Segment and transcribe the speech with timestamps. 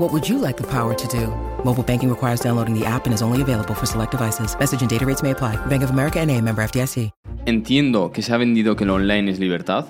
[0.00, 1.28] What would you like the power to do?
[1.62, 4.56] Mobile banking requires downloading the app and is only available for select devices.
[4.58, 5.56] Message and data rates may apply.
[5.66, 7.10] Bank of America and a member FDIC.
[7.44, 9.84] Entiendo que se ha vendido que lo online es libertad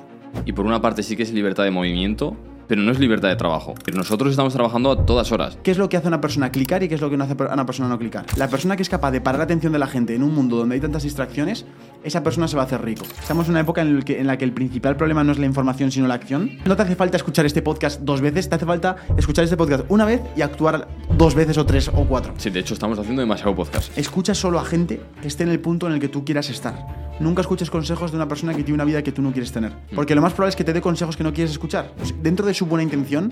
[0.44, 2.36] y por una parte sí que es libertad de movimiento,
[2.66, 3.74] pero no es libertad de trabajo.
[3.84, 5.58] Pero nosotros estamos trabajando a todas horas.
[5.62, 7.36] ¿Qué es lo que hace una persona clicar y qué es lo que no hace
[7.38, 8.26] a una persona no clicar?
[8.36, 10.56] La persona que es capaz de parar la atención de la gente en un mundo
[10.56, 11.66] donde hay tantas distracciones,
[12.04, 13.04] esa persona se va a hacer rico.
[13.20, 15.90] Estamos en una época en, en la que el principal problema no es la información,
[15.90, 16.58] sino la acción.
[16.64, 19.84] No te hace falta escuchar este podcast dos veces, te hace falta escuchar este podcast
[19.88, 22.34] una vez y actuar dos veces o tres o cuatro.
[22.38, 23.96] Sí, de hecho estamos haciendo demasiado podcast.
[23.96, 27.10] Escucha solo a gente que esté en el punto en el que tú quieras estar.
[27.20, 29.72] Nunca escuches consejos de una persona que tiene una vida que tú no quieres tener.
[29.94, 31.92] Porque lo más probable es que te dé consejos que no quieres escuchar.
[31.96, 33.30] Pues dentro de su buena intención,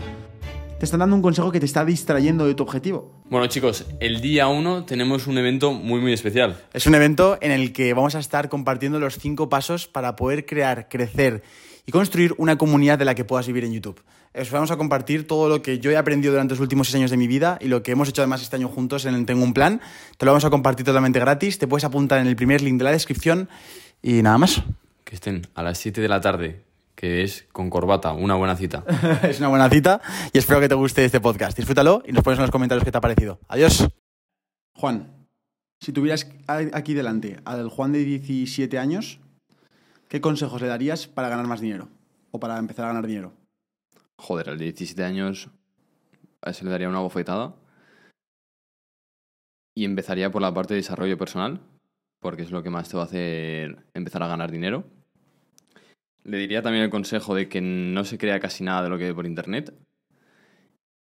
[0.79, 3.12] te están dando un consejo que te está distrayendo de tu objetivo.
[3.29, 6.62] Bueno chicos, el día 1 tenemos un evento muy muy especial.
[6.73, 10.47] Es un evento en el que vamos a estar compartiendo los cinco pasos para poder
[10.47, 11.43] crear, crecer
[11.84, 14.03] y construir una comunidad de la que puedas vivir en YouTube.
[14.34, 17.11] Os vamos a compartir todo lo que yo he aprendido durante los últimos seis años
[17.11, 19.43] de mi vida y lo que hemos hecho además este año juntos en el Tengo
[19.43, 19.81] un Plan.
[20.17, 21.59] Te lo vamos a compartir totalmente gratis.
[21.59, 23.49] Te puedes apuntar en el primer link de la descripción
[24.03, 24.62] y nada más.
[25.05, 26.68] Que estén a las 7 de la tarde,
[26.99, 28.83] que es con corbata, una buena cita.
[29.23, 30.01] es una buena cita
[30.33, 31.57] y espero que te guste este podcast.
[31.57, 33.39] Disfrútalo y nos pones en los comentarios qué te ha parecido.
[33.47, 33.87] Adiós.
[34.75, 35.28] Juan,
[35.81, 39.21] si tuvieras aquí delante al Juan de 17 años,
[40.09, 41.89] ¿qué consejos le darías para ganar más dinero?
[42.33, 43.33] O para empezar a ganar dinero.
[44.17, 45.51] Joder, al de 17 años
[46.43, 47.55] a ese le daría una bofetada.
[49.77, 51.61] Y empezaría por la parte de desarrollo personal,
[52.19, 54.97] porque es lo que más te va a hacer empezar a ganar dinero.
[56.28, 59.05] Le diría también el consejo de que no se crea casi nada de lo que
[59.05, 59.72] ve por internet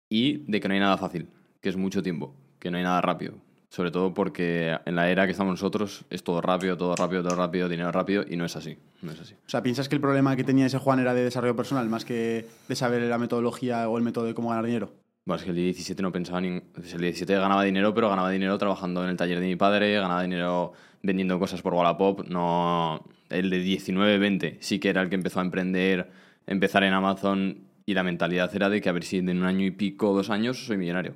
[0.07, 1.29] y de que no hay nada fácil,
[1.61, 3.33] que es mucho tiempo, que no hay nada rápido.
[3.69, 7.35] Sobre todo porque en la era que estamos nosotros es todo rápido, todo rápido, todo
[7.35, 8.77] rápido, dinero rápido y no es así.
[9.01, 9.33] No es así.
[9.33, 12.05] O sea, ¿piensas que el problema que tenía ese Juan era de desarrollo personal más
[12.05, 14.93] que de saber la metodología o el método de cómo ganar dinero?
[15.25, 16.49] Bueno, es que el 17 no pensaba ni...
[16.49, 20.21] El 17 ganaba dinero, pero ganaba dinero trabajando en el taller de mi padre, ganaba
[20.21, 22.27] dinero vendiendo cosas por Wallapop.
[22.27, 23.03] No...
[23.39, 26.09] El de 19-20 sí que era el que empezó a emprender,
[26.47, 29.65] empezar en Amazon y la mentalidad era de que a ver si en un año
[29.65, 31.13] y pico, dos años, soy millonario.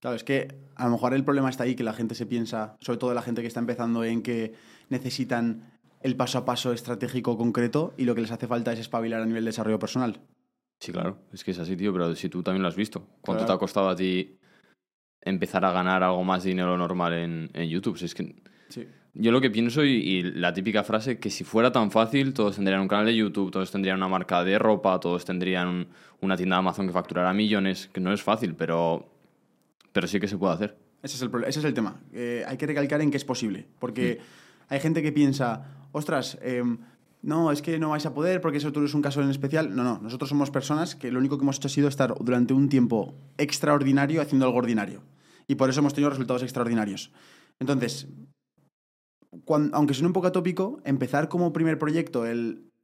[0.00, 2.76] Claro, es que a lo mejor el problema está ahí, que la gente se piensa,
[2.80, 4.54] sobre todo la gente que está empezando en que
[4.88, 5.72] necesitan
[6.02, 9.26] el paso a paso estratégico concreto y lo que les hace falta es espabilar a
[9.26, 10.20] nivel de desarrollo personal.
[10.80, 13.06] Sí, claro, es que es así, tío, pero si tú también lo has visto.
[13.20, 14.36] ¿Cuánto te ha costado a ti
[15.20, 17.96] empezar a ganar algo más dinero normal en, en YouTube?
[17.96, 18.34] Si es que
[19.14, 22.80] yo lo que pienso y, la típica frase que si fuera tan fácil todos tendrían
[22.80, 25.88] un canal de YouTube, todos tendrían una marca de ropa, todos tendrían
[26.20, 29.06] una tienda de Amazon que facturara millones, que no es fácil, pero,
[29.92, 30.78] pero sí que se puede hacer.
[31.02, 32.00] Ese es el, ese es el tema.
[32.12, 34.20] Eh, hay que recalcar en que es posible, porque
[34.68, 36.62] hay gente que piensa, ostras, eh,
[37.22, 39.74] no, es que no vais a poder porque eso tú es un caso en especial.
[39.74, 42.52] No, no, nosotros somos personas que lo único que hemos hecho ha sido estar durante
[42.52, 45.02] un tiempo extraordinario haciendo algo ordinario.
[45.46, 47.12] Y por eso hemos tenido resultados extraordinarios.
[47.60, 48.08] Entonces,
[49.72, 52.24] aunque suene un poco atópico, empezar como primer proyecto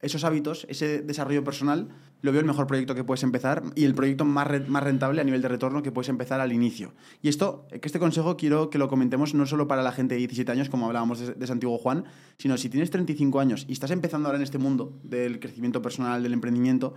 [0.01, 1.89] esos hábitos, ese desarrollo personal,
[2.21, 5.41] lo veo el mejor proyecto que puedes empezar y el proyecto más, rentable a nivel
[5.41, 6.93] de retorno que puedes empezar al inicio.
[7.21, 10.19] Y esto, que este consejo quiero que lo comentemos no solo para la gente de
[10.19, 12.05] 17 años, como hablábamos de, de ese antiguo Juan,
[12.37, 16.23] sino si tienes 35 años y estás empezando ahora en este mundo del crecimiento personal,
[16.23, 16.95] del emprendimiento,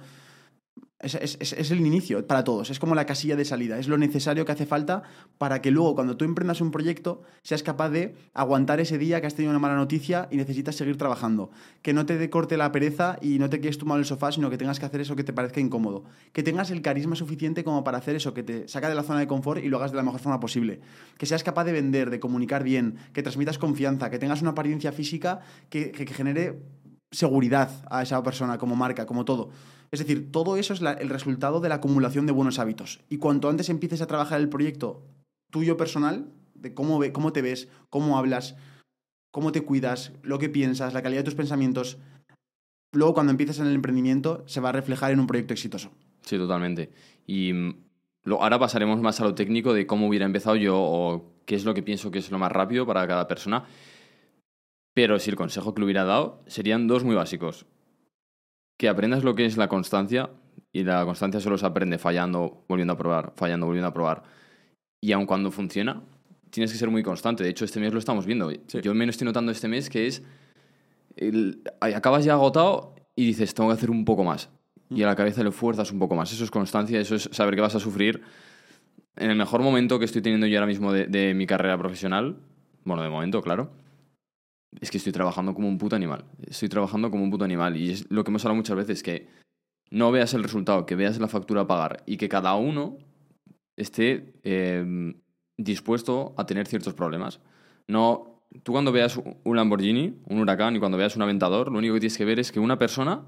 [1.02, 3.99] es, es, es, el inicio para todos, es como la casilla de salida, es lo
[3.99, 5.02] necesario que hace falta
[5.37, 9.26] para que luego cuando tú emprendas un proyecto seas capaz de aguantar ese día que
[9.26, 11.50] has tenido una mala noticia y necesitas seguir trabajando,
[11.82, 14.49] que no te decorte la pereza y no te quedes tomado en el sofá, sino
[14.49, 17.82] que tengas que hacer eso que te parezca incómodo, que tengas el carisma suficiente como
[17.82, 19.96] para hacer eso, que te saca de la zona de confort y lo hagas de
[19.96, 20.81] la mejor forma posible,
[21.19, 24.93] que seas capaz de vender, de comunicar bien, que transmitas confianza, que tengas una apariencia
[24.93, 26.60] física que genere
[27.12, 29.50] seguridad a esa persona como marca, como todo.
[29.93, 33.00] Es decir, todo eso es el resultado de la acumulación de buenos hábitos.
[33.11, 35.03] Y cuanto antes empieces a trabajar el proyecto
[35.50, 38.56] tuyo personal, de cómo, ve, cómo te ves, cómo hablas,
[39.31, 41.99] cómo te cuidas, lo que piensas, la calidad de tus pensamientos,
[42.94, 45.91] luego cuando empieces en el emprendimiento se va a reflejar en un proyecto exitoso.
[46.23, 46.91] Sí, totalmente.
[47.27, 47.75] Y mm,
[48.25, 51.67] lo- ahora pasaremos más a lo técnico de cómo hubiera empezado yo o qué es
[51.67, 53.67] lo que pienso que es lo más rápido para cada persona.
[54.94, 57.67] Pero si el consejo que le hubiera dado serían dos muy básicos.
[58.82, 60.31] Que aprendas lo que es la constancia
[60.73, 64.25] y la constancia solo se aprende fallando, volviendo a probar, fallando, volviendo a probar.
[65.00, 66.02] Y aun cuando funciona,
[66.50, 67.44] tienes que ser muy constante.
[67.44, 68.50] De hecho, este mes lo estamos viendo.
[68.50, 70.25] Yo me lo estoy notando este mes que es...
[71.14, 74.50] el- acabas ya agotado y dices, tengo que hacer un poco más.
[74.90, 76.32] Y a la cabeza le fuerzas un poco más.
[76.32, 78.23] Eso es constancia, eso es saber que vas a sufrir.
[79.14, 82.37] En el mejor momento que estoy teniendo yo ahora mismo de, de mi carrera profesional,
[82.82, 83.70] bueno, de momento, claro,
[84.80, 86.24] es que estoy trabajando como un puto animal.
[86.46, 87.76] Estoy trabajando como un puto animal.
[87.76, 89.28] Y es lo que hemos hablado muchas veces, que
[89.90, 92.98] no veas el resultado, que veas la factura a pagar y que cada uno
[93.76, 95.14] esté eh,
[95.56, 97.40] dispuesto a tener ciertos problemas.
[97.86, 101.94] No, tú cuando veas un Lamborghini, un huracán y cuando veas un aventador, lo único
[101.94, 103.22] que tienes que ver es que una persona,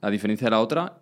[0.00, 0.98] a diferencia de la otra,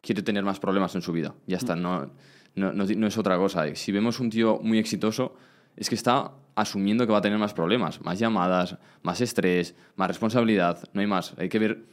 [0.00, 1.34] quiere tener más problemas en su vida.
[1.46, 2.10] Ya está, no,
[2.54, 3.74] no, no, no es otra cosa.
[3.74, 5.34] Si vemos un tío muy exitoso,
[5.76, 10.08] es que está asumiendo que va a tener más problemas, más llamadas, más estrés, más
[10.08, 11.34] responsabilidad, no hay más.
[11.38, 11.84] Hay que ver,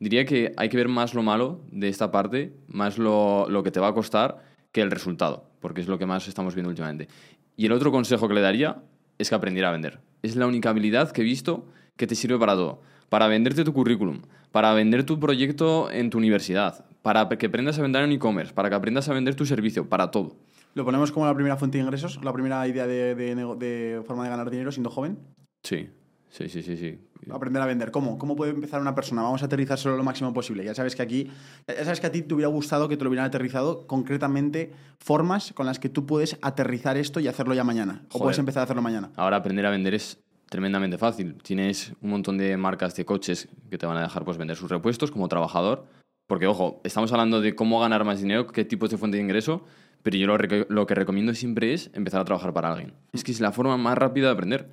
[0.00, 3.80] diría que hay que ver más lo malo de esta parte, más lo, que te
[3.80, 4.42] va a costar
[4.72, 7.08] que el resultado, porque es lo que más estamos viendo últimamente.
[7.56, 8.82] Y el otro consejo que le daría
[9.18, 10.00] es que aprendiera a vender.
[10.22, 11.66] Es la única habilidad que he visto
[11.96, 12.80] que te sirve para todo.
[13.08, 14.22] Para venderte tu currículum,
[14.52, 18.70] para vender tu proyecto en tu universidad, para que aprendas a vender en e-commerce, para
[18.70, 20.36] que aprendas a vender tu servicio, para todo.
[20.74, 22.18] ¿Lo ponemos como la primera fuente de ingresos?
[22.22, 25.18] ¿La primera idea de, de forma de ganar dinero siendo joven?
[25.62, 25.90] Sí,
[26.30, 26.76] sí, sí, sí.
[26.76, 26.98] sí.
[27.30, 27.90] Aprender a vender.
[27.90, 28.18] ¿Cómo?
[28.18, 29.22] ¿Cómo puede empezar una persona?
[29.22, 30.64] Vamos a aterrizárselo lo máximo posible.
[30.64, 31.30] Ya sabes que aquí,
[31.68, 35.52] ya sabes que a ti te hubiera gustado que te lo hubieran aterrizado concretamente formas
[35.52, 38.02] con las que tú puedes aterrizar esto y hacerlo ya mañana.
[38.12, 39.10] O puedes empezar a hacerlo mañana.
[39.16, 41.36] Ahora aprender a vender es tremendamente fácil.
[41.42, 44.70] Tienes un montón de marcas de coches que te van a dejar pues, vender sus
[44.70, 45.86] repuestos como trabajador.
[46.26, 49.64] Porque, ojo, estamos hablando de cómo ganar más dinero, qué tipos de fuente de ingreso,
[50.02, 50.26] pero yo
[50.68, 52.94] lo, que recomiendo siempre es empezar a trabajar para alguien.
[53.12, 54.68] Es que es la forma más rápida de aprender.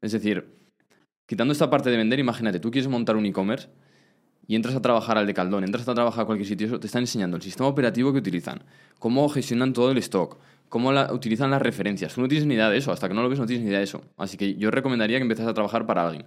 [0.00, 0.46] Es decir,
[1.26, 3.68] quitando esta parte de vender, imagínate, tú quieres montar un e-commerce
[4.46, 6.86] y entras a trabajar al de Caldón, entras a trabajar a cualquier sitio, eso te
[6.86, 8.62] están enseñando el sistema operativo que utilizan,
[8.98, 10.38] cómo gestionan todo el stock,
[10.68, 12.14] cómo la- utilizan las referencias.
[12.14, 13.70] Tú no tienes ni idea de eso, hasta que no lo ves no tienes ni
[13.70, 14.02] idea de eso.
[14.18, 16.26] Así que yo recomendaría que empezaras a trabajar para alguien.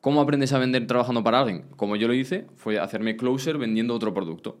[0.00, 1.64] ¿Cómo aprendes a vender trabajando para alguien?
[1.76, 4.58] Como yo lo hice, fue hacerme closer vendiendo otro producto.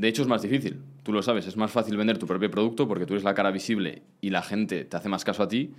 [0.00, 0.80] De hecho, es más difícil.
[1.02, 3.50] Tú lo sabes, es más fácil vender tu propio producto porque tú eres la cara
[3.50, 5.74] visible y la gente te hace más caso a ti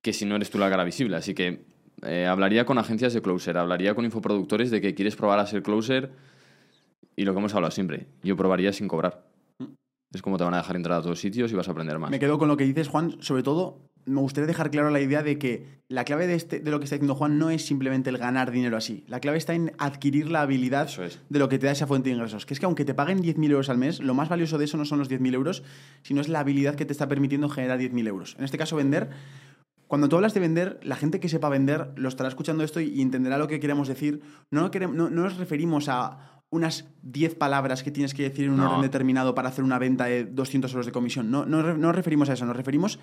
[0.00, 1.16] que si no eres tú la cara visible.
[1.16, 1.66] Así que
[2.02, 5.62] eh, hablaría con agencias de closer, hablaría con infoproductores de que quieres probar a ser
[5.62, 6.12] closer
[7.14, 8.06] y lo que hemos hablado siempre.
[8.22, 9.28] Yo probaría sin cobrar.
[10.14, 12.10] Es como te van a dejar entrar a todos sitios y vas a aprender más.
[12.10, 13.20] Me quedo con lo que dices, Juan.
[13.20, 16.70] Sobre todo, me gustaría dejar claro la idea de que la clave de, este, de
[16.70, 19.04] lo que está diciendo Juan no es simplemente el ganar dinero así.
[19.06, 21.20] La clave está en adquirir la habilidad es.
[21.28, 22.44] de lo que te da esa fuente de ingresos.
[22.46, 24.76] Que es que aunque te paguen 10.000 euros al mes, lo más valioso de eso
[24.76, 25.62] no son los 10.000 euros,
[26.02, 28.34] sino es la habilidad que te está permitiendo generar 10.000 euros.
[28.38, 29.10] En este caso, vender.
[29.86, 33.00] Cuando tú hablas de vender, la gente que sepa vender lo estará escuchando esto y
[33.00, 34.20] entenderá lo que queremos decir.
[34.50, 38.50] No, queremos, no, no nos referimos a unas 10 palabras que tienes que decir en
[38.52, 38.68] un No.
[38.70, 41.30] orden determinado para hacer una venta de 200 euros de comisión.
[41.30, 42.98] No, no, no nos referimos a eso, nos referimos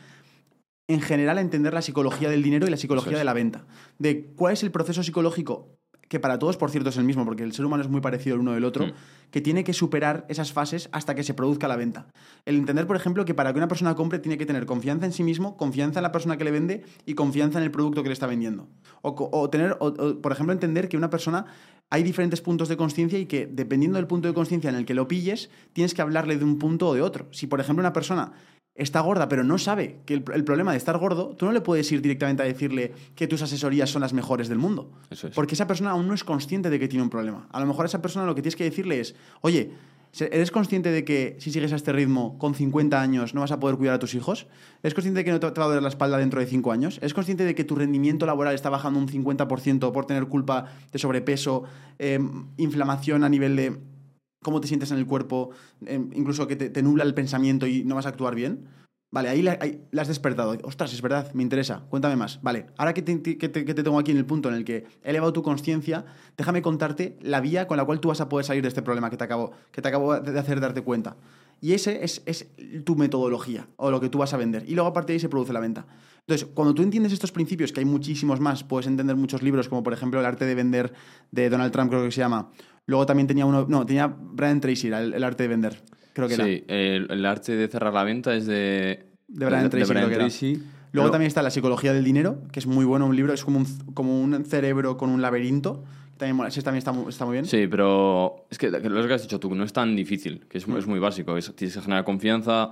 [0.87, 3.17] en general a entender la psicología del dinero y la psicología es.
[3.19, 3.65] de la venta.
[3.97, 5.69] De cuál es el proceso psicológico,
[6.07, 8.35] que para todos, por cierto, es el mismo, porque el ser humano es muy parecido
[8.35, 8.91] el uno del otro, Mm.
[9.31, 12.05] que tiene que superar esas fases hasta que se produzca la venta.
[12.45, 15.11] El entender, por ejemplo, que para que una persona compre tiene que tener confianza en
[15.13, 18.09] sí mismo, confianza en la persona que le vende y confianza en el producto que
[18.09, 18.67] le está vendiendo.
[19.01, 21.47] O, tener, o- o, por ejemplo, entender que una persona
[21.89, 24.93] hay diferentes puntos de conciencia y que dependiendo del punto de conciencia en el que
[24.93, 27.27] lo pilles, tienes que hablarle de un punto o de otro.
[27.31, 28.31] Si, por ejemplo, una persona
[28.75, 31.61] está gorda pero no sabe que el, el problema de estar gordo, tú no le
[31.61, 34.91] puedes ir directamente a decirle que tus asesorías son las mejores del mundo.
[35.09, 35.33] Eso es.
[35.33, 37.47] Porque esa persona aún no es consciente de que tiene un problema.
[37.51, 39.71] A lo mejor a esa persona lo que tienes que decirle es, oye,
[40.11, 43.51] ¿se- ¿eres consciente de que si sigues a este ritmo con 50 años no vas
[43.51, 44.47] a poder cuidar a tus hijos?
[44.83, 46.73] ¿Eres consciente de que no te te va a doler la espalda dentro de 5
[46.73, 46.97] años?
[46.97, 50.99] ¿Eres consciente de que tu rendimiento laboral está bajando un 50% por tener culpa de
[50.99, 51.63] sobrepeso,
[51.97, 52.19] eh,
[52.57, 53.77] inflamación a nivel de
[54.45, 55.49] cómo te sientes en el cuerpo,
[55.85, 58.69] eh, incluso que te, te nubla el pensamiento y no vas a actuar bien.
[59.11, 59.57] Vale, ahí la,
[59.97, 60.57] has despertado.
[60.63, 61.85] Ostras, es verdad, me interesa.
[61.89, 62.41] Cuéntame más.
[62.41, 65.41] Vale, ahora que te tengo aquí en el punto en el que he elevado tu
[65.41, 66.05] conciencia,
[66.37, 69.09] déjame contarte la vía con la cual tú vas a poder salir de este problema
[69.09, 71.15] que te acabo, que te acabo de hacer darte cuenta.
[71.61, 72.49] Y ese es, es
[72.83, 74.65] tu metodología o lo que tú vas a vender.
[74.67, 75.87] Y luego a partir de ahí se produce la venta.
[76.27, 79.83] Entonces, cuando tú entiendes estos principios, que hay muchísimos más, puedes entender muchos libros, como
[79.83, 80.91] por ejemplo El arte de vender
[81.31, 82.49] de Donald Trump, creo que se llama.
[82.87, 85.81] Luego también tenía uno, no, tenía Brian Tracy, el, el arte de vender.
[86.13, 86.45] Creo que era.
[86.45, 89.07] Sí, el, el arte de cerrar la venta es de...
[89.27, 90.23] De Brian Tracy, creo que era.
[90.25, 90.53] Tracy.
[90.91, 93.43] Luego Pero- también está La psicología del dinero, que es muy bueno, un libro, es
[93.43, 95.83] como un, como un cerebro con un laberinto,
[96.17, 96.47] También.
[96.47, 97.45] Ese también está muy, está muy bien.
[97.45, 100.65] Sí, pero es que lo que has dicho tú no es tan difícil, que es,
[100.67, 101.35] es muy básico.
[101.37, 102.71] Es- tienes que generar confianza,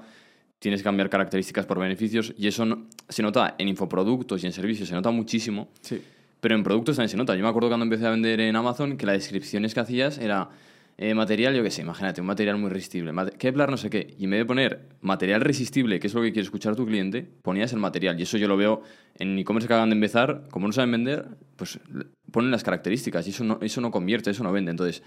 [0.60, 4.54] tienes que cambiar características por beneficios y eso no- se nota en infoproductos y en
[4.54, 5.68] servicios, se nota muchísimo.
[5.82, 6.02] Sí.
[6.44, 7.38] Pero en productos también se nota.
[7.38, 10.50] Yo me acuerdo cuando empecé a vender en Amazon que las descripciones que hacías era
[10.98, 13.14] eh, material, yo qué sé, imagínate, un material muy resistible.
[13.14, 14.14] mate- Kevlar no sé qué.
[14.20, 17.26] Y en vez de poner material resistible, que es lo que quiere escuchar tu cliente,
[17.44, 18.20] ponías el material.
[18.20, 18.82] Y eso yo lo veo
[19.20, 20.44] en e-commerce que acaban de empezar.
[20.52, 21.80] Como no saben vender, pues
[22.30, 24.72] ponen las características y eso no, eso no convierte, eso no vende.
[24.72, 25.02] Entonces,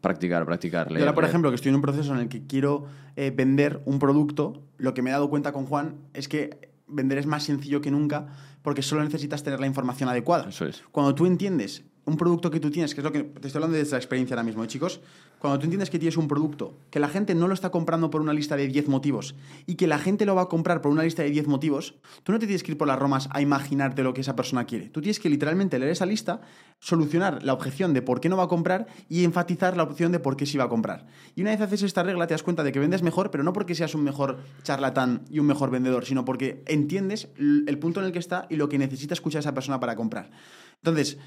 [0.00, 0.88] practicar, practicar.
[0.88, 1.30] Yo leer, ahora, por leer.
[1.30, 2.86] ejemplo, que estoy en un proceso en el que quiero
[3.16, 7.18] eh, vender un producto, lo que me he dado cuenta con Juan es que vender
[7.18, 8.26] es más sencillo que nunca
[8.64, 10.48] porque solo necesitas tener la información adecuada.
[10.48, 10.82] Eso es.
[10.90, 13.76] Cuando tú entiendes un producto que tú tienes, que es lo que te estoy hablando
[13.76, 15.00] desde la experiencia ahora mismo, ¿eh, chicos,
[15.38, 18.20] cuando tú entiendes que tienes un producto, que la gente no lo está comprando por
[18.20, 19.34] una lista de 10 motivos
[19.66, 22.32] y que la gente lo va a comprar por una lista de 10 motivos, tú
[22.32, 24.88] no te tienes que ir por las romas a imaginarte lo que esa persona quiere.
[24.88, 26.40] Tú tienes que literalmente leer esa lista,
[26.78, 30.18] solucionar la objeción de por qué no va a comprar y enfatizar la opción de
[30.18, 31.06] por qué sí va a comprar.
[31.34, 33.52] Y una vez haces esta regla, te das cuenta de que vendes mejor, pero no
[33.52, 38.06] porque seas un mejor charlatán y un mejor vendedor, sino porque entiendes el punto en
[38.06, 40.30] el que está y lo que necesita escuchar esa persona para comprar.
[40.76, 41.18] Entonces,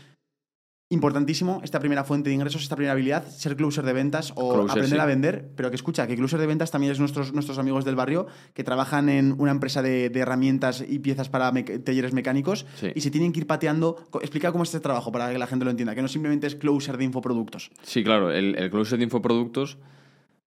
[0.90, 4.72] importantísimo esta primera fuente de ingresos, esta primera habilidad, ser closer de ventas o Closer,
[4.72, 5.02] aprender sí.
[5.02, 7.96] a vender, pero que escucha, que closer de ventas también es nuestros, nuestros amigos del
[7.96, 11.52] barrio que trabajan en una empresa de, de herramientas y piezas para
[11.84, 12.88] talleres mecánicos Sí.
[12.96, 14.08] y se tienen que ir pateando.
[14.22, 16.56] Explica cómo es este trabajo para que la gente lo entienda, que no simplemente es
[16.56, 17.70] closer de infoproductos.
[17.84, 19.78] Sí, claro, el, el closet de infoproductos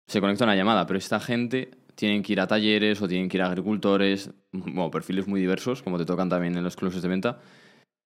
[0.06, 3.28] se conecta a una llamada, pero esta gente tienen que ir a talleres o tienen
[3.28, 7.02] que ir a agricultores, bueno, perfiles muy diversos, como te tocan también en los closets
[7.02, 7.40] de venta.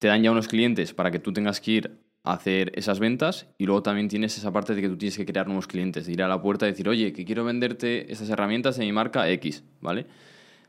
[0.00, 3.66] Te dan ya unos clientes para que tú tengas que ir hacer esas ventas y
[3.66, 6.22] luego también tienes esa parte de que tú tienes que crear nuevos clientes, de ir
[6.22, 9.64] a la puerta y decir, oye, que quiero venderte estas herramientas de mi marca X,
[9.80, 10.06] ¿vale?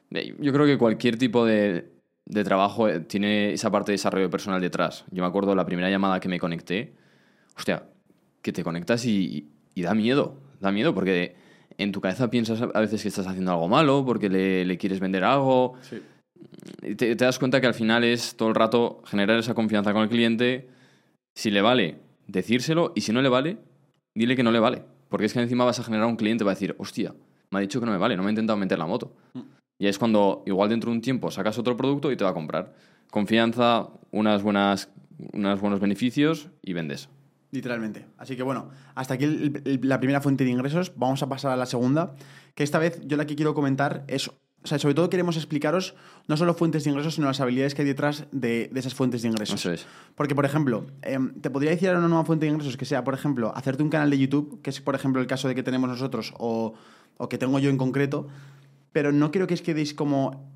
[0.09, 1.91] Yo creo que cualquier tipo de,
[2.25, 5.05] de trabajo eh, tiene esa parte de desarrollo personal detrás.
[5.11, 6.95] Yo me acuerdo la primera llamada que me conecté,
[7.55, 7.83] hostia,
[8.41, 11.35] que te conectas y, y da miedo, da miedo porque
[11.77, 14.99] en tu cabeza piensas a veces que estás haciendo algo malo porque le, le quieres
[14.99, 15.75] vender algo.
[16.81, 19.93] Y te, te das cuenta que al final es todo el rato generar esa confianza
[19.93, 20.69] con el cliente.
[21.35, 23.57] Si le vale, decírselo y si no le vale,
[24.15, 24.83] dile que no le vale.
[25.09, 27.13] Porque es que encima vas a generar un cliente que va a decir, hostia,
[27.51, 29.13] me ha dicho que no me vale, no me ha intentado meter la moto.
[29.77, 32.33] Y es cuando, igual dentro de un tiempo, sacas otro producto y te va a
[32.33, 32.73] comprar.
[33.11, 34.89] Confianza, unas buenas,
[35.33, 37.09] unos buenos beneficios y vendes.
[37.51, 38.07] Literalmente.
[38.17, 40.93] Así que bueno, hasta aquí el- el- la primera fuente de ingresos.
[40.95, 42.15] Vamos a pasar a la segunda,
[42.55, 44.31] que esta vez yo la que quiero comentar es,
[44.63, 45.93] o sea, sobre todo queremos explicaros
[46.27, 49.21] no solo fuentes de ingresos, sino las habilidades que hay detrás de, de esas fuentes
[49.21, 49.59] de ingresos.
[49.59, 49.85] Eso es.
[50.15, 53.03] Porque, por ejemplo, em, te podría decir ahora una nueva fuente de ingresos que sea,
[53.03, 55.63] por ejemplo, hacerte un canal de YouTube, que es, por ejemplo, el caso de que
[55.63, 56.73] tenemos nosotros o,
[57.17, 58.27] o que tengo yo en concreto,
[58.91, 60.51] pero no quiero que os quedéis como...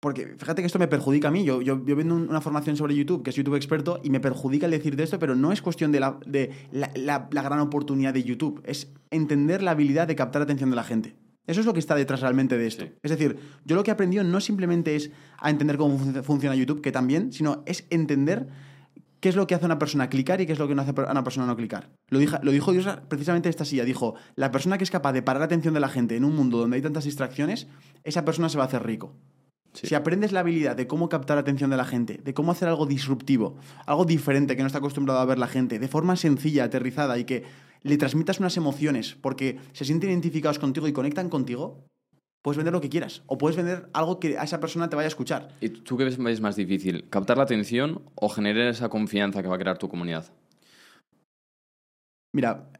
[0.00, 1.44] Porque fíjate que esto me perjudica a mí.
[1.44, 4.18] Yo, yo, yo vendo un- una formación sobre YouTube, que es YouTube experto, y me
[4.18, 7.60] perjudica el decirte esto, pero no es cuestión de, la, de la, la- la gran
[7.60, 8.60] oportunidad de YouTube.
[8.64, 11.14] Es entender la habilidad de captar la atención de la gente.
[11.46, 12.84] Eso es lo que está detrás realmente de esto.
[12.84, 12.92] Sí.
[13.02, 16.54] Es decir, yo lo que he aprendido no simplemente es a entender cómo fun- funciona
[16.54, 18.46] YouTube, que también, sino es entender
[19.20, 20.82] qué es lo que hace a una persona clicar y qué es lo que no
[20.82, 21.90] hace a una persona no clicar.
[22.08, 23.84] Lo, dijo, lo dijo Dios precisamente en esta silla.
[23.84, 26.34] Dijo, la persona que es capaz de parar la atención de la gente en un
[26.34, 27.66] mundo donde hay tantas distracciones,
[28.04, 29.16] esa persona se va a hacer rico.
[29.74, 29.86] Sí.
[29.86, 32.68] Si aprendes la habilidad de cómo captar la atención de la gente, de cómo hacer
[32.68, 36.64] algo disruptivo, algo diferente que no está acostumbrado a ver la gente, de forma sencilla,
[36.64, 37.44] aterrizada y que
[37.82, 41.86] le transmitas unas emociones porque se sienten identificados contigo y conectan contigo,
[42.42, 43.22] puedes vender lo que quieras.
[43.26, 45.48] O puedes vender algo que a esa persona te vaya a escuchar.
[45.60, 47.08] ¿Y tú qué ves ves más difícil?
[47.08, 50.26] ¿Captar la atención o generar esa confianza que va a crear tu comunidad?
[52.34, 52.70] Mira,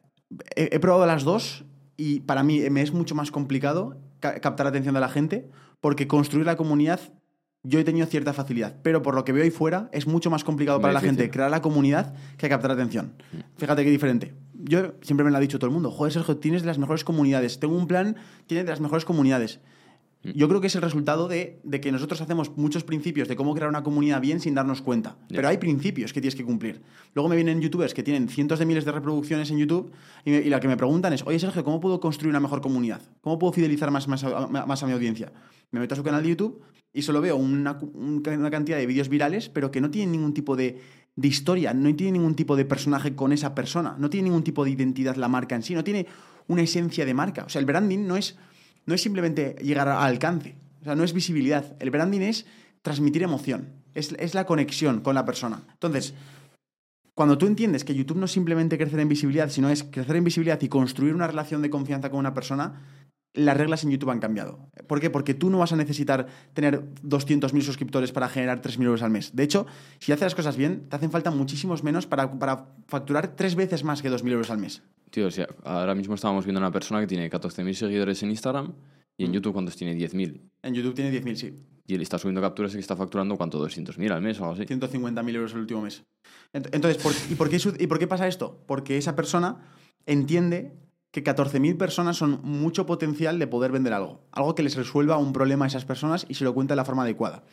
[0.56, 1.64] he, he probado las dos
[1.96, 5.48] y para mí me es mucho más complicado ca- captar la atención de la gente
[5.82, 7.00] porque construir la comunidad
[7.64, 10.42] yo he tenido cierta facilidad, pero por lo que veo ahí fuera es mucho más
[10.42, 13.12] complicado para la gente crear la comunidad que captar atención.
[13.56, 14.34] Fíjate qué diferente.
[14.54, 17.04] Yo siempre me lo ha dicho todo el mundo, joder Sergio, tienes de las mejores
[17.04, 19.60] comunidades, tengo un plan, tienes de las mejores comunidades.
[20.22, 23.54] Yo creo que es el resultado de, de que nosotros hacemos muchos principios de cómo
[23.54, 25.16] crear una comunidad bien sin darnos cuenta.
[25.28, 26.82] Pero hay principios que tienes que cumplir.
[27.14, 29.90] Luego me vienen youtubers que tienen cientos de miles de reproducciones en YouTube
[30.24, 32.60] y, me- y la que me preguntan es, oye Sergio, ¿cómo puedo construir una mejor
[32.60, 33.00] comunidad?
[33.20, 35.32] ¿Cómo puedo fidelizar más, más, a, más a mi audiencia?
[35.72, 36.62] Me meto a su canal de YouTube
[36.92, 40.54] y solo veo una, una cantidad de vídeos virales, pero que no tienen ningún tipo
[40.54, 40.78] de,
[41.16, 44.64] de historia, no tiene ningún tipo de personaje con esa persona, no tiene ningún tipo
[44.64, 46.06] de identidad la marca en sí, no tiene
[46.46, 47.44] una esencia de marca.
[47.44, 48.36] O sea, el branding no es,
[48.86, 51.76] no es simplemente llegar a alcance, o sea, no es visibilidad.
[51.78, 52.46] El branding es
[52.82, 55.62] transmitir emoción, es, es la conexión con la persona.
[55.72, 56.14] Entonces,
[57.14, 60.24] cuando tú entiendes que YouTube no es simplemente crecer en visibilidad, sino es crecer en
[60.24, 62.80] visibilidad y construir una relación de confianza con una persona,
[63.34, 64.68] las reglas en YouTube han cambiado.
[64.86, 65.08] ¿Por qué?
[65.10, 69.34] Porque tú no vas a necesitar tener 200.000 suscriptores para generar 3.000 euros al mes.
[69.34, 69.66] De hecho,
[69.98, 73.84] si haces las cosas bien, te hacen falta muchísimos menos para, para facturar tres veces
[73.84, 74.82] más que 2.000 euros al mes.
[75.10, 78.30] Tío, o sea, ahora mismo estábamos viendo a una persona que tiene 14.000 seguidores en
[78.30, 78.72] Instagram
[79.16, 80.40] y en YouTube cuántos tiene 10.000.
[80.62, 81.54] En YouTube tiene 10.000, sí.
[81.86, 84.62] Y él está subiendo capturas y está facturando cuánto, 200.000 al mes o algo así.
[84.64, 86.02] 150.000 euros el último mes.
[86.54, 88.62] Ent- Entonces, ¿por, y, por qué, su- ¿y por qué pasa esto?
[88.66, 89.60] Porque esa persona
[90.06, 90.72] entiende
[91.12, 94.24] que 14.000 personas son mucho potencial de poder vender algo.
[94.32, 96.84] Algo que les resuelva un problema a esas personas y se lo cuenta de la
[96.84, 97.44] forma adecuada.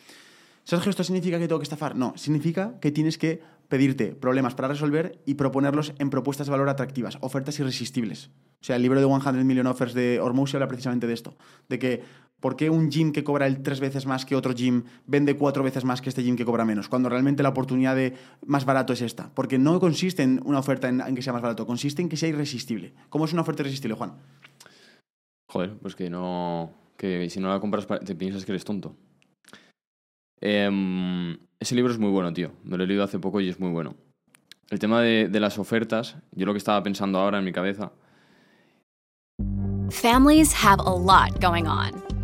[0.63, 1.96] Sergio, ¿esto significa que tengo que estafar?
[1.96, 6.70] No, significa que tienes que pedirte problemas para resolver y proponerlos en propuestas de valor
[6.70, 8.30] atractivas, ofertas irresistibles.
[8.62, 11.36] O sea, el libro de 100 Million Offers de Ormosi habla precisamente de esto,
[11.70, 12.04] de que
[12.39, 15.63] ¿por qué un gym que cobra el tres veces más que otro gym vende cuatro
[15.63, 16.89] veces más que este gym que cobra menos?
[16.89, 18.13] Cuando realmente la oportunidad de
[18.46, 19.31] más barato es esta.
[19.34, 22.17] Porque no consiste en una oferta en, en que sea más barato, consiste en que
[22.17, 22.93] sea irresistible.
[23.10, 24.13] ¿Cómo es una oferta irresistible, Juan?
[25.50, 26.72] Joder, pues que no.
[26.96, 28.96] Que si no la compras te piensas que eres tonto.
[30.41, 32.51] Em, ese libro es muy bueno, tío.
[32.63, 33.96] Me lo he leído hace poco y es muy bueno.
[34.69, 37.91] El tema de, de las ofertas, yo lo que estaba pensando ahora en mi cabeza.
[39.91, 42.09] Families have a lot going on.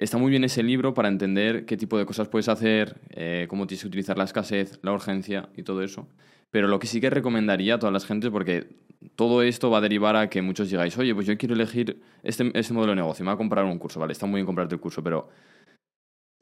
[0.00, 3.66] Está muy bien ese libro para entender qué tipo de cosas puedes hacer, eh, cómo
[3.66, 6.08] tienes que utilizar la escasez, la urgencia y todo eso.
[6.50, 8.66] Pero lo que sí que recomendaría a todas las gentes, porque
[9.14, 12.50] todo esto va a derivar a que muchos digáis, oye, pues yo quiero elegir este,
[12.58, 14.74] este modelo de negocio, me voy a comprar un curso, vale, está muy bien comprarte
[14.74, 15.28] el curso, pero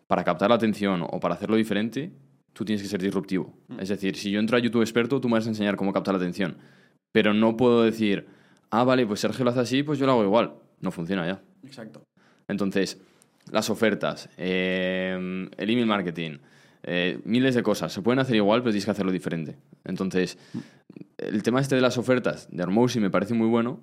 [0.07, 2.13] para captar la atención o para hacerlo diferente,
[2.53, 3.53] tú tienes que ser disruptivo.
[3.81, 6.15] Es decir, si yo entro a YouTube experto, tú me vas a enseñar cómo captar
[6.15, 6.59] la atención.
[7.11, 8.29] Pero no puedo decir,
[8.71, 10.55] ah, vale, pues Sergio lo hace así, pues yo lo hago igual.
[10.79, 11.43] No funciona ya.
[11.65, 12.05] Exacto.
[12.47, 13.01] Entonces,
[13.53, 16.39] las ofertas, eh, el email marketing,
[16.83, 17.93] eh, miles de cosas.
[17.93, 19.57] Se pueden hacer igual, pero tienes que hacerlo diferente.
[19.85, 20.39] Entonces,
[21.19, 23.81] el tema este de las ofertas de Armosi me parece muy bueno,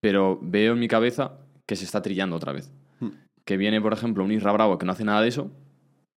[0.00, 2.70] pero veo en mi cabeza que se está trillando otra vez.
[3.00, 3.10] Hmm.
[3.44, 5.50] Que viene, por ejemplo, un Isra Bravo que no hace nada de eso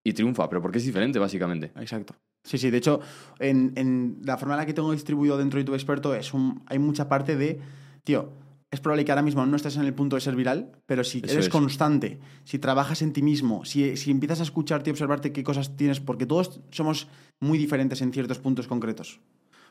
[0.04, 1.72] y triunfa, pero porque es diferente, básicamente.
[1.76, 2.16] Exacto.
[2.44, 3.02] Sí, sí, de hecho,
[3.40, 6.64] en, en la forma en la que tengo distribuido dentro de YouTube Experto es un,
[6.66, 7.60] hay mucha parte de,
[8.04, 8.32] tío,
[8.72, 11.20] es probable que ahora mismo no estés en el punto de ser viral, pero si
[11.20, 11.52] Eso eres es.
[11.52, 15.76] constante, si trabajas en ti mismo, si, si empiezas a escucharte y observarte qué cosas
[15.76, 17.08] tienes, porque todos somos
[17.42, 19.20] muy diferentes en ciertos puntos concretos.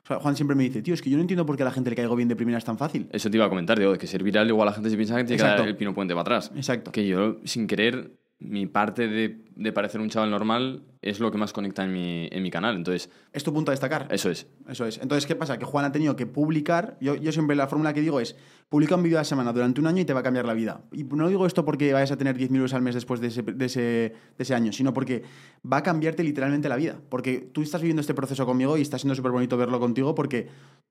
[0.04, 1.66] O sea, Juan siempre me dice, tío, es que yo no entiendo por qué a
[1.66, 3.08] la gente le caigo bien de primera es tan fácil.
[3.12, 5.16] Eso te iba a comentar, digo, de que ser viral igual la gente se piensa
[5.16, 6.52] que tiene que dar el pino puente para atrás.
[6.54, 6.92] Exacto.
[6.92, 11.38] Que yo, sin querer, mi parte de, de parecer un chaval normal es lo que
[11.38, 12.76] más conecta en mi, en mi canal.
[12.76, 14.06] Entonces, Es tu punto a destacar.
[14.10, 14.46] eso es.
[14.68, 14.98] Eso es.
[14.98, 15.58] Entonces, ¿qué pasa?
[15.58, 16.98] Que Juan ha tenido que publicar.
[17.00, 18.36] Yo, yo siempre la fórmula que digo es:
[18.68, 20.54] publica un vídeo a la semana durante un año y te va a cambiar la
[20.54, 20.82] vida.
[20.92, 23.42] Y no digo esto porque vayas a tener 10.000 euros al mes después de ese,
[23.42, 25.22] de, ese, de ese año, sino porque
[25.70, 27.00] va a cambiarte literalmente la vida.
[27.08, 30.48] Porque tú estás viviendo este proceso conmigo y está siendo súper bonito verlo contigo porque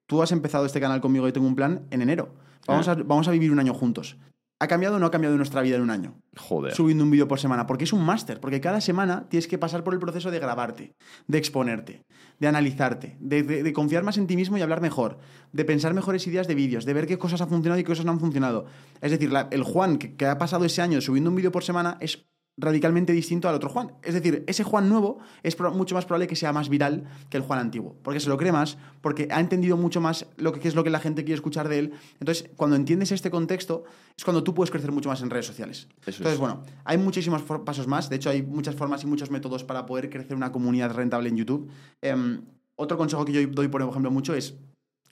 [0.07, 2.33] tú has empezado este canal conmigo y tengo un plan en enero.
[2.67, 4.17] Vamos, a, vamos a vivir un año juntos.
[4.61, 6.15] ¿Ha cambiado o no ha cambiado nuestra vida en un año?
[6.37, 6.73] Joder.
[6.73, 9.83] subiendo un vídeo por semana, porque es un máster, porque cada semana tienes que pasar
[9.85, 10.95] por el proceso de grabarte,
[11.27, 12.03] de exponerte,
[12.39, 15.17] de analizarte, de, de- de confiar más en ti mismo y hablar mejor,
[15.53, 18.05] de pensar mejores ideas de vídeos, de ver qué cosas han funcionado y qué cosas
[18.05, 18.65] no han funcionado.
[19.01, 21.63] Es decir, la- el Juan que, que ha pasado ese año subiendo un vídeo por
[21.63, 22.25] semana es
[22.59, 23.93] radicalmente distinto al otro Juan.
[24.03, 27.43] Es decir, ese Juan nuevo es mucho más probable que sea más viral que el
[27.43, 30.67] Juan antiguo, porque se lo cree más, porque ha entendido mucho más lo que qué
[30.67, 31.93] es lo que la gente quiere escuchar de él.
[32.19, 33.83] Entonces, cuando entiendes este contexto,
[34.17, 35.87] es cuando tú puedes crecer mucho más en redes sociales.
[36.05, 36.39] Eso Entonces, es.
[36.39, 38.09] bueno, hay muchísimos pasos más.
[38.09, 41.37] De hecho, hay muchas formas y muchos métodos para poder crecer una comunidad rentable en
[41.37, 41.69] YouTube.
[42.01, 42.41] Em,
[42.75, 44.55] otro consejo que yo doy, por ejemplo, mucho es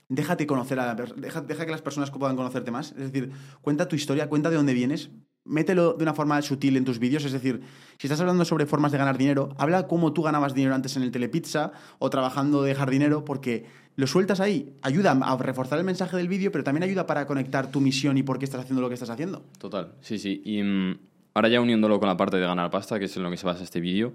[0.09, 2.91] déjate conocer a la deja, deja que las personas puedan conocerte más.
[2.91, 3.31] Es decir,
[3.61, 5.09] cuenta tu historia, cuenta de dónde vienes.
[5.47, 7.25] Mételo de una forma sutil en tus vídeos.
[7.25, 7.61] Es decir,
[7.97, 11.03] si estás hablando sobre formas de ganar dinero, habla cómo tú ganabas dinero antes en
[11.03, 14.73] el telepizza o trabajando de jardinero, porque lo sueltas ahí.
[14.81, 18.23] Ayuda a reforzar el mensaje del vídeo, pero también ayuda para conectar tu misión y
[18.23, 19.43] por qué estás haciendo lo que estás haciendo.
[19.57, 20.41] Total, sí, sí.
[20.45, 20.99] Y mm,
[21.33, 23.45] ahora ya uniéndolo con la parte de ganar pasta, que es en lo que se
[23.45, 24.13] basa este vídeo,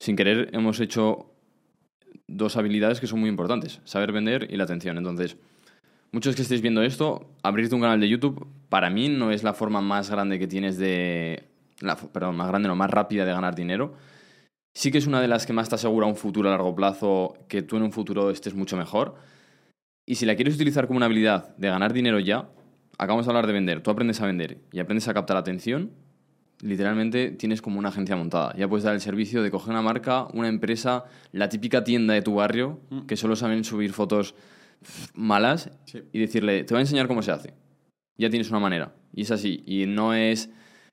[0.00, 1.32] sin querer hemos hecho
[2.26, 4.98] dos habilidades que son muy importantes, saber vender y la atención.
[4.98, 5.36] Entonces,
[6.12, 9.54] muchos que estéis viendo esto, abrirte un canal de YouTube, para mí no es la
[9.54, 11.48] forma más grande que tienes de...
[11.80, 13.94] La, perdón, más grande, no, más rápida de ganar dinero.
[14.74, 17.34] Sí que es una de las que más te asegura un futuro a largo plazo,
[17.48, 19.16] que tú en un futuro estés mucho mejor.
[20.06, 22.48] Y si la quieres utilizar como una habilidad de ganar dinero ya,
[22.98, 25.90] acabamos de hablar de vender, tú aprendes a vender y aprendes a captar atención,
[26.60, 28.54] literalmente tienes como una agencia montada.
[28.56, 32.22] Ya puedes dar el servicio de coger una marca, una empresa, la típica tienda de
[32.22, 34.34] tu barrio, que solo saben subir fotos
[35.14, 36.02] malas Sí.
[36.12, 37.54] y decirle, te voy a enseñar cómo se hace.
[38.18, 38.94] Ya tienes una manera.
[39.14, 39.62] Y es así.
[39.66, 40.50] Y no es...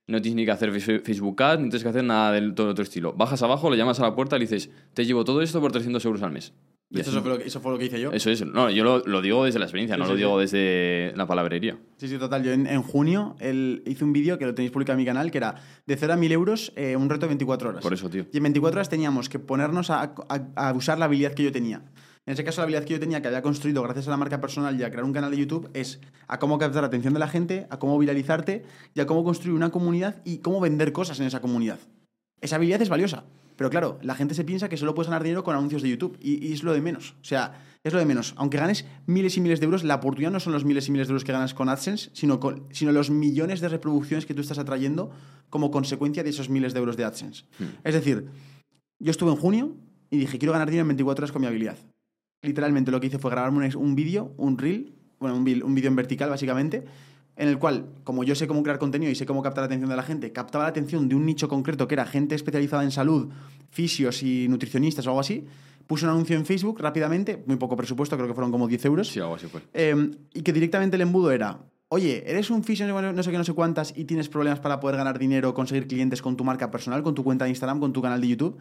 [0.07, 2.69] No tienes ni que hacer face- Facebook Ads, ni tienes que hacer nada del todo
[2.69, 3.13] otro estilo.
[3.13, 5.71] Bajas abajo, le llamas a la puerta y le dices, te llevo todo esto por
[5.71, 6.51] 300 euros al mes.
[6.89, 8.11] Y eso fue, lo que, eso fue lo que hice yo.
[8.11, 8.43] eso es.
[8.43, 10.41] No, yo lo, lo digo desde la experiencia, Sí, no sí, lo digo sí.
[10.41, 11.77] desde la palabrería.
[11.97, 12.43] Sí, sí, total.
[12.43, 15.29] Yo en, en junio el- hice un vídeo que lo tenéis publicado en mi canal,
[15.29, 15.53] que era
[15.85, 17.83] de 0 a 1000 euros, eh, un reto de 24 horas.
[17.83, 18.25] Por eso, tío.
[18.33, 21.51] Y en 24 horas teníamos que ponernos a, a- a usar la habilidad que yo
[21.51, 21.83] tenía.
[22.29, 24.39] En ese caso, la habilidad que yo tenía, que había construido gracias a la marca
[24.39, 27.19] personal y a crear un canal de YouTube, es a cómo captar la atención de
[27.19, 31.19] la gente, a cómo viralizarte y a cómo construir una comunidad y cómo vender cosas
[31.19, 31.79] en esa comunidad.
[32.39, 33.23] Esa habilidad es valiosa.
[33.55, 36.19] Pero claro, la gente se piensa que solo puedes ganar dinero con anuncios de YouTube
[36.21, 37.15] y, y es lo de menos.
[37.19, 38.35] O sea, es lo de menos.
[38.37, 41.07] Aunque ganes miles y miles de euros, la oportunidad no son los miles y miles
[41.07, 44.41] de euros que ganas con AdSense, sino, con, sino los millones de reproducciones que tú
[44.41, 45.09] estás atrayendo
[45.49, 47.45] como consecuencia de esos miles de euros de AdSense.
[47.83, 48.27] Es decir,
[48.99, 49.75] yo estuve en junio
[50.11, 51.77] y dije, quiero ganar dinero en 24 horas con mi habilidad.
[52.41, 55.89] Literalmente lo que hice fue grabarme un, un vídeo, un reel, bueno, un, un vídeo
[55.89, 56.85] en vertical básicamente,
[57.35, 59.89] en el cual, como yo sé cómo crear contenido y sé cómo captar la atención
[59.89, 62.91] de la gente, captaba la atención de un nicho concreto que era gente especializada en
[62.91, 63.29] salud,
[63.69, 65.45] fisios y nutricionistas o algo así,
[65.87, 69.07] puse un anuncio en Facebook rápidamente, muy poco presupuesto, creo que fueron como 10 euros,
[69.09, 69.61] Sí, algo así fue.
[69.73, 73.43] eh, y que directamente el embudo era, oye, eres un fisio no sé qué, no
[73.43, 77.03] sé cuántas y tienes problemas para poder ganar dinero, conseguir clientes con tu marca personal,
[77.03, 78.57] con tu cuenta de Instagram, con tu canal de YouTube.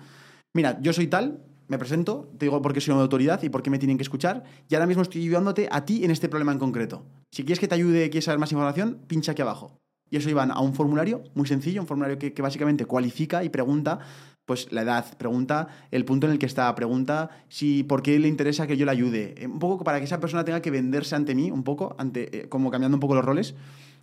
[0.55, 3.63] Mira, yo soy tal, me presento, te digo por qué soy una autoridad y por
[3.63, 6.53] qué me tienen que escuchar, y ahora mismo estoy ayudándote a ti en este problema
[6.53, 7.05] en concreto.
[7.31, 9.79] Si quieres que te ayude, quieres saber más información, pincha aquí abajo.
[10.11, 13.99] Y eso iban a un formulario muy sencillo, un formulario que, básicamente cualifica y pregunta
[14.47, 18.29] pues la edad, pregunta el punto en el que está, pregunta si por qué le
[18.29, 19.35] interesa que yo le ayude.
[19.37, 22.35] Eh, Un poco para que esa persona tenga que venderse ante mí, un poco, ante,
[22.35, 23.55] eh, como cambiando un poco los roles.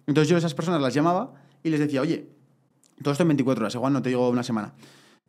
[0.06, 2.30] Entonces yo a esas personas las llamaba y les decía, oye,
[3.02, 4.76] todo esto en 24 horas, igual no te digo una semana.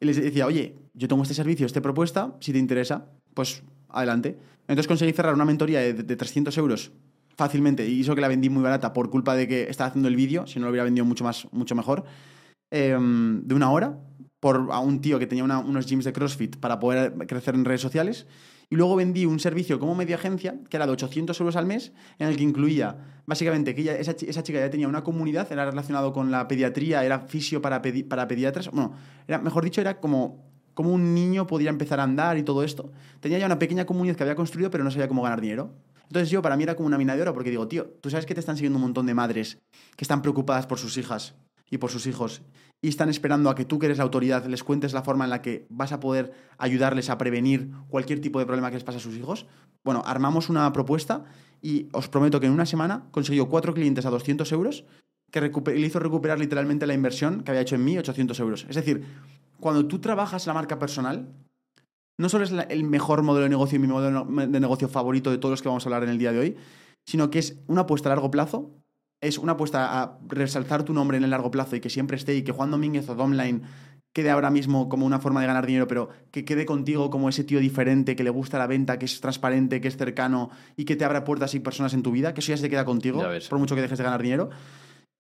[0.01, 4.39] Y les decía, oye, yo tengo este servicio, esta propuesta, si te interesa, pues adelante.
[4.63, 6.93] Entonces conseguí cerrar una mentoría de, de 300 euros
[7.37, 10.17] fácilmente y eso que la vendí muy barata por culpa de que estaba haciendo el
[10.17, 12.05] vídeo, si no lo hubiera vendido mucho, más, mucho mejor,
[12.71, 13.99] em, de una hora
[14.41, 17.81] por a un tío que tenía unos gyms de CrossFit para poder crecer en redes
[17.81, 18.27] sociales.
[18.69, 21.93] Y luego vendí un servicio como media agencia, que era de 800 euros al mes,
[22.19, 25.65] en el que incluía, básicamente, que ella- esa, esa chica ya tenía una comunidad, era
[25.67, 28.69] relacionado con la pediatría, era fisio para, pedi- para pediatras.
[28.71, 28.95] Bueno,
[29.29, 32.91] era, mejor dicho, era como, como un niño podía empezar a andar y todo esto.
[33.21, 35.73] Tenía ya una pequeña comunidad que había construido, pero no sabía cómo ganar dinero.
[36.09, 38.27] Entonces yo, para mí era como una mina de oro, porque digo, tío, tú sabes
[38.27, 39.59] que te están siguiendo un montón de madres
[39.97, 41.35] que están preocupadas por sus hijas
[41.71, 42.43] y por sus hijos
[42.83, 45.31] y están esperando a que tú, que eres la autoridad, les cuentes la forma en
[45.31, 48.99] la que vas a poder ayudarles a prevenir cualquier tipo de problema que les pase
[48.99, 49.47] a sus hijos.
[49.85, 51.25] Bueno, armamos una propuesta
[51.63, 54.85] y os prometo que en una semana consiguió cuatro clientes a 200 euros
[55.31, 58.67] que le hizo recuperar literalmente la inversión que había hecho en mí, 800 euros.
[58.69, 59.05] Es decir,
[59.59, 61.35] cuando tú trabajas la marca personal,
[62.19, 65.39] no solo es el mejor modelo de negocio y mi modelo de negocio favorito de
[65.39, 66.57] todos los que vamos a hablar en el día de hoy,
[67.05, 68.71] sino que es una apuesta a largo plazo,
[69.21, 72.35] es una apuesta a resaltar tu nombre en el largo plazo y que siempre esté
[72.35, 73.63] y que Juan Domínguez o Domline
[74.13, 77.45] quede ahora mismo como una forma de ganar dinero, pero que quede contigo como ese
[77.45, 80.97] tío diferente, que le gusta la venta, que es transparente, que es cercano y que
[80.97, 83.59] te abra puertas y personas en tu vida, que eso ya se queda contigo, por
[83.59, 84.49] mucho que dejes de ganar dinero.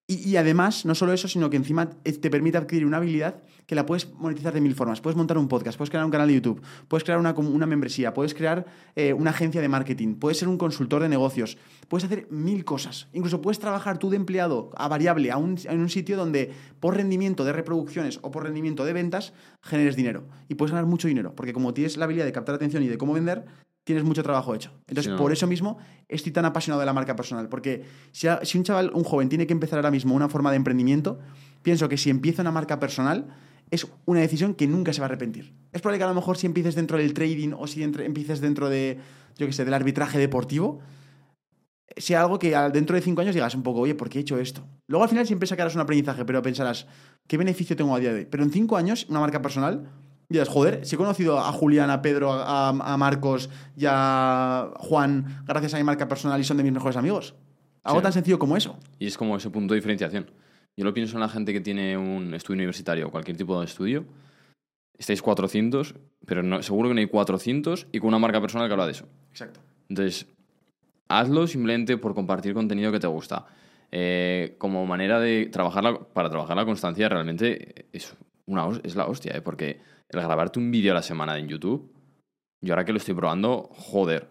[0.08, 3.74] Y, y además, no solo eso, sino que encima te permite adquirir una habilidad que
[3.74, 5.00] la puedes monetizar de mil formas.
[5.00, 8.14] Puedes montar un podcast, puedes crear un canal de YouTube, puedes crear una, una membresía,
[8.14, 12.28] puedes crear eh, una agencia de marketing, puedes ser un consultor de negocios, puedes hacer
[12.30, 13.08] mil cosas.
[13.12, 16.96] Incluso puedes trabajar tú de empleado a variable a un, en un sitio donde por
[16.96, 20.28] rendimiento de reproducciones o por rendimiento de ventas generes dinero.
[20.48, 22.98] Y puedes ganar mucho dinero, porque como tienes la habilidad de captar atención y de
[22.98, 23.46] cómo vender,
[23.86, 24.72] tienes mucho trabajo hecho.
[24.88, 25.16] Entonces, Sí, no.
[25.16, 28.64] por eso mismo estoy tan apasionado de la marca personal, porque si, a- si un
[28.64, 31.20] chaval, un joven, tiene que empezar ahora mismo una forma de emprendimiento,
[31.62, 33.28] pienso que si empieza una marca personal
[33.70, 35.54] es una decisión que nunca se va a arrepentir.
[35.72, 38.40] Es probable que a lo mejor si empieces dentro del trading o si entre- empieces
[38.40, 38.98] dentro de,
[39.38, 40.80] yo qué sé, del arbitraje deportivo,
[41.96, 44.38] sea algo que dentro de cinco años digas un poco, oye, ¿por qué he hecho
[44.38, 44.66] esto?
[44.88, 46.86] Luego al final siempre sacarás un aprendizaje, pero pensarás,
[47.26, 48.26] ¿qué beneficio tengo a día de hoy?
[48.28, 49.88] Pero en cinco años, una marca personal,
[50.28, 55.42] dirás, joder, si he conocido a Julián, a Pedro, a, a Marcos y a Juan
[55.46, 57.34] gracias a mi marca personal y son de mis mejores amigos.
[57.84, 58.02] Algo Sí.
[58.04, 58.76] tan sencillo como eso.
[58.98, 60.30] Y es como ese punto de diferenciación.
[60.76, 63.66] Yo lo pienso en la gente que tiene un estudio universitario o cualquier tipo de
[63.66, 64.04] estudio.
[64.98, 65.94] Estáis 400,
[66.26, 68.92] pero no, seguro que no hay 400 y con una marca personal que habla de
[68.92, 69.06] eso.
[69.30, 69.60] Exacto.
[69.88, 70.26] Entonces,
[71.08, 73.46] hazlo simplemente por compartir contenido que te gusta.
[73.92, 79.06] Eh, como manera de trabajar la- para trabajar la constancia realmente es, una, es la
[79.06, 79.40] hostia, ¿eh?
[79.42, 81.90] porque el grabarte un vídeo a la semana en YouTube,
[82.60, 84.28] yo ahora que lo estoy probando, joder,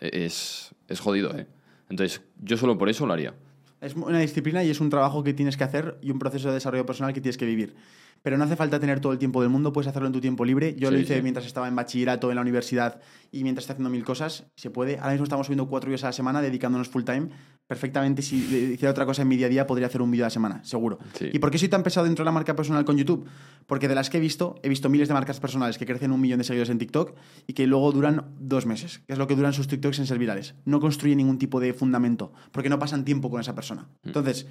[0.00, 1.36] e- es, es jodido.
[1.36, 1.46] ¿eh?
[1.88, 3.34] Entonces, yo solo por eso lo haría.
[3.80, 6.54] Es una disciplina y es un trabajo que tienes que hacer y un proceso de
[6.54, 7.76] desarrollo personal que tienes que vivir.
[8.22, 10.44] Pero no hace falta tener todo el tiempo del mundo, puedes hacerlo en tu tiempo
[10.44, 10.74] libre.
[10.76, 11.22] Yo lo hice sí.
[11.22, 13.00] mientras estaba en bachillerato, en la universidad
[13.30, 14.46] y mientras estaba haciendo mil cosas.
[14.56, 14.98] Se puede.
[14.98, 17.28] Ahora mismo estamos subiendo cuatro vídeos a la semana dedicándonos full time.
[17.68, 20.28] Perfectamente, si hiciera otra cosa en mi día a día, podría hacer un vídeo a
[20.28, 20.98] la semana, seguro.
[21.12, 21.28] Sí.
[21.30, 23.28] ¿Y por qué soy tan pesado dentro de la marca personal con YouTube?
[23.66, 26.20] Porque de las que he visto, he visto miles de marcas personales que crecen un
[26.20, 27.14] millón de seguidores en TikTok
[27.46, 30.18] y que luego duran dos meses, que es lo que duran sus TikToks en ser
[30.18, 30.54] virales.
[30.64, 33.86] No construyen ningún tipo de fundamento, porque no pasan tiempo con esa persona.
[34.02, 34.46] Entonces,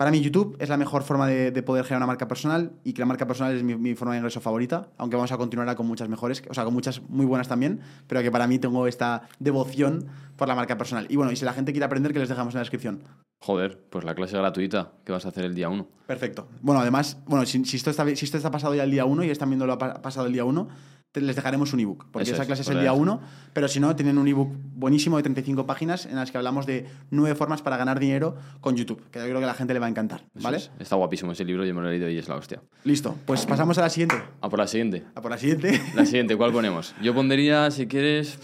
[0.00, 2.94] para mí YouTube es la mejor forma de, de poder generar una marca personal y
[2.94, 5.76] que la marca personal es mi, mi forma de ingreso favorita, aunque vamos a continuar
[5.76, 8.86] con muchas mejores, o sea, con muchas muy buenas también, pero que para mí tengo
[8.86, 11.06] esta devoción por la marca personal.
[11.10, 13.02] Y bueno, y si la gente quiere aprender, que les dejamos en la descripción.
[13.42, 15.86] Joder, pues la clase gratuita que vas a hacer el día 1.
[16.06, 16.46] Perfecto.
[16.60, 19.24] Bueno, además, bueno, si, si esto está, si esto está pasado ya el día 1
[19.24, 20.68] y están viendo lo pa- pasado el día 1,
[21.14, 22.92] les dejaremos un ebook, porque Eso esa es, clase es el día ya.
[22.92, 23.20] 1,
[23.54, 26.86] pero si no, tienen un ebook buenísimo de 35 páginas en las que hablamos de
[27.10, 29.80] nueve formas para ganar dinero con YouTube, que yo creo que a la gente le
[29.80, 30.58] va a encantar, Eso ¿vale?
[30.58, 30.70] es.
[30.78, 32.60] Está guapísimo ese libro, yo me lo he leído y es la hostia.
[32.84, 34.16] Listo, pues pasamos a la siguiente.
[34.42, 35.04] A por la siguiente.
[35.14, 35.80] A por la siguiente.
[35.94, 36.94] La siguiente, ¿cuál ponemos?
[37.02, 38.38] Yo pondría, si quieres...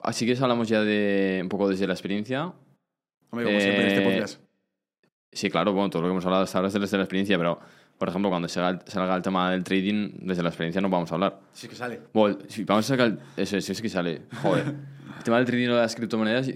[0.00, 2.52] ah, Si quieres hablamos ya de un poco desde la experiencia.
[3.32, 4.40] Como siempre en este Eh, podcast.
[5.32, 7.58] Sí, claro, bueno, todo lo que hemos hablado hasta ahora es desde la experiencia, pero,
[7.96, 11.10] por ejemplo, cuando salga el, salga el tema del trading, desde la experiencia no vamos
[11.10, 11.40] a hablar.
[11.54, 12.00] Sí que sale.
[12.12, 13.06] Bueno, si vamos a sacar...
[13.06, 14.22] el- Eso es, es que sale.
[14.42, 14.66] Joder.
[15.18, 16.48] El tema del trading o de las criptomonedas,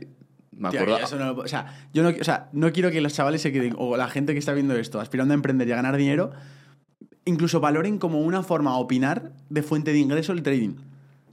[0.53, 0.99] me acuerdo...
[1.19, 3.75] no lo- o, sea, yo no, o sea, no quiero que los chavales se queden,
[3.79, 6.33] o la gente que está viendo esto, aspirando a emprender y a ganar dinero,
[7.25, 10.75] incluso valoren como una forma a opinar de fuente de ingreso el trading.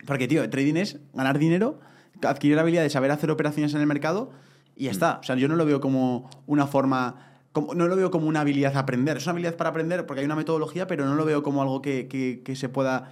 [0.05, 1.79] Porque, tío, el trading es ganar dinero,
[2.21, 4.31] adquirir la habilidad de saber hacer operaciones en el mercado
[4.75, 5.19] y ya está.
[5.19, 7.29] O sea, yo no lo veo como una forma.
[7.51, 9.17] como- no lo veo como una habilidad a aprender.
[9.17, 11.83] Es una habilidad para aprender porque hay una metodología, pero no lo veo como algo
[11.83, 13.11] que, que- que se pueda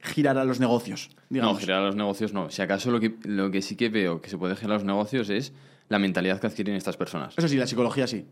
[0.00, 1.10] girar a los negocios.
[1.28, 1.54] Digamos.
[1.54, 2.48] No, girar a los negocios no.
[2.50, 4.84] Si acaso lo que, lo que sí que veo que se puede girar a los
[4.84, 5.52] negocios es
[5.90, 7.34] la mentalidad que adquieren estas personas.
[7.36, 8.26] Eso sí, la psicología sí.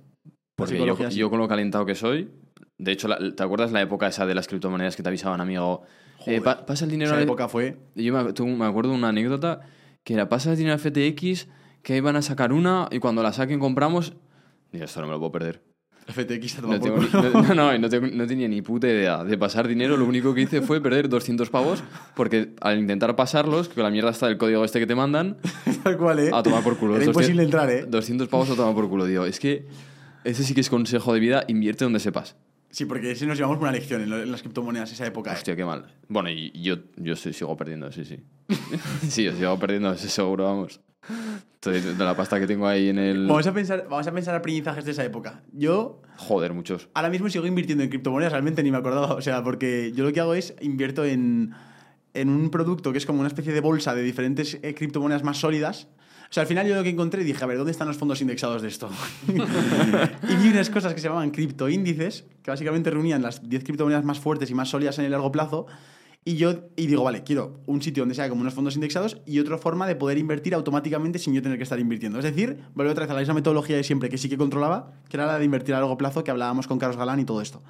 [0.57, 1.19] Porque yo, psicología sí.
[1.19, 2.31] yo con lo calentado que soy,
[2.79, 5.83] de hecho, ¿te acuerdas la época esa de las criptomonedas que te avisaban, amigo?
[5.85, 7.13] Eh, Joder, pa- pasa el dinero...
[7.13, 7.77] Esa época fue.
[7.95, 9.61] Yo me, me acuerdo una anécdota
[10.05, 11.49] que era, pasa el dinero al FTX,
[11.83, 14.15] que iban a sacar una y cuando la saquen compramos...
[14.73, 15.63] Digo, esto no me lo puedo perder.
[16.07, 19.97] FTX No, tengo no, no, no, tengo- no tenía ni puta idea de pasar dinero.
[19.97, 21.85] Lo único que hice fue perder 200 pavos
[22.17, 25.37] porque al intentar pasarlos, que la mierda está el código este que te mandan,
[25.85, 26.31] Tal cual, ¿eh?
[26.33, 26.97] a tomar por culo.
[26.97, 27.85] Era 200 imposible entrar, ¿eh?
[27.87, 29.25] 200 pavos a tomar por culo, tío.
[29.27, 29.67] Es que
[30.25, 32.35] ese sí que es consejo de vida, invierte donde sepas.
[32.73, 35.31] Sí, porque ese nos llevamos una lección en, lo- en las criptomonedas esa época.
[35.31, 35.35] ¿eh?
[35.35, 35.87] Hostia, qué mal.
[36.09, 38.19] Bueno, y yo, yo sí sigo perdiendo, sí, sí.
[39.09, 40.81] sí, yo sigo perdiendo, eso seguro, vamos.
[41.65, 43.27] De, de la pasta que tengo ahí en el...
[43.29, 45.43] Vamos a pensar, vamos a pensar aprendizajes de esa época.
[45.53, 46.89] Yo Joder, muchos.
[46.95, 49.15] ahora mismo sigo invirtiendo en criptomonedas, realmente ni me acordaba.
[49.15, 51.53] O sea, porque yo lo que hago es invierto en,
[52.15, 55.39] en un producto que es como una especie de bolsa de diferentes eh, criptomonedas más
[55.39, 55.89] sólidas.
[56.33, 58.63] Sea, al final yo lo que encontré dije, a ver, ¿dónde están los fondos indexados
[58.63, 58.89] de esto?
[59.29, 64.19] y vi unas cosas que se llamaban criptoíndices, que básicamente reunían las 10 criptomonedas más
[64.19, 65.67] fuertes y más sólidas en el largo plazo.
[66.25, 69.41] Y yo y digo, vale, quiero un sitio donde sea como unos fondos indexados y
[69.41, 72.19] otra forma de poder invertir automáticamente sin yo tener que estar invirtiendo.
[72.19, 74.91] Es decir, vuelvo otra vez a la misma metodología de siempre que sí que controlaba,
[75.11, 77.43] que era la de invertir a largo plazo, que hablábamos con Carlos Galán y todo
[77.43, 77.63] esto.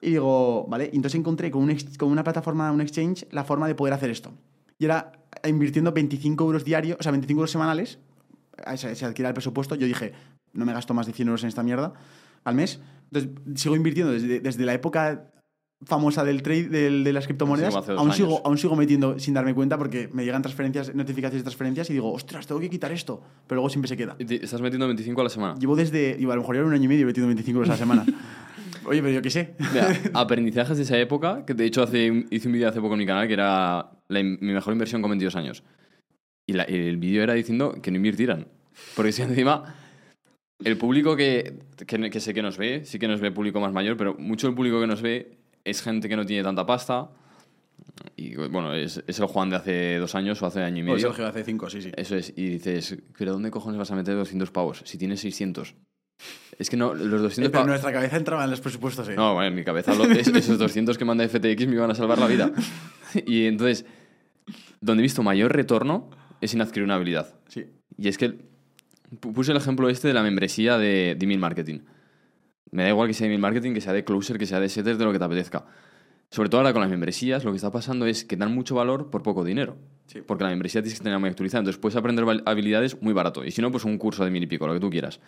[0.00, 3.76] Y digo, vale, y entonces encontré con, con una plataforma, un exchange, la forma de
[3.76, 4.32] poder hacer esto.
[4.80, 7.98] Y era invirtiendo 25 euros diarios, o sea, 25 euros semanales,
[8.76, 9.74] se, se adquiera el presupuesto.
[9.74, 10.12] Yo dije,
[10.52, 11.92] no me gasto más de 100 euros en esta mierda
[12.44, 12.80] al mes.
[13.12, 15.28] Entonces, sigo invirtiendo desde, desde la época
[15.84, 17.74] famosa del trade del- de las criptomonedas.
[17.86, 21.44] Sí, aún, sigo, aún sigo metiendo sin darme cuenta porque me llegan transferencias, notificaciones de
[21.44, 23.20] transferencias y digo, ostras, tengo que quitar esto.
[23.48, 24.14] Pero luego siempre se queda.
[24.18, 25.54] Y te- Estás metiendo 25 a la semana.
[25.58, 27.72] Llevo desde, digo, a lo mejor llevo un año y medio metiendo 25 euros a
[27.72, 28.04] la semana.
[28.84, 29.54] Oye, pero yo qué sé.
[29.72, 32.98] Mira, aprendizajes de esa época, que de hecho hace, hice un vídeo hace poco en
[33.00, 35.62] mi canal que era la mi mejor inversión con 22 años.
[36.46, 38.48] Y la- el vídeo era diciendo que no invirtieran.
[38.96, 39.74] Porque si encima
[40.64, 43.72] el público que, que, que sé que nos ve, sí que nos ve público más
[43.72, 47.10] mayor, pero mucho del público que nos ve es gente que no tiene tanta pasta.
[48.16, 50.94] Y bueno, es, es el Juan de hace dos años o hace año y O
[50.94, 51.08] medio.
[51.08, 51.92] Sergio hace 5, sí, sí.
[51.96, 55.74] Eso es, y dices, ¿pero dónde cojones vas a meter 200 pavos si tienes 600?
[56.58, 59.14] Es que no, los Eh, 200 pero en nuestra cabeza entraban los presupuestos, ¿eh?
[59.16, 61.94] No, bueno, en mi cabeza lo- es- esos 200 que manda FTX me iban a
[61.94, 62.50] salvar la vida.
[63.26, 63.84] Y entonces,
[64.80, 66.08] donde he visto mayor retorno
[66.40, 67.34] es en adquirir una habilidad.
[67.48, 67.66] Sí.
[67.98, 68.30] Y es que
[69.20, 71.80] pu- puse el ejemplo este de la membresía de, de email marketing.
[72.70, 74.68] Me da igual que sea de email marketing, que sea de closer, que sea de
[74.70, 75.66] setters, de lo que te apetezca.
[76.30, 79.10] Sobre todo ahora con las membresías, lo que está pasando es que dan mucho valor
[79.10, 79.76] por poco dinero.
[80.06, 80.20] Sí.
[80.26, 81.60] Porque la membresía tienes que tener muy actualizada.
[81.60, 83.44] Entonces puedes aprender habilidades muy barato.
[83.44, 85.20] Y si no, pues un curso de mil y pico, lo que tú quieras.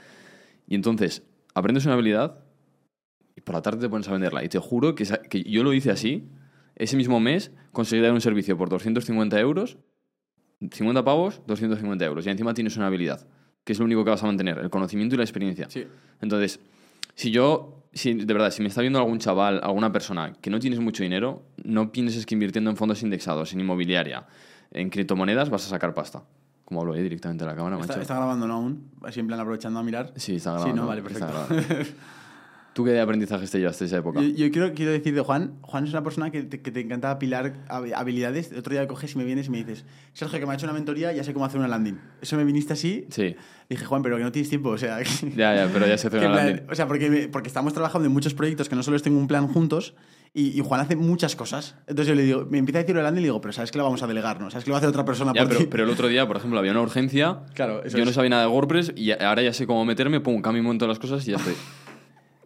[0.67, 1.23] Y entonces,
[1.55, 2.45] aprendes una habilidad
[3.37, 4.45] y por la tarde te pones a venderla.
[4.45, 6.29] Y te juro que, que yo lo hice así.
[6.77, 9.79] Ese mismo mes conseguí dar un servicio por 250 euros,
[10.71, 12.27] 50 pavos, 250 euros.
[12.27, 13.27] Y encima tienes una habilidad.
[13.65, 15.71] que es lo único que vas a mantener, el conocimiento y la experiencia.
[15.71, 15.87] Sí.
[16.21, 16.61] Entonces,
[17.15, 20.59] si yo, si, de verdad, si me está viendo algún chaval, alguna persona que no
[20.59, 24.27] tienes mucho dinero, no pienses que invirtiendo en fondos indexados, en inmobiliaria,
[24.71, 26.25] en criptomonedas, vas a sacar pasta.
[26.65, 28.01] Como hablo ahí directamente a la cámara, Está, macho.
[28.03, 28.55] está grabando, ¿no?
[28.55, 28.91] Aún.
[29.03, 30.13] Así en plan aprovechando a mirar.
[30.17, 30.83] Sí, está Sí, grabando.
[30.83, 31.29] no, vale, perfecto.
[32.73, 34.21] ¿Tú qué aprendizajes te llevaste esa época?
[34.21, 36.81] Yo, yo quiero, quiero decir de Juan, Juan es una persona que te, que te
[36.81, 38.51] encanta apilar hab- habilidades.
[38.51, 40.67] El otro día coges y me vienes y me dices, Sergio, que me ha hecho
[40.67, 42.01] una mentoría, ya sé cómo hacer una landing.
[42.21, 43.07] Eso me viniste así.
[43.11, 43.37] Sí,
[43.71, 44.99] Dije, Juan, pero que no tienes tiempo, o sea...
[45.05, 46.67] que- ya, ya, pero ya se hace que una plan- landing.
[46.69, 49.29] o sea, porque, me- porque estamos trabajando en muchos proyectos que no solo tengo un
[49.29, 49.95] plan juntos
[50.37, 51.77] y, y Juan hace muchas cosas.
[51.87, 53.79] Entonces yo le digo, me empieza a decir landing y le digo, pero sabes que
[53.79, 54.51] lo vamos a delegar, ¿no?
[54.51, 55.67] Sabes que lo va a hacer otra persona Ya, por pero, ti.
[55.71, 57.43] pero el otro día, por ejemplo, había una urgencia.
[57.55, 58.17] Claro, eso Yo no es.
[58.17, 60.91] sabía nada de WordPress y ahora ya sé cómo meterme, pum, cambio un montón de
[60.91, 61.55] las cosas y ya estoy.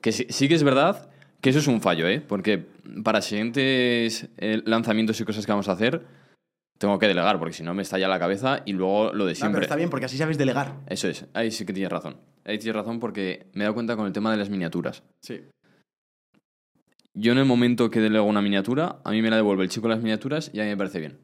[0.03, 1.09] Que sí, sí que es verdad
[1.41, 2.21] que eso es un fallo, ¿eh?
[2.21, 2.67] Porque
[3.03, 6.05] para siguientes eh, lanzamientos y cosas que vamos a hacer,
[6.79, 9.55] tengo que delegar, porque si no me estalla la cabeza y luego lo de siempre.
[9.55, 10.75] pero está bien, porque así sabes delegar.
[10.89, 12.19] Eso es, ahí sí que tienes razón.
[12.45, 15.03] Ahí tienes razón porque me he dado cuenta con el tema de las miniaturas.
[15.21, 15.41] Sí.
[17.21, 19.89] Yo en el momento que delego una miniatura, a mí me la devuelve el chico
[19.89, 21.19] las miniaturas y a mí me parece bien.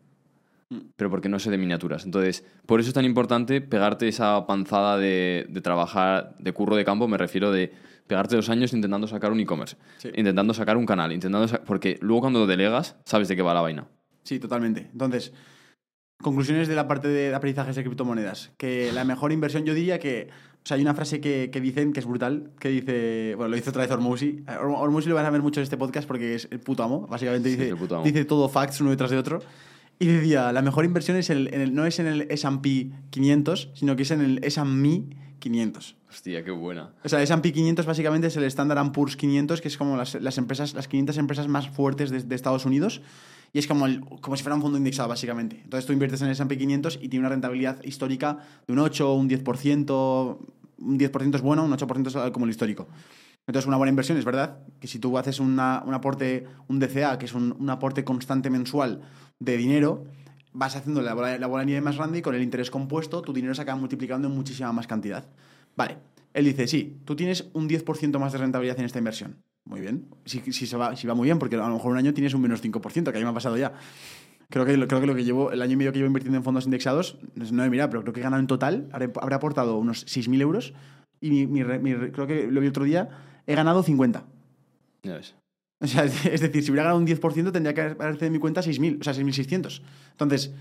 [0.71, 0.79] Mm.
[0.97, 2.05] Pero porque no sé de miniaturas.
[2.05, 6.85] Entonces, por eso es tan importante pegarte esa panzada de, de trabajar, de curro de
[6.85, 7.73] campo, me refiero de
[8.07, 10.11] pegarte dos años intentando sacar un e-commerce, Sí.
[10.17, 13.61] intentando sacar un canal, intentando porque luego cuando lo delegas, sabes de qué va la
[13.63, 13.87] vaina.
[14.25, 14.89] Sí, totalmente.
[14.93, 15.33] Entonces,
[16.23, 18.53] conclusiones de la parte de aprendizajes de criptomonedas.
[18.57, 20.29] Que la mejor inversión, yo diría que.
[20.64, 23.35] O sea, hay una frase que, que dicen que es brutal, que dice.
[23.37, 24.42] Bueno, lo hizo otra vez Ormusi.
[24.62, 27.07] Ormusi lo van a ver mucho en este podcast porque es el puto amo.
[27.07, 28.03] Básicamente Sí, dice, amo.
[28.03, 29.40] dice todo facts uno detrás de otro.
[29.98, 33.72] Y decía: la mejor inversión es el, en el- no es en el SP 500,
[33.74, 35.03] sino que es en el S&P
[35.38, 35.96] 500.
[36.09, 36.94] Hostia, qué buena.
[37.05, 40.38] O sea, S&P 500 básicamente es el Standard Poor's 500, que es como las, las
[40.38, 43.03] empresas, las 500 empresas más fuertes de, de Estados Unidos.
[43.55, 43.87] Y es como,
[44.21, 45.61] como si fuera un fondo indexado, básicamente.
[45.62, 49.14] Entonces tú inviertes en el S&P 500 y tiene una rentabilidad histórica de un 8,
[49.14, 50.38] un 10%.
[50.77, 52.88] Un 10% es bueno, un 8% es como el histórico.
[53.47, 57.27] Entonces, una buena inversión es verdad que si tú haces un aporte, un DCA, que
[57.27, 59.03] es un, un aporte constante mensual
[59.38, 60.05] de dinero,
[60.53, 63.55] vas haciendo la bola, la de más grande y con el interés compuesto tu dinero
[63.55, 65.27] se acaba multiplicando en muchísima más cantidad.
[65.77, 65.99] Vale,
[66.33, 69.37] él dice, sí, tú tienes un 10% más de rentabilidad en esta inversión.
[69.66, 71.98] Muy bien, si, si, se va, si va muy bien, porque a lo mejor un
[71.98, 73.72] año tienes un menos 5%, que a mí me ha pasado ya.
[74.50, 76.44] Creo que, creo que lo que llevo, el año y medio que llevo invirtiendo en
[76.44, 79.79] fondos indexados, no he mirado, pero creo que he ganado en total, habré, habré aportado
[79.79, 80.74] unos 6.000 euros
[81.20, 83.09] y mi, mi mi re- creo que lo vi otro día,
[83.46, 84.24] he ganado 50.
[85.03, 85.35] Ya ves.
[85.81, 88.61] O sea, es decir, si hubiera ganado un 10%, tendría que haberse de mi cuenta
[88.62, 89.81] 6.000, o sea, 6.600.
[90.12, 90.53] Entonces,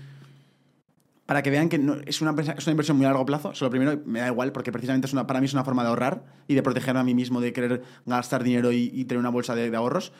[1.26, 3.64] para que vean que no- es, una, es una inversión muy a largo plazo, eso
[3.64, 5.88] lo primero me da igual, porque precisamente es una, para mí es una forma de
[5.88, 9.54] ahorrar y de protegerme a mí mismo de querer gastar dinero y, tener una bolsa
[9.54, 10.12] de, ahorros.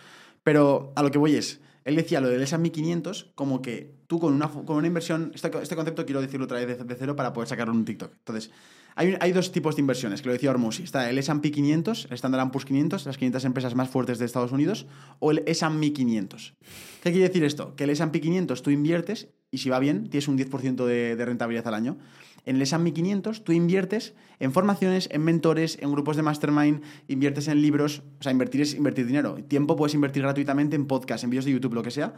[0.42, 4.18] Pero a lo que voy es, él decía lo del S&P 500 como que tú
[4.18, 7.16] con una, con una inversión, este, este concepto quiero decirlo otra vez de, de cero
[7.16, 8.12] para poder sacarlo en un TikTok.
[8.12, 8.50] Entonces,
[8.96, 10.84] hay, dos tipos de inversiones, que lo decía Ormusi.
[10.84, 14.52] Está el S&P 500, el Standard Poor's 500, las 500 empresas más fuertes de Estados
[14.52, 14.86] Unidos,
[15.18, 16.54] o el S&P 500.
[17.02, 17.74] ¿Qué quiere decir esto?
[17.74, 21.24] Que el S&P 500 tú inviertes y si va bien, tienes un 10% de, de
[21.24, 21.98] rentabilidad al año.
[22.44, 27.48] En el S&P 500 tú inviertes en formaciones, en mentores, en grupos de mastermind, inviertes
[27.48, 29.34] en libros, o sea, invertir es invertir dinero.
[29.48, 32.14] Tiempo puedes invertir gratuitamente en podcast, en vídeos de YouTube, lo que sea,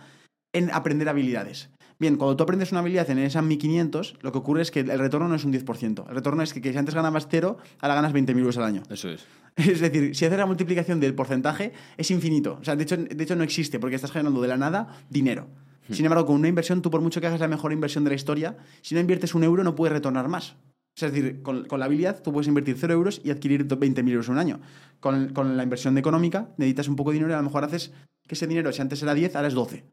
[0.52, 1.70] en aprender habilidades.
[1.98, 4.80] Bien, cuando tú aprendes una habilidad en el S&P 500, lo que ocurre es que
[4.80, 6.08] el retorno no es un 10%.
[6.08, 8.82] El retorno es que, que si antes ganabas cero, ahora ganas 20.000 euros al año.
[8.90, 9.24] Eso es.
[9.56, 12.58] Es decir, si haces la multiplicación del porcentaje, es infinito.
[12.60, 15.48] O sea, de hecho, de hecho no existe, porque estás generando de la nada dinero.
[15.90, 18.16] Sin embargo, con una inversión, tú por mucho que hagas la mejor inversión de la
[18.16, 20.56] historia, si no inviertes un euro, no puedes retornar más.
[20.96, 23.66] O sea, Es decir, con, con la habilidad tú puedes invertir 0 euros y adquirir
[23.66, 24.60] 20.000 euros en un año.
[25.00, 27.92] Con, con la inversión económica necesitas un poco de dinero y a lo mejor haces
[28.26, 29.84] que ese dinero, si antes era 10, ahora es 12.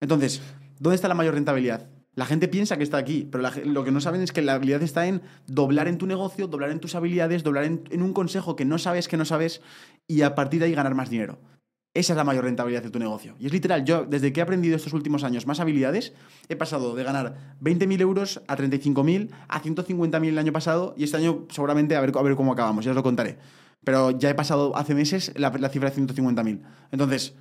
[0.00, 0.42] Entonces,
[0.82, 1.88] ¿dónde está la mayor rentabilidad?
[2.14, 4.82] La gente piensa que está aquí, pero lo que no saben es que la habilidad
[4.82, 8.56] está en doblar en tu negocio, doblar en tus habilidades, doblar en, en un consejo
[8.56, 9.62] que no sabes que no sabes
[10.06, 11.38] y a partir de ahí ganar más dinero.
[11.94, 13.36] Esa es la mayor rentabilidad de tu negocio.
[13.38, 16.14] Y es literal, yo desde que he aprendido estos últimos años más habilidades,
[16.48, 21.18] he pasado de ganar 20.000 euros a 35.000, a 150.000 el año pasado y este
[21.18, 23.38] año seguramente a ver, a ver cómo acabamos, ya os lo contaré.
[23.84, 26.62] Pero ya he pasado hace meses la, la cifra de 150.000.
[26.90, 27.34] Entonces,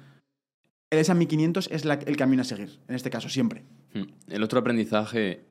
[0.91, 3.63] el S&P 500 es la- el camino a seguir, en este caso, siempre.
[3.93, 4.03] Mm.
[4.33, 5.45] El otro aprendizaje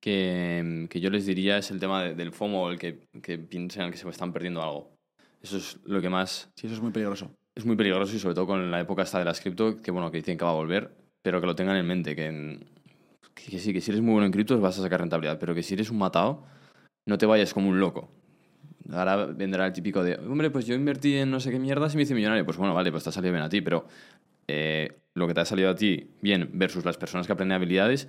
[0.00, 3.90] que, que yo les diría es el tema de- del FOMO, el que, que piensan
[3.90, 4.90] que se están perdiendo algo.
[5.42, 7.30] Eso es lo que más Sí, eso es muy peligroso.
[7.54, 10.10] es muy peligroso y sobre todo con la época esta de las cripto, que bueno,
[10.10, 10.90] que dicen que va a volver,
[11.22, 12.64] pero que lo tengan en mente, que, en-
[13.34, 15.54] que, que sí, que si eres muy bueno en criptos vas a sacar rentabilidad, pero
[15.54, 16.44] que si eres un matado,
[17.06, 18.10] no te vayas como un loco.
[18.90, 21.96] Ahora vendrá el típico de, hombre, pues yo invertí en no sé qué mierdas y
[21.96, 22.44] me hice millonario.
[22.46, 23.86] Pues bueno, vale, pues te ha salido bien a ti, pero
[24.48, 28.08] eh, lo que te ha salido a ti bien versus las personas que aprenden habilidades,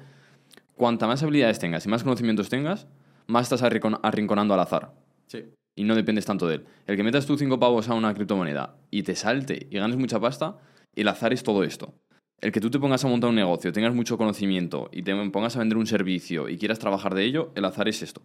[0.75, 2.87] cuanta más habilidades tengas y más conocimientos tengas,
[3.27, 4.93] más estás arrincon- arrinconando al azar.
[5.27, 5.45] Sí.
[5.75, 6.65] Y no dependes tanto de él.
[6.87, 10.19] El que metas tú cinco pavos a una criptomoneda y te salte y ganes mucha
[10.19, 10.57] pasta,
[10.95, 11.93] el azar es todo esto.
[12.41, 15.55] El que tú te pongas a montar un negocio, tengas mucho conocimiento y te pongas
[15.55, 18.23] a vender un servicio y quieras trabajar de ello, el azar es esto.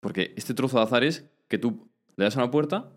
[0.00, 2.90] Porque este trozo de azar es que tú le das a una puerta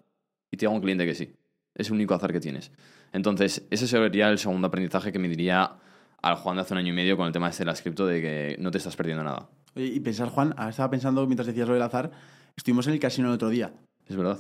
[0.52, 1.34] y te llega un cliente que sí.
[1.76, 2.72] Es el único azar que tienes.
[3.14, 5.74] Entonces, ese sería el segundo aprendizaje que me diría
[6.22, 8.06] al Juan de hace un año y medio con el tema este de las cripto
[8.06, 9.50] de que no te estás perdiendo nada.
[9.76, 12.12] Oye, y pensar, Juan, ahora estaba pensando mientras decías lo del azar,
[12.56, 13.74] estuvimos en el casino el otro día.
[14.08, 14.40] Es verdad.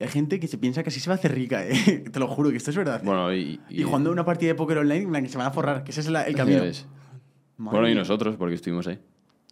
[0.00, 2.04] Hay gente que se piensa que así se va a hacer rica, ¿eh?
[2.12, 3.00] Te lo juro que esto es verdad.
[3.04, 5.50] Bueno, y, y, jugando una partida de póker online en la que se van a
[5.52, 6.62] forrar, que ese es la- el camino.
[7.56, 8.98] Bueno, y nosotros, porque estuvimos ahí.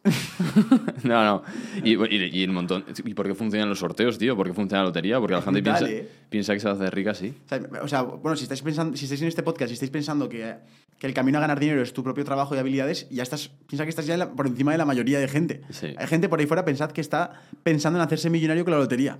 [1.05, 1.43] no, no.
[1.85, 2.85] Y, y, montón.
[3.05, 4.37] ¿Y por qué funcionan los sorteos, tío?
[4.37, 5.21] ¿Por qué funciona la lotería?
[5.21, 5.87] Porque la gente piensa,
[6.29, 7.35] piensa que se hacer rica, sí.
[7.45, 9.91] O sea, o sea, bueno, si estáis pensando, si estáis en este podcast y estáis
[9.91, 10.57] pensando que,
[10.99, 13.85] que el camino a ganar dinero es tu propio trabajo y habilidades, ya estás, piensa
[13.85, 15.63] que estás ya por encima de la mayoría de gente.
[15.71, 15.95] Sí.
[15.97, 19.19] Hay gente por ahí fuera, pensad que está pensando en hacerse millonario con la lotería.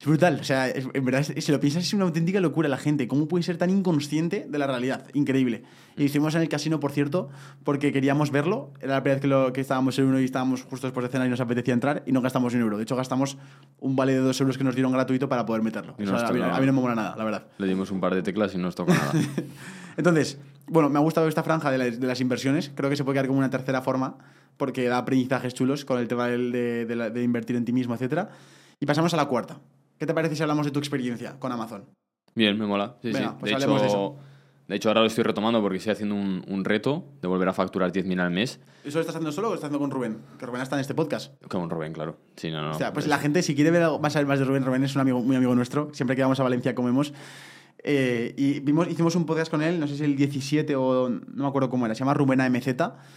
[0.00, 2.78] Es brutal, o sea, es- en verdad, si lo piensas es una auténtica locura la
[2.78, 3.06] gente.
[3.06, 5.04] ¿Cómo puede ser tan inconsciente de la realidad?
[5.12, 5.62] Increíble.
[5.94, 7.28] Y hicimos en el casino, por cierto,
[7.64, 8.72] porque queríamos verlo.
[8.80, 11.10] Era la primera vez que, lo, que estábamos en uno y estábamos justo después de
[11.12, 12.78] cenar y nos apetecía entrar y no gastamos un euro.
[12.78, 13.36] De hecho, gastamos
[13.78, 15.92] un vale de dos euros que nos dieron gratuito para poder meterlo.
[15.92, 17.46] O sea, a, mí, a mí no me mola nada, la verdad.
[17.58, 19.12] Le dimos un par de teclas y no nos tocó nada.
[19.98, 22.72] Entonces, bueno, me ha gustado esta franja de, las- de las inversiones.
[22.74, 24.16] Creo que se puede quedar como una tercera forma
[24.56, 27.92] porque da aprendizajes chulos con el tema de, de la- de invertir en ti mismo,
[27.94, 28.30] etcétera.
[28.80, 29.58] Y pasamos a la cuarta.
[30.00, 31.84] ¿Qué te parece si hablamos de tu experiencia con Amazon?
[32.34, 32.96] Bien, me mola.
[33.02, 33.34] Sí, Venga, sí.
[33.38, 34.16] pues de, hecho, de eso.
[34.66, 37.52] de hecho, ahora lo estoy retomando porque estoy haciendo un, un reto de volver a
[37.52, 38.60] facturar 10.000 al mes.
[38.82, 40.16] ¿Eso lo estás haciendo solo o lo estás haciendo con Rubén?
[40.38, 41.34] Que Rubén está en este podcast.
[41.48, 42.16] Con Rubén, claro.
[42.36, 42.70] Sí, no, no.
[42.70, 44.82] o sea, pues es- la gente, si quiere ver algo más, más de Rubén, Rubén
[44.84, 45.90] es un amigo, muy amigo nuestro.
[45.92, 47.12] Siempre que vamos a Valencia comemos.
[47.84, 51.20] Eh, y vimos, hicimos un podcast con él, no sé si el 17 o no
[51.42, 52.68] me acuerdo cómo era, se llama Rubén AMZ.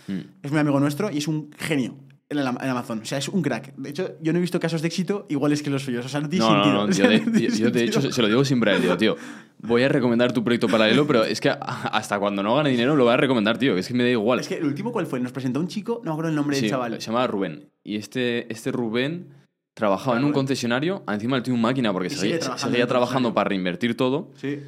[0.08, 0.20] Mm.
[0.42, 1.96] Es muy amigo nuestro y es un genio
[2.30, 3.00] en, el- en Amazon.
[3.02, 3.76] O sea, es un crack.
[3.76, 6.06] De hecho, yo no he visto casos de éxito iguales que los suyos.
[6.06, 6.74] O sea, no tiene No, no, sentido.
[6.84, 8.76] no, O sea, yo de, no yo- yo de hecho se lo digo siempre a
[8.76, 9.16] él, digo, tío,
[9.60, 13.04] voy a recomendar tu proyecto paralelo, pero es que hasta cuando no gane dinero lo
[13.06, 14.40] voy a recomendar, tío, que es que me da igual.
[14.40, 15.20] Es que el último, ¿cuál fue?
[15.20, 16.94] Nos presentó un chico, no me acuerdo el nombre Sí, del chaval.
[17.02, 17.70] se llama Rubén.
[17.84, 19.28] Y este, este Rubén
[19.76, 20.34] trabajaba en un Rubén.
[20.46, 24.32] concesionario, encima él tiene un máquina porque seguía, trabajando seguía trabajando para reinvertir todo.
[24.36, 24.60] Sí.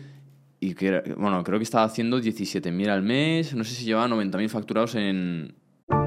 [0.60, 4.08] Y que, era- bueno, creo que estaba haciendo 17.000 al mes, no sé si llevaba
[4.08, 5.56] 90.000 facturados en...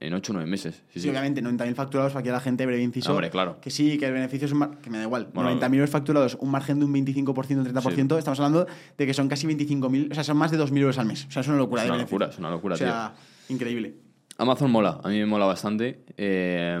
[0.00, 0.76] En 8 o 9 meses.
[0.88, 1.08] Sí, Sí, sí.
[1.10, 3.10] obviamente, 90.000 facturados, aquí a la gente, breve inciso.
[3.12, 3.60] Hombre, claro.
[3.60, 5.28] Que sí, que el beneficio es un mar- que me da igual.
[5.34, 8.16] Bueno, 90.000 euros facturados, un margen de un 25%, un 30%.
[8.18, 11.04] Estamos hablando de que son casi 25.000, o sea, son más de 2.000 euros al
[11.06, 11.26] mes.
[11.26, 12.18] O sea, es una locura Es de una beneficio.
[12.18, 13.14] locura, es una locura, O sea,
[13.50, 13.94] increíble.
[14.38, 16.02] Amazon mola, a mí me mola bastante.
[16.16, 16.80] Eh.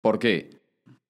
[0.00, 0.50] ¿Por qué?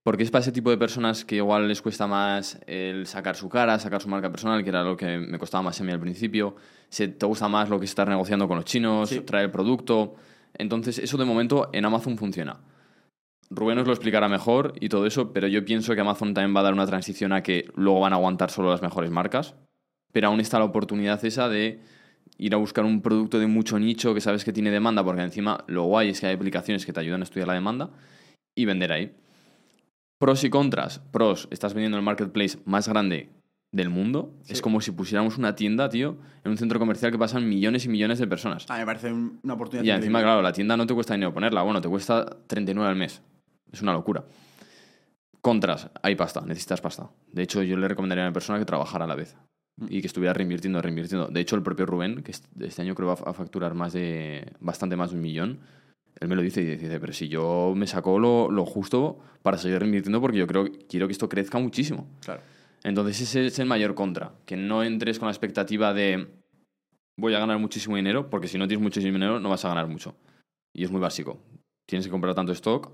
[0.02, 3.48] Porque es para ese tipo de personas que igual les cuesta más el sacar su
[3.48, 6.00] cara, sacar su marca personal, que era lo que me costaba más a mí al
[6.00, 6.56] principio.
[6.90, 9.20] Se, te gusta más lo que es estar negociando con los chinos, Sí.
[9.20, 10.14] traer el producto.
[10.58, 12.60] Entonces, eso de momento en Amazon funciona.
[13.50, 16.60] Rubén os lo explicará mejor y todo eso, pero yo pienso que Amazon también va
[16.60, 19.54] a dar una transición a que luego van a aguantar solo las mejores marcas.
[20.12, 21.80] Pero aún está la oportunidad esa de
[22.38, 25.64] ir a buscar un producto de mucho nicho que sabes que tiene demanda, porque encima
[25.66, 27.90] lo guay es que hay aplicaciones que te ayudan a estudiar la demanda
[28.54, 29.14] y vender ahí.
[30.18, 31.00] Pros y contras.
[31.12, 33.28] Pros, estás vendiendo en el marketplace más grande
[33.74, 34.32] del mundo.
[34.42, 34.52] Sí.
[34.54, 37.88] Es como si pusiéramos una tienda, tío, en un centro comercial que pasan millones y
[37.88, 38.66] millones de personas.
[38.68, 41.34] Ah, me parece un- una oportunidad Y encima, claro, la tienda no te cuesta dinero
[41.34, 41.62] ponerla.
[41.62, 43.20] Bueno, te cuesta 39 al mes.
[43.72, 44.24] Es una locura.
[45.40, 47.10] Contras, hay pasta, necesitas pasta.
[47.32, 49.36] De hecho, yo le recomendaría a una persona que trabajara a la vez
[49.88, 51.26] y que estuviera reinvirtiendo, reinvirtiendo.
[51.26, 54.52] De hecho, el propio Rubén, que est- este año creo va a facturar más de,
[54.60, 55.58] bastante más de un millón,
[56.20, 59.58] él me lo dice y dice, pero si yo me saco lo, lo justo para
[59.58, 62.06] seguir reinvirtiendo porque yo creo quiero que esto crezca muchísimo.
[62.24, 62.40] Claro.
[62.84, 66.28] Entonces ese es el mayor contra, que no entres con la expectativa de
[67.16, 69.88] voy a ganar muchísimo dinero, porque si no tienes muchísimo dinero no vas a ganar
[69.88, 70.14] mucho.
[70.74, 71.38] Y es muy básico.
[71.86, 72.90] Tienes que comprar tanto stock,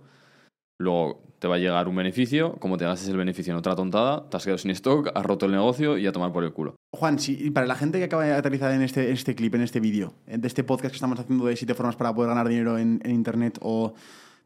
[0.79, 4.29] luego te va a llegar un beneficio, como te gastes el beneficio en otra tontada,
[4.29, 6.77] te has quedado sin stock, has roto el negocio y a tomar por el culo.
[6.93, 9.81] Juan, si, para la gente que acaba de aterrizar en este, este clip, en este
[9.81, 12.79] vídeo, eh, de este podcast que estamos haciendo de siete formas para poder ganar dinero
[12.79, 13.95] en, en Internet o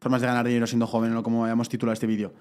[0.00, 2.32] formas de ganar dinero siendo joven o como hayamos titulado este vídeo,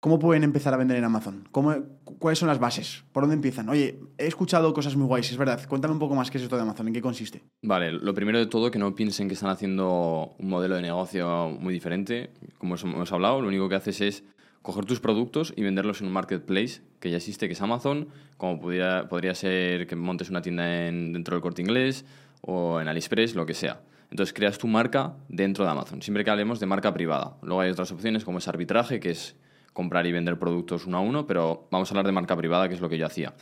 [0.00, 1.48] ¿cómo pueden empezar a vender en Amazon?
[1.50, 1.74] ¿Cómo,
[2.18, 3.04] ¿Cuáles son las bases?
[3.12, 3.68] ¿Por dónde empiezan?
[3.68, 5.66] Oye, he escuchado cosas muy guays, es verdad.
[5.68, 7.42] Cuéntame un poco más qué es esto de Amazon, en qué consiste.
[7.62, 11.50] Vale, lo primero de todo, que no piensen que están haciendo un modelo de negocio
[11.50, 12.30] muy diferente.
[12.58, 14.24] Como os hemos hablado, lo único que haces es
[14.62, 18.60] coger tus productos y venderlos en un marketplace que ya existe, que es Amazon, como
[18.60, 22.04] pudiera, podría ser que montes una tienda en, dentro del corte inglés
[22.40, 23.80] o en AliExpress, lo que sea.
[24.10, 27.36] Entonces creas tu marca dentro de Amazon, siempre que hablemos de marca privada.
[27.42, 29.36] Luego hay otras opciones como es arbitraje, que es
[29.78, 32.74] comprar y vender productos uno a uno, pero vamos a hablar de marca privada, que
[32.74, 33.34] es lo que yo hacía.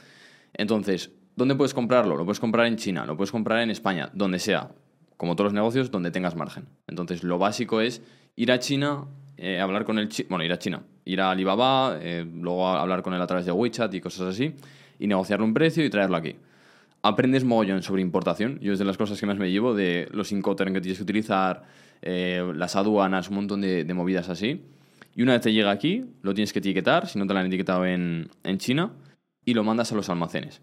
[0.53, 2.14] Entonces, ¿dónde puedes comprarlo?
[2.14, 4.68] Lo puedes comprar en China, lo puedes comprar en España, donde sea.
[5.16, 6.66] Como todos los negocios, donde tengas margen.
[6.89, 8.03] Entonces, lo básico es
[8.37, 9.07] ir a China,
[9.39, 10.11] eh, hablar con el...
[10.28, 10.82] Bueno, ir a China.
[11.07, 14.57] Ir a Alibaba, eh, luego hablar con él a través de WeChat y cosas así,
[14.99, 16.37] y negociarle un precio y traerlo aquí.
[17.01, 18.59] Aprendes mogollón sobre importación.
[18.61, 21.05] Yo es de las cosas que más me llevo, de los incoterms que tienes que
[21.05, 21.62] utilizar,
[22.03, 24.62] eh, las aduanas, un montón de, de movidas así.
[25.17, 27.47] Y una vez te llega aquí, lo tienes que etiquetar, si no te lo han
[27.47, 28.93] etiquetado en, en China,
[29.47, 30.61] y lo mandas a los almacenes.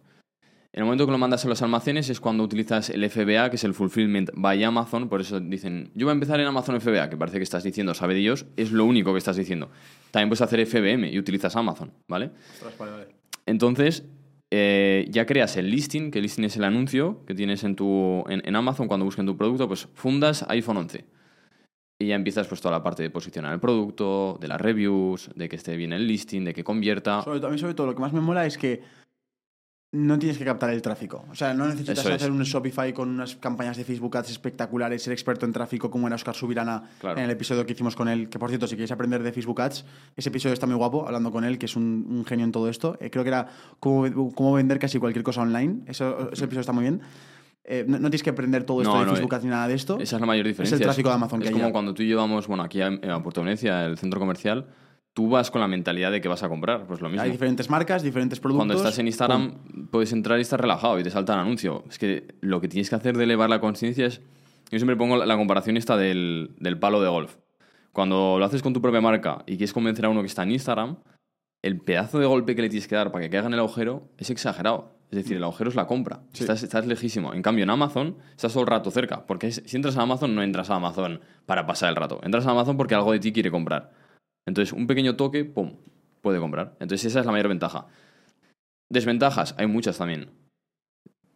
[0.72, 3.56] En el momento que lo mandas a los almacenes es cuando utilizas el FBA, que
[3.56, 5.10] es el Fulfillment by Amazon.
[5.10, 7.95] Por eso dicen, yo voy a empezar en Amazon FBA, que parece que estás diciendo,
[7.95, 9.72] sabe Dios, es lo único que estás diciendo.
[10.12, 12.32] También puedes hacer FBM y utilizas Amazon, ¿vale?
[13.47, 14.04] Entonces,
[14.51, 18.24] eh, ya creas el listing, que el listing es el anuncio que tienes en, tu,
[18.28, 21.06] en, en Amazon cuando busquen tu producto, pues fundas iPhone 11.
[22.04, 25.47] Y ya empiezas pues toda la parte de posicionar el producto, de las reviews, de
[25.47, 27.22] que esté bien el listing, de que convierta.
[27.24, 28.82] Sobre a mí sobre todo lo que más me mola es que
[29.93, 31.24] no tienes que captar el tráfico.
[31.30, 32.16] O sea, no necesitas Eso es.
[32.16, 36.08] hacer un Shopify con unas campañas de Facebook Ads espectaculares, ser experto en tráfico como
[36.08, 37.20] era Oscar Subirana Claro.
[37.20, 38.28] en el episodio que hicimos con él.
[38.28, 39.86] Que por cierto, si queréis aprender de Facebook Ads,
[40.16, 42.70] ese episodio está muy guapo, hablando con él, que es un, un genio en todo
[42.70, 42.97] esto.
[42.99, 43.47] Eh, creo que era
[43.80, 45.82] cómo, cómo vender casi cualquier cosa online.
[45.86, 47.01] Eso, ese episodio está muy bien.
[47.66, 49.68] Eh, no, no tienes que aprender todo esto No, de no, Facebook eh, ni nada
[49.68, 49.97] de esto.
[49.99, 50.76] Esa es la mayor diferencia.
[50.76, 52.64] Es el tráfico de Amazon Es que hay como cuando tú y yo vamos, bueno,
[52.64, 54.68] aquí a, a Puerto Venecia, el centro comercial,
[55.14, 57.24] tú vas con la mentalidad de que vas a comprar, pues lo mismo.
[57.24, 58.66] Hay diferentes marcas, diferentes productos.
[58.66, 59.88] Cuando estás en Instagram Pum.
[59.88, 61.84] puedes entrar y estar relajado y te salta el anuncio.
[61.89, 64.22] Es que lo que tienes que hacer de elevar la conciencia es...
[64.72, 67.36] Yo siempre pongo la, la comparación esta del, del palo de golf.
[67.91, 70.51] Cuando lo haces con tu propia marca y quieres convencer a uno que está en
[70.51, 70.97] Instagram,
[71.61, 74.09] el pedazo de golpe que le tienes que dar para que caiga en el agujero
[74.18, 74.95] es exagerado.
[75.14, 76.22] Es decir, el agujero es la compra.
[76.34, 77.36] Estás, estás lejísimo.
[77.36, 79.28] En cambio, en Amazon estás todo el rato cerca.
[79.28, 82.20] Porque si entras a Amazon, no entras a Amazon para pasar el rato.
[82.24, 83.91] Entras a Amazon porque algo de ti quiere comprar.
[84.47, 85.76] Entonces, un pequeño toque, ¡pum!
[86.22, 86.78] Puede comprar.
[86.80, 87.86] Entonces, esa es la mayor ventaja.
[88.89, 90.32] Desventajas, hay muchas también.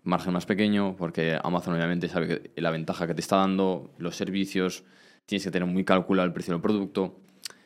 [0.02, 4.86] Margen más pequeño, porque Amazon obviamente sabe la ventaja que te está dando, los servicios,
[5.28, 7.20] tienes que tener muy calculado el precio del producto.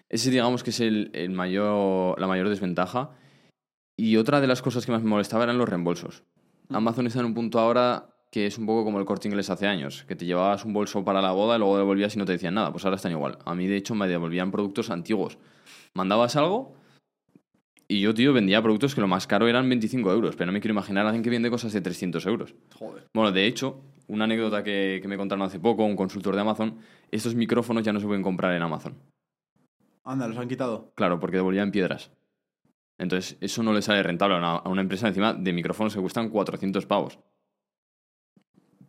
[0.09, 3.12] Ese digamos que es el, el mayor, la mayor desventaja.
[4.02, 6.24] Y otra de las cosas que más me molestaba eran los reembolsos.
[6.70, 9.68] Amazon está en un punto ahora que es un poco como el corte inglés hace
[9.68, 12.32] años, que te llevabas un bolso para la boda y luego devolvías y no te
[12.32, 12.72] decían nada.
[12.72, 13.38] Pues ahora están igual.
[13.45, 15.38] A mí, de hecho, me devolvían productos antiguos.
[15.93, 16.74] Mandabas algo
[17.88, 20.62] y yo, tío, vendía productos que lo más caro eran 25 euros, pero no me
[20.62, 22.56] quiero imaginar a alguien que vende cosas de 300 euros.
[22.80, 23.06] Joder.
[23.14, 26.80] Bueno, de hecho, una anécdota que, que me contaron hace poco, un consultor de Amazon,
[27.12, 28.95] estos micrófonos ya no se pueden comprar en Amazon.
[30.04, 30.91] Anda, los han quitado.
[30.95, 32.10] Claro, porque devolvían piedras.
[33.02, 36.02] Entonces, eso no le sale rentable a una, a una empresa encima de micrófonos que
[36.02, 37.20] cuestan 400 pavos.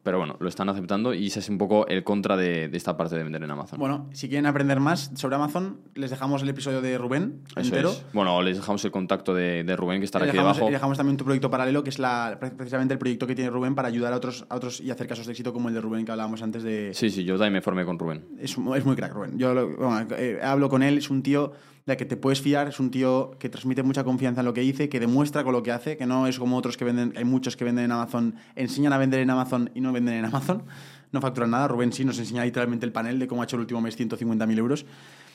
[0.05, 2.97] Pero bueno, lo están aceptando y ese es un poco el contra de, de esta
[2.97, 3.79] parte de vender en Amazon.
[3.79, 7.91] Bueno, si quieren aprender más sobre Amazon, les dejamos el episodio de Rubén Eso entero.
[7.91, 8.05] es.
[8.13, 10.71] Bueno, les dejamos el contacto de, de Rubén, que estará aquí dejamos, debajo.
[10.71, 13.77] y dejamos también tu proyecto paralelo, que es la, precisamente el proyecto que tiene Rubén
[13.77, 16.05] para ayudar a otros, a otros y hacer casos de éxito como el de Rubén
[16.05, 16.91] que hablábamos antes de...
[16.95, 18.27] Sí, sí, yo también me formé con Rubén.
[18.41, 19.39] Es, es muy crack, Rubén.
[19.39, 21.53] Yo lo- bueno, eh, hablo con él, es un tío
[21.87, 24.61] de que te puedes fiar, es un tío que transmite mucha confianza en lo que
[24.61, 27.25] dice, que demuestra con lo que hace, que no es como otros que venden, hay
[27.25, 30.63] muchos que venden en Amazon, enseñan a vender en Amazon y no venden en Amazon,
[31.11, 31.69] no facturan nada.
[31.69, 34.59] Rubén sí nos enseña literalmente el panel de cómo ha hecho el último mes 150.000
[34.59, 34.87] euros.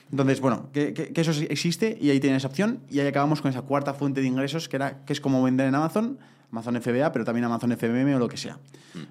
[0.10, 2.80] Entonces, bueno, que, eso existe y ahí tienes esa opción.
[2.90, 5.68] Y ahí acabamos con esa cuarta fuente de ingresos, que, era, que es como vender
[5.68, 6.18] en Amazon,
[6.52, 8.58] Amazon FBA, pero también Amazon FBM o lo que sea.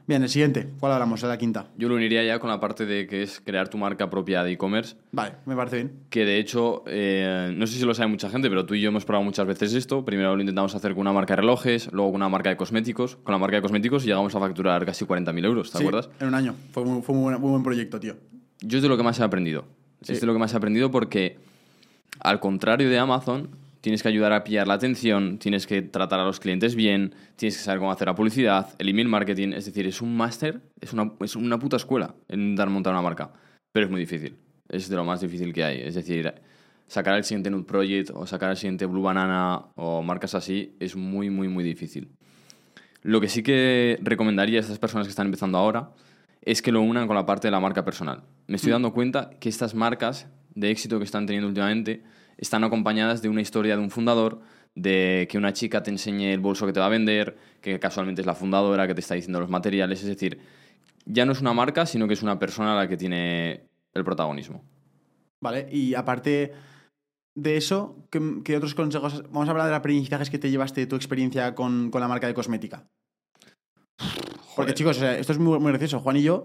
[0.07, 1.23] Bien, el siguiente, ¿cuál hablamos?
[1.23, 1.67] La quinta.
[1.77, 4.53] Yo lo uniría ya con la parte de que es crear tu marca propia de
[4.53, 4.97] e-commerce.
[5.13, 5.93] Vale, me parece bien.
[6.11, 8.89] Que de hecho, eh, no sé si lo sabe mucha gente, pero tú y yo
[8.89, 10.05] hemos probado muchas veces esto.
[10.05, 13.17] Primero lo intentamos hacer con una marca de relojes, luego con una marca de cosméticos.
[13.17, 16.11] Con la marca de cosméticos llegamos a facturar casi 40.000 euros, ¿te Sí, acuerdas?
[16.19, 16.55] En un año.
[16.73, 18.17] Fue, muy, fue muy, buen, muy buen proyecto, tío.
[18.63, 19.67] Yo es de lo que más he aprendido.
[20.01, 20.15] Sí.
[20.15, 21.37] Es de lo que más he aprendido porque,
[22.21, 23.51] al contrario de Amazon,
[23.87, 27.57] tienes que ayudar a pillar la atención, tienes que tratar a los clientes bien, tienes
[27.57, 29.53] que saber cómo hacer la publicidad, el email marketing.
[29.53, 33.01] Es decir, es un máster, es una, es una puta escuela en dar montar una
[33.01, 33.31] marca.
[33.71, 34.39] Pero es muy difícil.
[34.69, 35.83] Es de lo más difícil que hay.
[35.83, 36.35] Es decir,
[36.89, 40.97] sacar el siguiente Nude Project o sacar el siguiente Blue Banana o marcas así es
[40.97, 42.09] muy, muy, muy difícil.
[43.03, 45.91] Lo que sí que recomendaría a estas personas que están empezando ahora
[46.43, 48.25] es que lo unan con la parte de la marca personal.
[48.49, 50.27] Me estoy dando cuenta que estas marcas
[50.57, 52.03] de éxito que están teniendo últimamente
[52.37, 54.41] están acompañadas de una historia de un fundador,
[54.75, 58.21] de que una chica te enseñe el bolso que te va a vender, que casualmente
[58.21, 60.01] es la fundadora que te está diciendo los materiales.
[60.01, 60.39] Es decir,
[61.07, 63.63] ya no es una marca, sino que es una persona la que tiene
[63.95, 64.63] el protagonismo.
[65.41, 66.53] Vale, y aparte
[67.35, 69.23] de eso, ¿qué, qué otros consejos?
[69.31, 72.09] Vamos a hablar de los aprendizajes que te llevaste de tu experiencia con, con la
[72.09, 72.87] marca de cosmética.
[74.57, 76.01] Porque chicos, o sea, esto es muy, muy gracioso.
[76.01, 76.45] Juan y yo,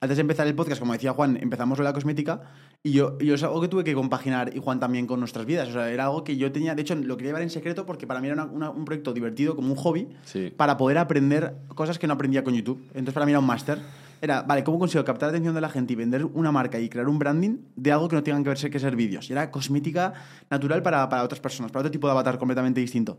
[0.00, 2.42] antes de empezar el podcast, como decía Juan, empezamos con la cosmética
[2.82, 5.68] y yo, yo es algo que tuve que compaginar y Juan también con nuestras vidas.
[5.68, 8.06] O sea, era algo que yo tenía, de hecho, lo quería llevar en secreto porque
[8.06, 10.52] para mí era una- una- un proyecto divertido, como un hobby, Sí.
[10.56, 12.82] para poder aprender cosas que no aprendía con YouTube.
[12.88, 13.78] Entonces, para mí era un máster.
[14.20, 16.88] Era, vale, ¿cómo consigo captar la atención de la gente y vender una marca y
[16.88, 19.28] crear un branding de algo que no tengan que, ver, que ser vídeos?
[19.28, 20.12] Y era cosmética
[20.50, 23.18] natural para, para otras personas, para otro tipo de avatar completamente distinto.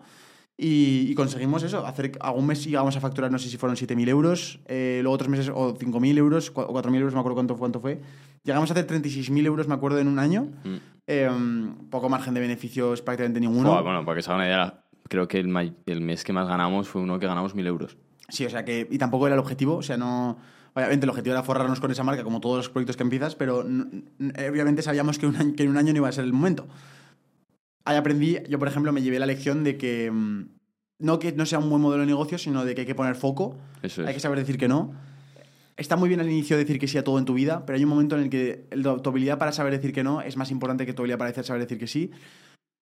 [0.57, 4.07] Y, y conseguimos eso, hacer algún mes íbamos a facturar, no sé si fueron 7.000
[4.07, 7.57] euros, eh, luego otros meses o 5.000 euros, o 4.000 euros, no me acuerdo cuánto,
[7.57, 7.99] cuánto fue.
[8.43, 10.47] Llegamos a hacer 36.000 euros, me acuerdo, en un año.
[10.63, 10.75] Mm.
[11.07, 11.29] Eh,
[11.89, 13.69] poco margen de beneficios, prácticamente ninguno.
[13.69, 16.47] Joder, bueno, para que se haga una idea, creo que el, el mes que más
[16.47, 17.97] ganamos fue uno que ganamos 1.000 euros.
[18.29, 18.87] Sí, o sea que.
[18.89, 20.37] Y tampoco era el objetivo, o sea, no.
[20.73, 23.59] Obviamente el objetivo era forrarnos con esa marca, como todos los proyectos que empiezas, pero
[23.59, 26.67] obviamente sabíamos que, un año- que en un año no iba a ser el momento.
[27.85, 30.11] Ahí aprendí, yo por ejemplo me llevé la lección de que.
[30.11, 30.41] mm,
[30.97, 33.15] No que no sea un buen modelo de negocio, sino de que hay que poner
[33.15, 34.07] foco, Eso es.
[34.07, 34.93] hay que saber decir que no.
[35.75, 37.83] Está muy bien al inicio decir que sí a todo en tu vida, pero hay
[37.83, 38.69] un momento en el que
[39.03, 41.61] tu habilidad para saber decir que no es más importante que tu habilidad para saber
[41.63, 42.11] decir que sí.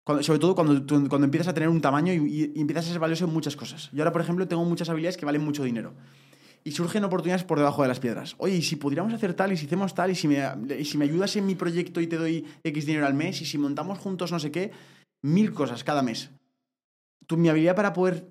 [0.05, 2.99] Cuando- sobre todo cuando, cuando empiezas a tener un tamaño y- y empiezas a ser
[2.99, 3.89] valioso en muchas cosas.
[3.93, 5.95] Yo ahora, por ejemplo, tengo muchas habilidades que valen mucho dinero.
[6.63, 8.35] Y surgen oportunidades por debajo de las piedras.
[8.37, 9.51] Oye, ¿y si pudiéramos hacer tal?
[9.51, 10.11] ¿Y si hacemos tal?
[10.11, 10.41] ¿Y si me,
[10.85, 13.41] si me ayudas en mi proyecto y te doy X dinero al mes?
[13.41, 14.71] ¿Y si montamos juntos no sé qué?
[15.21, 16.31] Mil cosas cada mes.
[17.27, 18.29] Tu, mi habilidad para poder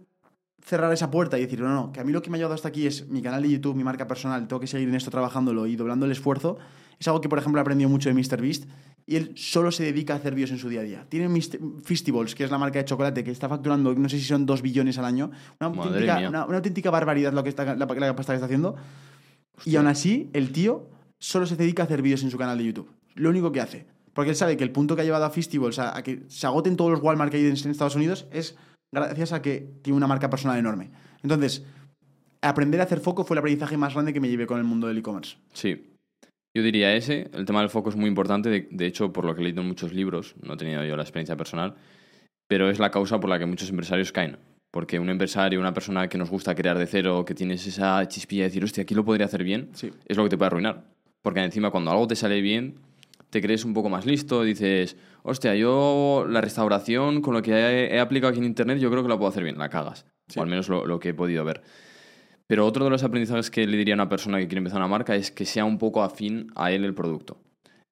[0.64, 2.54] cerrar esa puerta y decir, no, no, que a mí lo que me ha ayudado
[2.54, 5.10] hasta aquí es mi canal de YouTube, mi marca personal, tengo que seguir en esto
[5.10, 6.58] trabajándolo y doblando el esfuerzo,
[6.98, 8.66] es algo que, por ejemplo, he aprendido mucho de MrBeast
[9.12, 11.06] y él solo se dedica a hacer vídeos en su día a día.
[11.06, 11.28] Tiene
[11.82, 14.62] Feastables, que es la marca de chocolate que está facturando, no sé si son dos
[14.62, 18.32] billones al año, una, auténtica, una, una auténtica barbaridad lo que está, la, la pasta
[18.32, 18.74] que está haciendo.
[19.66, 20.88] Y aún así, el tío
[21.18, 22.90] solo se dedica a hacer vídeos en su canal de YouTube.
[23.14, 23.84] Lo único que hace.
[24.14, 26.46] Porque él sabe que el punto que ha llevado a Feastables a, a que se
[26.46, 28.56] agoten todos los Walmart que hay en en Estados Unidos es
[28.90, 30.90] gracias a que tiene una marca personal enorme.
[31.22, 31.66] Entonces,
[32.40, 34.86] aprender a hacer foco fue el aprendizaje más grande que me llevé con el mundo
[34.86, 35.36] del e-commerce.
[35.52, 35.91] Sí.
[36.54, 37.30] Yo diría ese.
[37.32, 38.50] El tema del foco es muy importante.
[38.50, 40.96] De, de hecho, por lo que he leído en muchos libros, no he tenido yo
[40.96, 41.74] la experiencia personal,
[42.46, 44.36] pero es la causa por la que muchos empresarios caen.
[44.70, 48.42] Porque un empresario, una persona que nos gusta crear de cero, que tienes esa chispilla
[48.44, 49.90] de decir, hostia, aquí lo podría hacer bien, Sí.
[50.06, 50.84] es lo que te puede arruinar.
[51.22, 52.76] Porque encima, cuando algo te sale bien,
[53.30, 57.94] te crees un poco más listo, dices, hostia, yo la restauración, con lo que he,
[57.94, 60.06] he aplicado aquí en internet, yo creo que la puedo hacer bien, la cagas.
[60.28, 60.38] Sí.
[60.38, 61.62] O al menos lo, lo que he podido ver.
[62.52, 64.86] Pero otro de los aprendizajes que le diría a una persona que quiere empezar una
[64.86, 67.38] marca es que sea un poco afín a él el producto.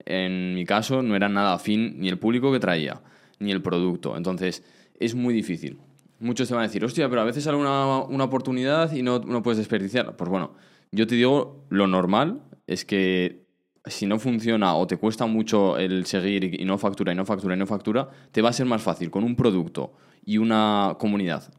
[0.05, 3.01] En mi caso no era nada afín ni el público que traía,
[3.39, 4.19] ni el producto.
[4.19, 4.63] Entonces
[4.99, 5.79] es muy difícil.
[6.19, 9.21] Muchos te van a decir, hostia, pero a veces sale una, una oportunidad y no,
[9.21, 10.15] no puedes desperdiciarla.
[10.19, 10.53] Pues bueno,
[10.93, 13.47] yo te digo, lo normal es que
[13.87, 17.25] si no funciona o te cuesta mucho el seguir y y no factura y no
[17.25, 20.97] factura y no factura, te va a ser más fácil con un producto y una
[20.99, 21.51] comunidad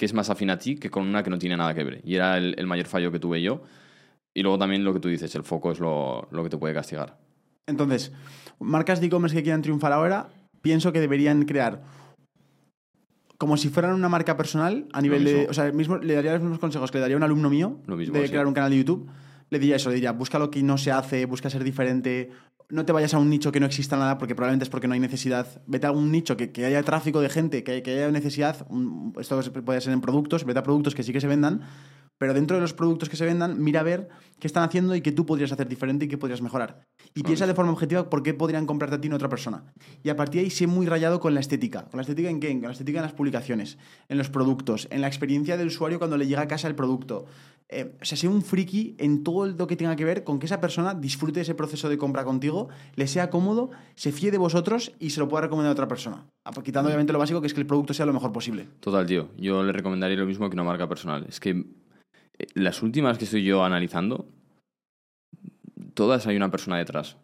[0.00, 2.00] que es más afín a ti que con una que no tiene nada que ver.
[2.04, 3.60] Y era el, el mayor fallo que tuve yo.
[4.32, 6.72] Y luego también lo que tú dices, el foco es lo, lo que te puede
[6.72, 7.18] castigar.
[7.66, 8.10] Entonces,
[8.58, 10.30] marcas de e-commerce que quieran triunfar ahora,
[10.62, 11.82] pienso que deberían crear
[13.36, 15.46] como si fueran una marca personal a nivel de.
[15.50, 17.96] O sea, mismo, le daría los mismos consejos que le daría un alumno mío Lo
[17.96, 18.30] mismo, de sí.
[18.30, 19.06] crear un canal de YouTube.
[19.50, 22.30] Le diría eso, le diría, busca lo que no se hace, busca ser diferente.
[22.68, 24.94] No te vayas a un nicho que no exista nada, porque probablemente es porque no
[24.94, 25.46] hay necesidad.
[25.66, 28.66] Vete a un nicho que, que haya tráfico de gente, que, que haya necesidad.
[29.18, 31.62] esto puede ser en productos, vete a productos que sí que se vendan,
[32.20, 35.00] pero dentro de los productos que se vendan, mira a ver qué están haciendo y
[35.00, 36.82] qué tú podrías hacer diferente y qué podrías mejorar.
[37.14, 39.72] Y piensa de forma objetiva por qué podrían comprarte a ti otra persona.
[40.02, 41.86] Y a partir de ahí sé muy rayado con la estética.
[41.86, 42.52] ¿Con la estética en qué?
[42.52, 43.78] Con la estética en las publicaciones,
[44.10, 47.24] en los productos, en la experiencia del usuario cuando le llega a casa el producto.
[47.70, 50.46] Eh, o sea, sé un friki en todo lo que tenga que ver con que
[50.46, 54.92] esa persona disfrute ese proceso de compra contigo, le sea cómodo, se fíe de vosotros
[54.98, 56.26] y se lo pueda recomendar a otra persona.
[56.44, 58.68] Ah, pues Quitando obviamente lo básico, que es que el producto sea lo mejor posible.
[58.80, 59.30] Total, tío.
[59.38, 61.24] Yo le recomendaría lo mismo que una marca personal.
[61.28, 61.64] Es que
[62.54, 64.28] las últimas que estoy yo analizando,
[65.94, 67.16] todas hay una persona detrás.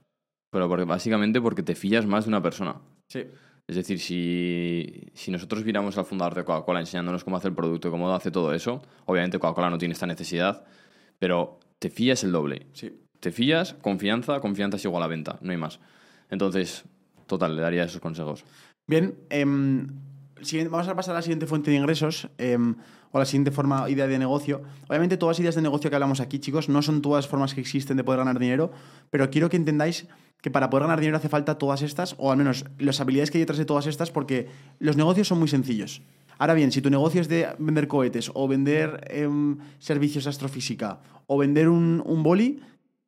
[0.50, 2.76] Pero porque, básicamente porque te fías más de una persona.
[3.08, 3.24] Sí.
[3.68, 7.90] Es decir, si, si nosotros viéramos al fundador de Coca-Cola enseñándonos cómo hace el producto,
[7.90, 10.64] cómo hace todo eso, obviamente Coca-Cola no tiene esta necesidad,
[11.18, 12.66] pero te fías el doble.
[12.74, 12.92] Sí.
[13.18, 15.80] Te fías, confianza, confianza es igual a venta, no hay más.
[16.30, 16.84] Entonces,
[17.26, 18.44] total, le daría esos consejos.
[18.86, 19.88] Bien, em,
[20.70, 22.76] vamos a pasar a la siguiente fuente de ingresos em,
[23.16, 24.60] o la siguiente forma, idea de negocio.
[24.88, 27.62] Obviamente todas las ideas de negocio que hablamos aquí, chicos, no son todas formas que
[27.62, 28.72] existen de poder ganar dinero,
[29.08, 30.06] pero quiero que entendáis
[30.42, 33.38] que para poder ganar dinero hace falta todas estas, o al menos las habilidades que
[33.38, 34.48] hay detrás de todas estas, porque
[34.80, 36.02] los negocios son muy sencillos.
[36.36, 41.38] Ahora bien, si tu negocio es de vender cohetes o vender em, servicios astrofísica o
[41.38, 42.60] vender un, un boli,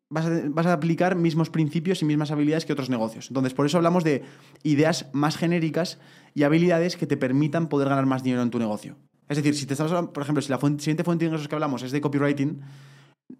[0.08, 3.28] vas a, vas a aplicar mismos principios y mismas habilidades que otros negocios.
[3.28, 4.22] Entonces, por eso hablamos de
[4.62, 5.98] ideas más genéricas
[6.34, 8.96] y habilidades que te permitan poder ganar más dinero en tu negocio.
[9.28, 11.48] Es decir, si te estamos hablando, por ejemplo, si la fuente- siguiente fuente de ingresos
[11.48, 12.60] que hablamos es de copywriting,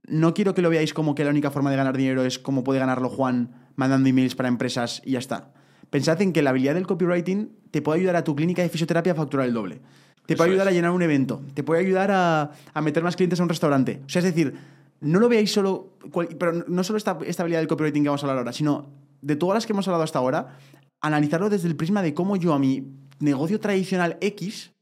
[0.09, 2.63] no quiero que lo veáis como que la única forma de ganar dinero es como
[2.63, 5.53] puede ganarlo Juan mandando emails para empresas y ya está.
[5.91, 9.13] Pensad en que la habilidad del copywriting te puede ayudar a tu clínica de fisioterapia
[9.13, 9.81] a facturar el doble.
[10.27, 10.73] Te puede ayudar es.
[10.73, 11.41] a llenar un evento.
[11.55, 14.03] Te puede ayudar a, a meter más clientes a un restaurante.
[14.05, 14.53] O sea, es decir,
[15.01, 15.95] no lo veáis solo.
[16.39, 18.91] pero no solo esta, esta habilidad del copywriting que vamos a hablar ahora, sino
[19.23, 20.59] de todas las que hemos hablado hasta ahora,
[21.01, 24.73] analizarlo desde el prisma de cómo yo a mi negocio tradicional X,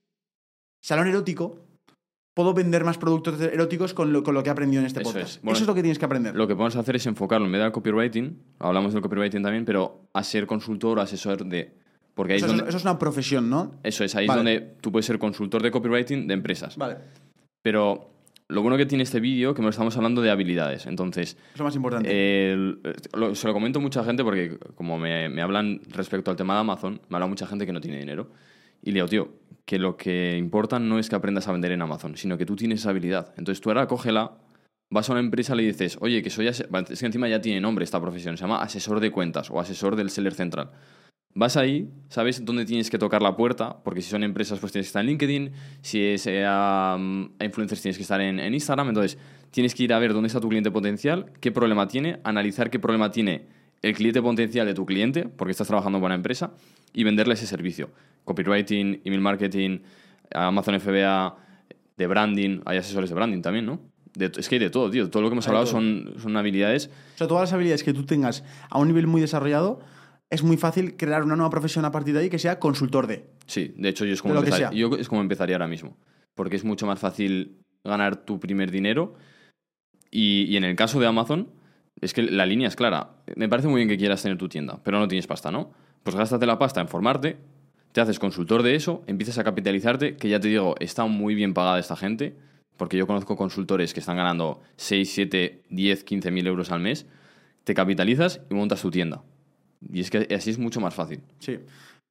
[0.87, 1.59] salón erótico,
[2.35, 5.11] puedo vender más productos eróticos con lo, con lo que he aprendido en este Eso
[5.13, 5.37] podcast.
[5.37, 5.43] es.
[5.43, 6.37] Bueno, Eso es lo que tienes que aprender.
[6.37, 10.03] Lo que podemos hacer es enfocarlo en vez del copywriting, hablamos del copywriting también, pero
[10.13, 11.75] a ser consultor o asesor de...
[12.15, 12.69] Porque ahí eso, es donde...
[12.69, 13.75] eso es una profesión, ¿no?
[13.83, 14.39] Eso es, ahí Vale.
[14.41, 16.77] es donde tú puedes ser consultor de copywriting de empresas.
[16.77, 16.97] Vale.
[17.63, 18.11] Pero
[18.49, 20.87] lo bueno que tiene este vídeo, que me estamos hablando de habilidades.
[20.87, 22.53] Entonces, Es lo más importante.
[22.53, 22.79] el-
[23.15, 26.55] lo- se lo comento a mucha gente porque como me, me hablan respecto al tema
[26.55, 28.31] de Amazon, me habla mucha gente que no tiene dinero.
[28.87, 29.29] Y le digo, tío,
[29.65, 32.55] que lo que importa no es que aprendas a vender en Amazon, sino que tú
[32.55, 33.35] tienes esa habilidad.
[33.37, 34.39] Entonces tú ahora cógela,
[34.91, 36.47] vas a una empresa y le dices, oye, que soy...
[36.47, 39.97] Es que encima ya tiene nombre esta profesión, se llama asesor de cuentas o asesor
[39.97, 40.71] del seller central.
[41.35, 44.87] Vas ahí, sabes dónde tienes que tocar la puerta, porque si son empresas, pues tienes
[44.87, 48.55] que estar en LinkedIn, si es eh, a, a influencers, tienes que estar en, en
[48.55, 48.89] Instagram.
[48.91, 49.19] Entonces,
[49.51, 52.79] tienes que ir a ver dónde está tu cliente potencial, qué problema tiene, analizar qué
[52.79, 53.49] problema tiene
[53.87, 56.53] el cliente potencial de tu cliente, porque estás trabajando con una empresa,
[56.93, 57.91] y venderle ese servicio.
[58.25, 59.79] Copywriting, email marketing,
[60.33, 61.37] Amazon FBA,
[61.97, 63.81] de branding, hay asesores de branding también, ¿no?
[64.15, 65.09] De- es que hay de todo, tío.
[65.11, 67.93] Todo lo que hemos Hay hablado son, son habilidades O sea, todas las habilidades que
[67.93, 69.81] tú tengas a un nivel muy desarrollado,
[70.31, 73.27] es muy fácil crear una nueva profesión a partir de ahí que sea consultor de.
[73.47, 75.97] Sí, de hecho yo es como, empezar- yo es como empezaría ahora mismo.
[76.35, 79.15] Porque es mucho más fácil ganar tu primer dinero.
[80.11, 81.49] Y, y en el caso de Amazon,
[82.01, 83.11] es que la línea es clara.
[83.37, 85.71] Me parece muy bien que quieras tener tu tienda, pero no tienes pasta, ¿no?
[86.03, 87.39] Pues gástate la pasta en formarte,
[87.93, 91.55] te haces consultor de eso, empiezas a capitalizarte, que ya te digo, está muy bien
[91.55, 92.37] pagada esta gente,
[92.77, 97.07] porque yo conozco consultores que están ganando 6, 7, 10, 15 mil euros al mes,
[97.65, 99.23] te capitalizas y montas tu tienda.
[99.91, 101.23] Y es que así es mucho más fácil.
[101.39, 101.59] Sí.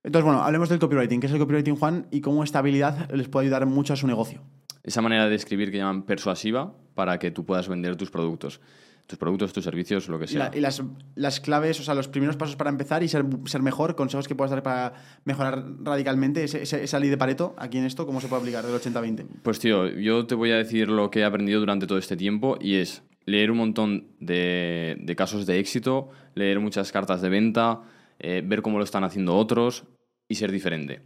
[0.03, 1.19] Entonces, bueno, hablemos del copywriting.
[1.19, 2.07] ¿Qué es el copywriting, Juan?
[2.11, 4.41] Y cómo esta habilidad les puede ayudar mucho a su negocio.
[4.83, 8.61] esa manera de escribir que llaman persuasiva para que tú puedas vender tus productos.
[9.07, 10.49] Tus productos, tus servicios, lo que Y, sea.
[10.49, 10.81] la- y las,
[11.13, 14.33] las claves, o sea, los primeros pasos para empezar y ser, ser mejor, consejos que
[14.33, 14.93] puedas dar para
[15.25, 18.65] mejorar radicalmente ese- ese- esa ley de Pareto aquí en esto, ¿cómo se puede aplicar
[18.65, 19.25] del 80-20?
[19.43, 22.57] Pues tío, yo te voy a decir lo que he aprendido durante todo este tiempo
[22.59, 27.81] y es leer un montón de, de casos de éxito, leer muchas cartas de venta,
[28.17, 29.83] eh, ver cómo lo están haciendo otros
[30.27, 31.01] y ser diferente.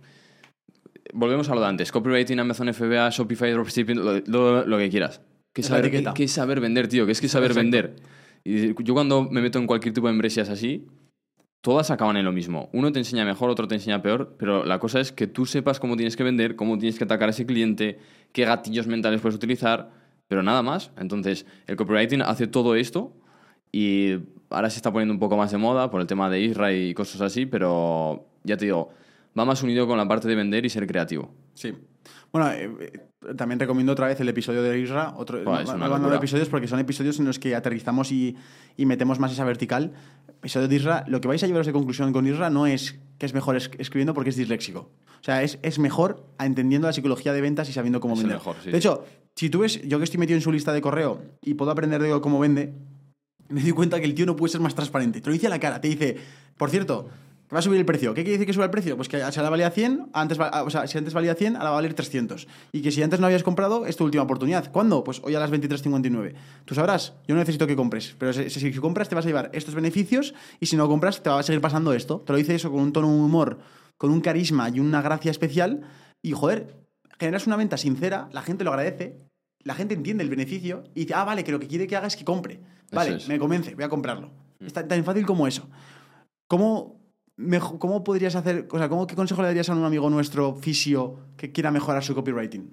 [1.14, 1.92] Volvemos a lo de antes.
[1.92, 5.22] Copywriting, Amazon FBA, Shopify, Dropshipping, lo, lo- lo que quieras.
[5.54, 7.06] ¿Qué Es saber, qué saber vender, tío?
[7.06, 7.64] ¿Qué es que saber Exacto.
[7.64, 7.96] vender?
[8.44, 10.88] Y yo cuando me meto en cualquier tipo de empresas así,
[11.62, 12.70] todas acaban en lo mismo.
[12.72, 15.80] Uno te enseña mejor, otro te enseña peor, pero la cosa es que tú sepas
[15.80, 18.00] cómo tienes que vender, cómo tienes que atacar a ese cliente,
[18.32, 19.92] qué gatillos mentales puedes utilizar,
[20.28, 20.92] pero nada más.
[20.98, 23.14] Entonces, el copywriting hace todo esto
[23.72, 24.18] y
[24.50, 26.94] ahora se está poniendo un poco más de moda por el tema de Isra y
[26.94, 28.90] cosas así, pero ya te digo,
[29.38, 31.34] va más unido con la parte de vender y ser creativo.
[31.54, 31.74] Sí.
[32.32, 35.14] Bueno, eh, eh, también recomiendo otra vez el episodio de Isra.
[35.18, 36.16] Otro, es no- no locura.
[36.18, 38.36] episodios porque son episodios en los que aterrizamos y,
[38.78, 39.94] y metemos más esa vertical.
[40.40, 43.26] Episodio de Isra, lo que vais a llevaros de conclusión con Isra no es que
[43.26, 44.92] es mejor es- escribiendo porque es disléxico.
[45.20, 48.38] O sea, es, es mejor entendiendo la psicología de ventas y sabiendo cómo Es vender.
[48.38, 49.04] mejor, sí, de hecho,
[49.36, 52.02] si tú ves, yo que estoy metido en su lista de correo y puedo aprender
[52.02, 52.74] de cómo vende,
[53.50, 55.20] me doy cuenta que el tío no puede ser más transparente.
[55.20, 55.82] Te lo dice a la cara.
[55.82, 56.16] Te dice,
[56.58, 57.10] por cierto,
[57.54, 58.14] va a subir el precio.
[58.14, 58.96] ¿Qué quiere decir que suba el precio?
[58.96, 61.78] Pues que si ahora valía 100, antes, o sea, si antes valía 100, ahora va
[61.78, 62.48] a valer 300.
[62.72, 64.72] Y que si antes no habías comprado, es tu última oportunidad.
[64.72, 65.04] ¿Cuándo?
[65.04, 66.36] Pues hoy a las 23.59.
[66.66, 69.74] Tú sabrás, yo no necesito que compres, pero si, compras te vas a llevar estos
[69.74, 72.20] beneficios y si no compras te va a seguir pasando esto.
[72.20, 73.60] Te lo dice eso con un tono de humor,
[73.98, 75.82] con un carisma y una gracia especial.
[76.22, 76.76] Y joder,
[77.20, 79.18] generas una venta sincera, la gente lo agradece,
[79.64, 82.08] la gente entiende el beneficio y dice, ah, vale, que lo que quiere que haga
[82.08, 82.60] es que compre.
[82.92, 83.28] Vale, es.
[83.28, 84.32] me convence, voy a comprarlo.
[84.60, 85.70] Es tan, tan fácil como eso.
[86.48, 86.99] ¿Cómo,
[87.40, 90.56] mejo- ¿Cómo podrías hacer, o sea, ¿cómo, qué consejo le darías a un amigo nuestro
[90.56, 92.70] fisio que quiera mejorar su copywriting?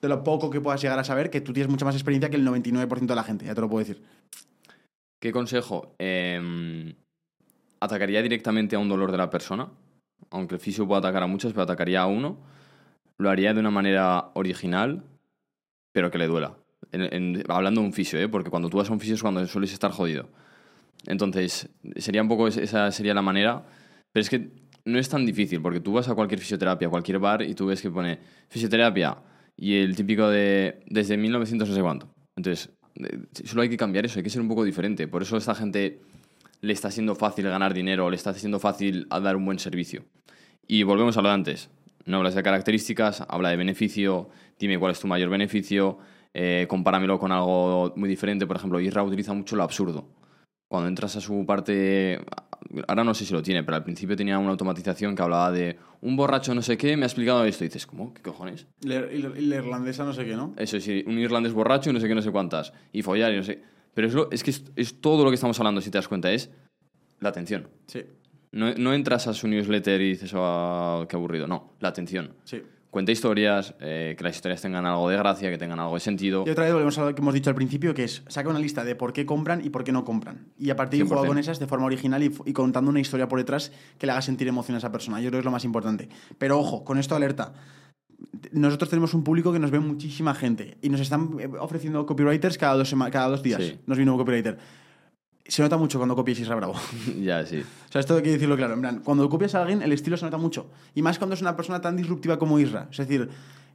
[0.00, 2.36] De lo poco que puedas llegar a saber, que tú tienes mucha más experiencia que
[2.36, 4.02] el 99% de la gente, ya te lo puedo decir.
[5.20, 5.94] ¿Qué consejo?
[5.98, 6.94] Eh,
[7.80, 9.68] atacaría directamente a un dolor de la persona,
[10.30, 12.38] aunque el fisio pueda atacar a muchos, pero atacaría a uno.
[13.18, 15.02] Lo haría de una manera original,
[15.92, 16.56] pero que le duela.
[16.92, 18.28] En- hablando de un fisio, ¿eh?
[18.28, 20.28] porque cuando tú vas a un fisio es cuando sueles estar jodido.
[21.10, 23.64] Entonces, sería un poco es- esa sería la manera.
[24.12, 24.50] Pero es que
[24.84, 27.66] no es tan difícil, porque tú vas a cualquier fisioterapia, a cualquier bar, y tú
[27.66, 29.18] ves que pone fisioterapia
[29.56, 32.08] y el típico de desde 1900 no sé cuánto.
[32.36, 35.06] Entonces, eh, solo hay que cambiar eso, hay que ser un poco diferente.
[35.06, 36.00] Por eso a esta gente
[36.62, 40.04] le está siendo fácil ganar dinero, le está siendo fácil dar un buen servicio.
[40.66, 41.70] Y volvemos a lo de antes.
[42.06, 45.98] No hablas de características, habla de beneficio, dime cuál es tu mayor beneficio,
[46.32, 48.46] eh, compáramelo con algo muy diferente.
[48.46, 50.08] Por ejemplo, Isra utiliza mucho lo absurdo.
[50.70, 52.20] Cuando entras a su parte,
[52.86, 55.76] ahora no sé si lo tiene, pero al principio tenía una automatización que hablaba de
[56.02, 57.64] un borracho no sé qué me ha explicado esto.
[57.64, 58.14] Y dices, ¿cómo?
[58.14, 58.68] ¿Qué cojones?
[58.80, 59.10] Y la-
[59.58, 60.54] irlandesa no sé qué, ¿no?
[60.56, 62.72] Eso sí, un irlandés borracho y no sé qué, no sé cuántas.
[62.92, 63.60] Y follar y no sé.
[63.94, 66.06] Pero es, lo- es que es, es todo lo que estamos hablando, si te das
[66.06, 66.50] cuenta, es
[67.18, 67.68] la atención.
[67.88, 68.04] Sí,
[68.52, 71.48] No, no entras a su newsletter y dices, oh, qué aburrido.
[71.48, 72.34] No, la atención.
[72.44, 72.62] sí.
[72.90, 76.42] Cuenta historias, eh, que las historias tengan algo de gracia, que tengan algo de sentido.
[76.44, 78.58] Y otra vez volvemos a lo que hemos dicho al principio, que es saca una
[78.58, 80.48] lista de por qué compran y por qué no compran.
[80.58, 81.26] Y a partir de juega 100%.
[81.28, 84.22] con esas de forma original y, y contando una historia por detrás que le haga
[84.22, 85.20] sentir emoción a esa persona.
[85.20, 86.08] Yo creo que es lo más importante.
[86.36, 87.52] Pero ojo, con esto alerta.
[88.52, 92.58] Nosotros tenemos un público que nos ve muchísima gente y nos están eh, ofreciendo copywriters
[92.58, 93.62] cada dos, cada dos días.
[93.62, 93.78] Sí.
[93.86, 94.58] Nos viene un copywriter.
[95.50, 96.74] Se nota mucho cuando copias Isra Bravo.
[97.20, 97.58] ya, sí.
[97.88, 98.74] O sea, esto hay que decirlo claro.
[98.74, 100.70] En plan, cuando copias a alguien, el estilo se nota mucho.
[100.94, 102.86] Y más cuando es una persona tan disruptiva como Isra.
[102.92, 103.28] Es decir,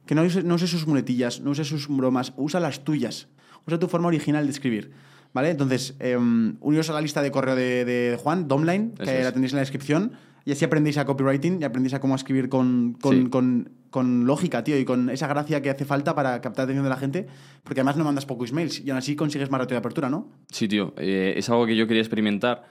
[0.06, 3.28] que no use, no use sus muletillas, no use sus bromas, usa las tuyas.
[3.66, 4.90] Usa tu forma original de escribir.
[5.34, 5.50] ¿Vale?
[5.50, 9.24] Entonces, eh, uniros a la lista de correo de, de Juan, Domline, que es.
[9.24, 10.12] la tenéis en la descripción.
[10.46, 13.28] Y así aprendéis a copywriting y aprendéis a cómo escribir con, con, Sí.
[13.28, 16.84] con- con lógica, tío, y con esa gracia que hace falta para captar la atención
[16.84, 17.26] de la gente.
[17.64, 20.28] Porque además no mandas pocos emails y aún así consigues más ratio de apertura, ¿no?
[20.50, 20.94] Sí, tío.
[20.98, 22.62] eh, es algo que yo quería experimentar.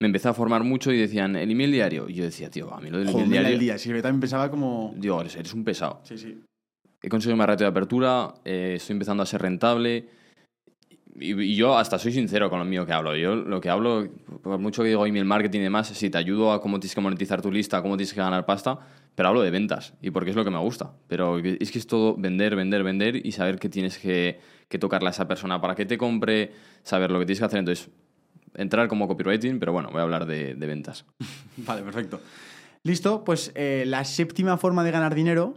[0.00, 2.08] Me empecé a formar mucho y decían, el email diario.
[2.08, 3.54] Y yo decía, tío, a mí lo del Joder, email mail diario...
[3.56, 3.78] al día.
[3.78, 4.92] Sí, yo también pensaba como...
[4.98, 6.00] Digo, eres, eres un pesado.
[6.04, 6.38] Sí, sí.
[7.00, 10.08] He conseguido más ratio de apertura, eh, estoy empezando a ser rentable.
[11.18, 13.16] Y, y yo hasta soy sincero con lo mío que hablo.
[13.16, 14.08] Yo lo que hablo,
[14.42, 17.00] por mucho que digo email marketing y demás, sí, te ayudo a cómo tienes que
[17.00, 18.78] monetizar tu lista, cómo tienes que ganar pasta,
[19.14, 20.92] pero hablo de ventas y porque es lo que me gusta.
[21.08, 25.08] Pero es que es todo vender, vender, vender y saber que tienes que, que tocarle
[25.08, 26.52] a esa persona para que te compre,
[26.82, 27.58] saber lo que tienes que hacer.
[27.60, 27.90] Entonces,
[28.54, 31.04] entrar como copywriting, pero bueno, voy a hablar de, de ventas.
[31.56, 32.20] Vale, perfecto.
[32.82, 35.54] Listo, pues eh, la séptima forma de ganar dinero,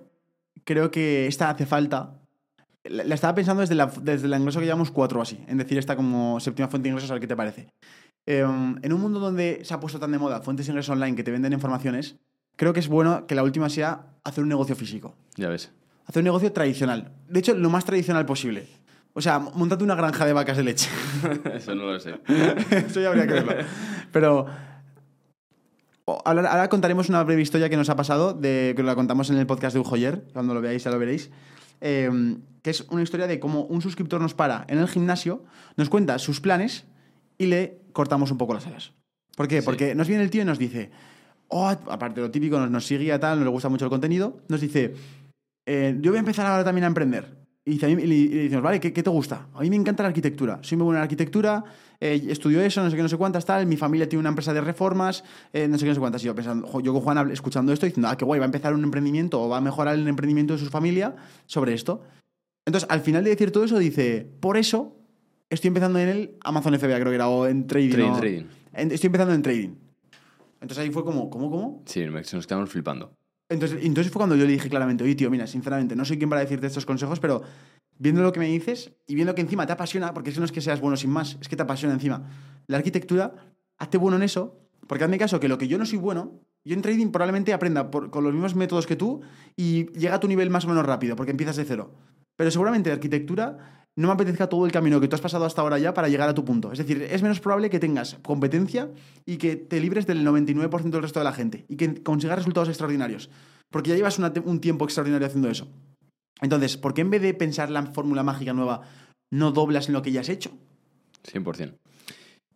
[0.64, 2.16] creo que esta hace falta.
[2.84, 5.78] La, la estaba pensando desde, la, desde el ingreso que llevamos cuatro así, en decir
[5.78, 7.68] esta como séptima fuente de ingresos, a ver qué te parece.
[8.26, 11.16] Eh, en un mundo donde se ha puesto tan de moda fuentes de ingresos online
[11.16, 12.16] que te venden informaciones,
[12.56, 15.16] creo que es bueno que la última sea hacer un negocio físico.
[15.36, 15.72] Ya ves.
[16.06, 17.12] Hacer un negocio tradicional.
[17.28, 18.68] De hecho, lo más tradicional posible.
[19.14, 20.90] O sea, montate una granja de vacas de leche.
[21.54, 22.20] Eso no lo sé.
[22.72, 23.54] Eso ya habría que verlo.
[24.12, 24.48] Pero
[26.26, 29.48] ahora contaremos una breve historia que nos ha pasado, de, que la contamos en el
[29.48, 31.30] podcast de Ujoyer, cuando lo veáis ya lo veréis,
[31.82, 35.44] eh, que es una historia de cómo un suscriptor nos para en el gimnasio,
[35.78, 36.86] nos cuenta sus planes
[37.38, 38.94] y le cortamos un poco las alas.
[39.36, 39.62] ¿Por qué?
[39.62, 39.66] Sí.
[39.66, 40.92] Porque nos viene el tío y nos dice,
[41.48, 43.92] oh, aparte de lo típico, nos, nos sigue a tal, nos le gusta mucho el
[43.92, 44.96] contenido, nos dice,
[45.66, 47.39] eh, yo voy a empezar ahora también a emprender.
[47.70, 49.48] Y, dice, a mí- y le- decimos, vale, ¿qué, qué te gusta?
[49.54, 50.58] A mí me encanta la arquitectura.
[50.64, 51.64] Soy muy buena en arquitectura,
[52.00, 53.68] eh, estudio eso, no sé qué, no sé cuántas, tal.
[53.68, 56.24] Mi familia tiene una empresa de reformas, eh, no sé qué, no sé cuántas.
[56.24, 58.74] Y yo pensando, yo con Juan escuchando esto, diciendo, ah, qué guay, va a empezar
[58.74, 61.16] un emprendimiento o va a mejorar el emprendimiento de su familia
[61.46, 62.02] sobre esto.
[62.66, 64.96] Entonces, al final de decir todo eso, dice, por eso
[65.50, 67.92] estoy empezando en el Amazon FBA, creo que era, o en trading.
[67.92, 68.44] Trading, o- trading.
[68.74, 69.70] en- estoy empezando en trading.
[70.62, 71.84] Entonces ahí fue como, ¿cómo, cómo?
[71.86, 73.12] Sí, nos quedamos flipando.
[73.50, 76.30] Entonces, entonces fue cuando yo le dije claramente, oye, tío, mira, sinceramente, no soy quien
[76.30, 77.42] para decirte estos consejos, pero
[77.98, 80.46] viendo lo que me dices y viendo que encima te apasiona, porque es que no
[80.46, 82.30] es que seas bueno sin más, es que te apasiona encima.
[82.68, 83.34] La arquitectura,
[83.78, 86.76] hazte bueno en eso, porque hazme caso que lo que yo no soy bueno, yo
[86.76, 89.22] en trading probablemente aprenda con los mismos métodos que tú
[89.56, 91.94] y llega a tu nivel más o menos rápido, porque empiezas de cero.
[92.36, 95.62] Pero seguramente de arquitectura no me apetezca todo el camino que tú has pasado hasta
[95.62, 96.72] ahora ya para llegar a tu punto.
[96.72, 98.90] Es decir, es menos probable que tengas competencia
[99.26, 102.70] y que te libres del 99% del resto de la gente y que consigas resultados
[102.70, 103.30] extraordinarios.
[103.70, 105.68] Porque ya llevas un tiempo extraordinario haciendo eso.
[106.42, 108.82] Entonces, ¿por qué en vez de pensar la fórmula mágica nueva,
[109.32, 110.52] no doblas en lo que ya has hecho?
[111.32, 111.74] 100%.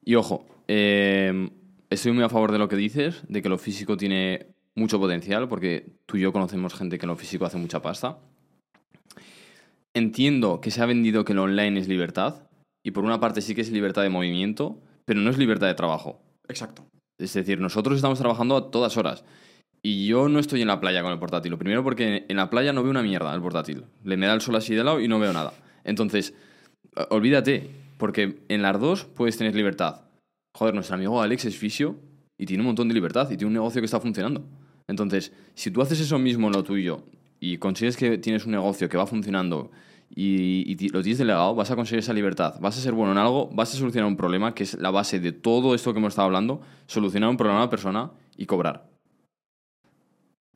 [0.05, 1.49] Y ojo, eh,
[1.89, 5.47] estoy muy a favor de lo que dices, de que lo físico tiene mucho potencial,
[5.47, 8.17] porque tú y yo conocemos gente que en lo físico hace mucha pasta.
[9.95, 12.47] Entiendo que se ha vendido que lo online es libertad,
[12.85, 15.75] y por una parte sí que es libertad de movimiento, pero no es libertad de
[15.75, 16.21] trabajo.
[16.47, 16.85] Exacto.
[17.19, 19.23] Es decir, nosotros estamos trabajando a todas horas.
[19.81, 21.51] Y yo no estoy en la playa con el portátil.
[21.51, 23.83] Lo primero porque en la playa no veo una mierda el portátil.
[24.03, 25.53] Le me da el sol así de lado y no veo nada.
[25.83, 26.33] Entonces,
[27.09, 30.01] olvídate, porque en las dos puedes tener libertad.
[30.55, 31.97] Joder, nuestro amigo Alex es fisio
[32.37, 34.45] y tiene un montón de libertad y tiene un negocio que está funcionando.
[34.87, 37.03] Entonces, si tú haces eso mismo en lo tuyo
[37.43, 39.69] y consigues que tienes un negocio que va funcionando
[40.09, 43.17] y, y lo tienes delegado, vas a conseguir esa libertad, vas a ser bueno en
[43.17, 46.13] algo, vas a solucionar un problema, que es la base de todo esto que hemos
[46.13, 48.87] estado hablando, solucionar un problema a una persona y cobrar.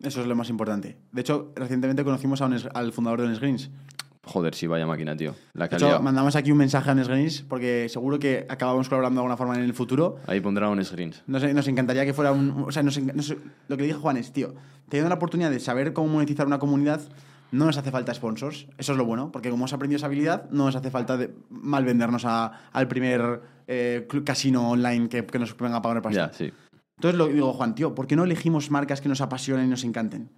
[0.01, 0.97] Eso es lo más importante.
[1.11, 3.69] De hecho, recientemente conocimos a al fundador de Nesgreens.
[4.23, 5.35] Joder, sí, vaya máquina, tío.
[5.53, 6.01] La De hecho, calidad.
[6.01, 9.63] mandamos aquí un mensaje a Nesgreens porque seguro que acabamos colaborando de alguna forma en
[9.63, 10.17] el futuro.
[10.27, 11.23] Ahí pondrá un screens.
[11.27, 12.65] Nos, nos encantaría que fuera un...
[12.67, 13.29] O sea, nos nos-
[13.67, 14.53] lo que le dije Juan es, tío,
[14.89, 17.01] teniendo la oportunidad de saber cómo monetizar una comunidad,
[17.51, 18.67] no nos hace falta sponsors.
[18.77, 21.33] Eso es lo bueno, porque como hemos aprendido esa habilidad, no nos hace falta de
[21.49, 25.97] mal vendernos a- al primer eh, club- casino online que, que nos venga a pagar
[26.05, 26.49] el Ya, pastel.
[26.51, 26.53] sí.
[26.97, 29.83] Entonces lo digo, Juan, tío, ¿por qué no elegimos marcas que nos apasionen y nos
[29.85, 30.31] encanten?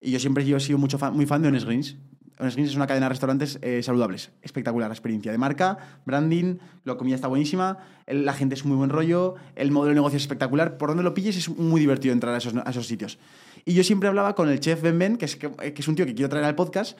[0.00, 1.96] Y yo siempre yo he sido mucho fan- muy fan de Honest Greens.
[2.38, 4.30] Honest es una cadena de restaurantes eh, saludables.
[4.42, 8.76] Espectacular la experiencia de marca, branding, la comida está buenísima, el- la gente es muy
[8.76, 10.76] buen rollo, el modelo de negocio es espectacular.
[10.78, 13.18] Por donde lo pilles es muy divertido entrar a esos, sitios.
[13.64, 15.94] Y yo siempre hablaba con el chef Ben Ben, que es, que, que es un
[15.94, 16.98] tío que quiero traer al podcast,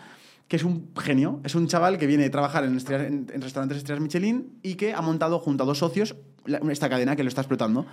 [0.48, 3.40] que es un genio, es un chaval que viene a trabajar en, estrellas- en- en
[3.42, 6.14] restaurantes estrellas Michelin y que ha montado junto a dos socios
[6.70, 7.86] esta cadena que lo está explotando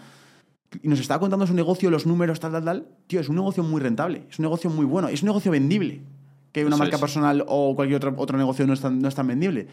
[0.84, 2.88] y nos estaba contando su negocio, los números, tal, tal, tal.
[3.08, 6.02] Tío, es un negocio muy rentable, es un negocio muy bueno, es un negocio vendible.
[6.52, 7.02] Que una Eso marca es.
[7.02, 9.68] personal o cualquier otro, otro negocio no es, tan, no es tan vendible.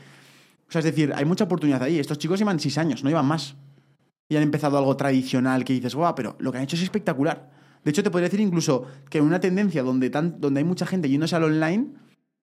[0.68, 1.98] O sea, es decir, hay mucha oportunidad ahí.
[1.98, 3.54] Estos chicos llevan seis años, no llevan más.
[4.28, 7.50] Y han empezado algo tradicional que dices, guau, pero lo que han hecho es espectacular.
[7.84, 10.84] De hecho, te podría decir incluso que en una tendencia donde, tan, donde hay mucha
[10.86, 11.86] gente yéndose al online,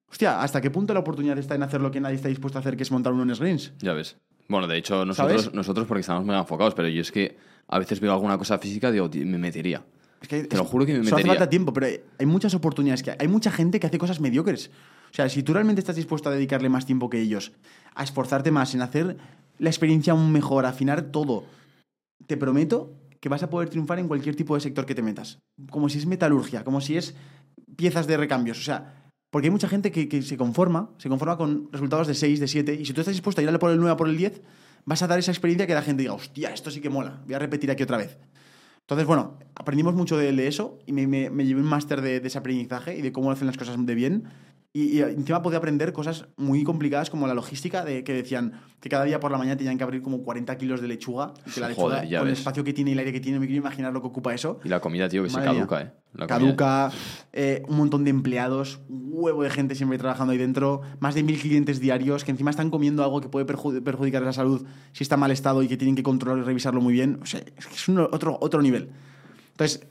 [0.10, 2.62] hostia, ¿hasta qué punto la oportunidad está en hacer lo que nadie está dispuesto a
[2.62, 3.74] hacer, que es montar unos greens?
[3.80, 4.16] Ya ves.
[4.48, 5.54] Bueno, de hecho, nosotros, ¿Sabes?
[5.56, 8.90] nosotros porque estamos mega enfocados, pero yo es que a veces veo alguna cosa física
[8.90, 9.84] y digo, "Tío, me metería.
[10.24, 11.34] Es que Te lo juro que me solo hace metería.
[11.34, 13.04] falta tiempo, pero hay, hay muchas oportunidades.
[13.04, 14.72] que Hay mucha gente que hace cosas mediocres.
[15.12, 17.52] O sea, si tú realmente estás dispuesto a dedicarle más tiempo que ellos,
[17.94, 19.18] a esforzarte más en hacer
[19.60, 21.44] la experiencia aún mejor, afinar todo,
[22.26, 25.40] te prometo que vas a poder triunfar en cualquier tipo de sector que te metas.
[25.70, 27.16] Como si es metalurgia, como si es
[27.76, 28.60] piezas de recambios.
[28.60, 32.16] O sea, porque hay mucha gente que, que se conforma, se conforma con resultados de
[32.16, 33.98] 6, de 7, y si tú estás dispuesto a ir a por el 9, a
[33.98, 34.42] por el 10,
[34.86, 37.34] vas a dar esa experiencia que la gente diga, hostia, esto sí que mola, voy
[37.34, 38.18] a repetir aquí otra vez.
[38.84, 42.28] Entonces, bueno, aprendimos mucho de, eso y me, me- me llevé un máster de, de
[42.28, 44.26] ese aprendizaje y de cómo hacen las cosas de bien.
[44.76, 48.90] Y, y encima podía aprender cosas muy complicadas como la logística, de que decían que
[48.90, 51.36] cada día por la mañana tenían que abrir como 40 kilos de lechuga.
[51.46, 52.40] Y que la lechuga, Joder, ya con el ves.
[52.40, 54.60] espacio que tiene y el aire que tiene, me quiero imaginar lo que ocupa eso.
[54.64, 55.60] Y la comida, tío, que Madre se mía.
[55.68, 55.94] caduca, ¿eh?
[56.16, 56.92] La Caduca,
[57.34, 61.22] eh, un montón de empleados, un huevo de gente siempre trabajando ahí dentro, más de
[61.24, 65.04] mil clientes diarios que encima están comiendo algo que puede perju- perjudicar la salud si
[65.04, 67.20] está en mal estado y que tienen que controlar y revisarlo muy bien.
[67.22, 68.90] O sea, es que es un otro, otro nivel.
[69.52, 69.86] Entonces,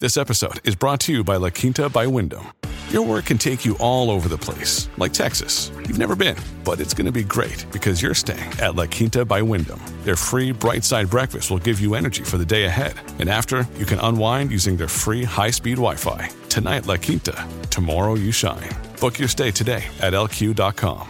[0.00, 2.42] This episode is brought to you by La Quinta by Wyndham.
[2.90, 5.70] Your work can take you all over the place, like Texas.
[5.88, 9.24] You've never been, but it's going to be great because you're staying at La Quinta
[9.24, 9.80] by Wyndham.
[10.04, 12.92] Their free bright side breakfast will give you energy for the day ahead.
[13.18, 16.28] And after, you can unwind using their free high speed Wi Fi.
[16.50, 17.32] Tonight, La Quinta.
[17.70, 18.68] Tomorrow, you shine.
[19.00, 21.08] Book your stay today at lq.com.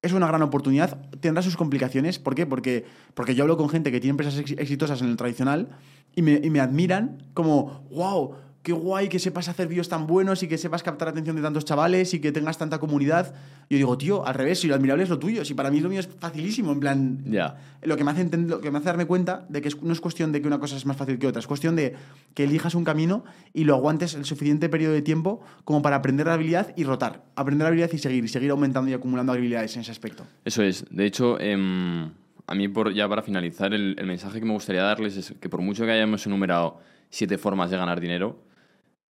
[0.00, 0.96] es una gran oportunidad.
[1.20, 2.20] Tendrá sus complicaciones.
[2.20, 2.46] ¿Por qué?
[2.46, 5.70] Porque, porque yo hablo con gente que tiene empresas ex- exitosas en el tradicional
[6.14, 8.36] y me, y me admiran como, wow,
[8.68, 11.40] qué guay que sepas hacer vídeos tan buenos y que sepas captar la atención de
[11.40, 13.34] tantos chavales y que tengas tanta comunidad.
[13.70, 15.42] Yo digo, tío, al revés, si lo admirable es lo tuyo.
[15.42, 17.24] Si para mí lo mío es facilísimo, en plan...
[17.24, 17.56] Ya.
[17.80, 20.32] Lo que, me hace lo que me hace darme cuenta de que no es cuestión
[20.32, 21.94] de que una cosa es más fácil que otra, es cuestión de
[22.34, 26.26] que elijas un camino y lo aguantes el suficiente periodo de tiempo como para aprender
[26.26, 27.22] la habilidad y rotar.
[27.36, 30.24] Aprender la habilidad y seguir, y seguir aumentando y acumulando habilidades en ese aspecto.
[30.44, 30.84] Eso es.
[30.90, 32.10] De hecho, em,
[32.46, 35.48] a mí, por, ya para finalizar, el, el mensaje que me gustaría darles es que
[35.48, 38.47] por mucho que hayamos enumerado siete formas de ganar dinero,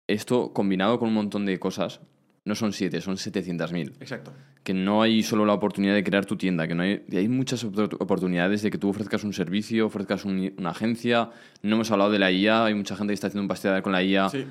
[0.07, 2.01] esto combinado con un montón de cosas,
[2.45, 3.93] no son siete, son 700.000.
[3.99, 4.31] Exacto.
[4.63, 7.65] Que no hay solo la oportunidad de crear tu tienda, que no hay, hay muchas
[7.65, 11.29] opor- oportunidades de que tú ofrezcas un servicio, ofrezcas un- una agencia.
[11.61, 13.91] No hemos hablado de la IA, hay mucha gente que está haciendo un pastelear con
[13.91, 14.29] la IA.
[14.29, 14.45] Sí.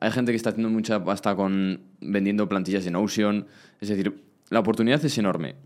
[0.00, 3.46] Hay gente que está haciendo mucha pasta con vendiendo plantillas en Notion.
[3.80, 5.56] Es decir, la oportunidad es enorme.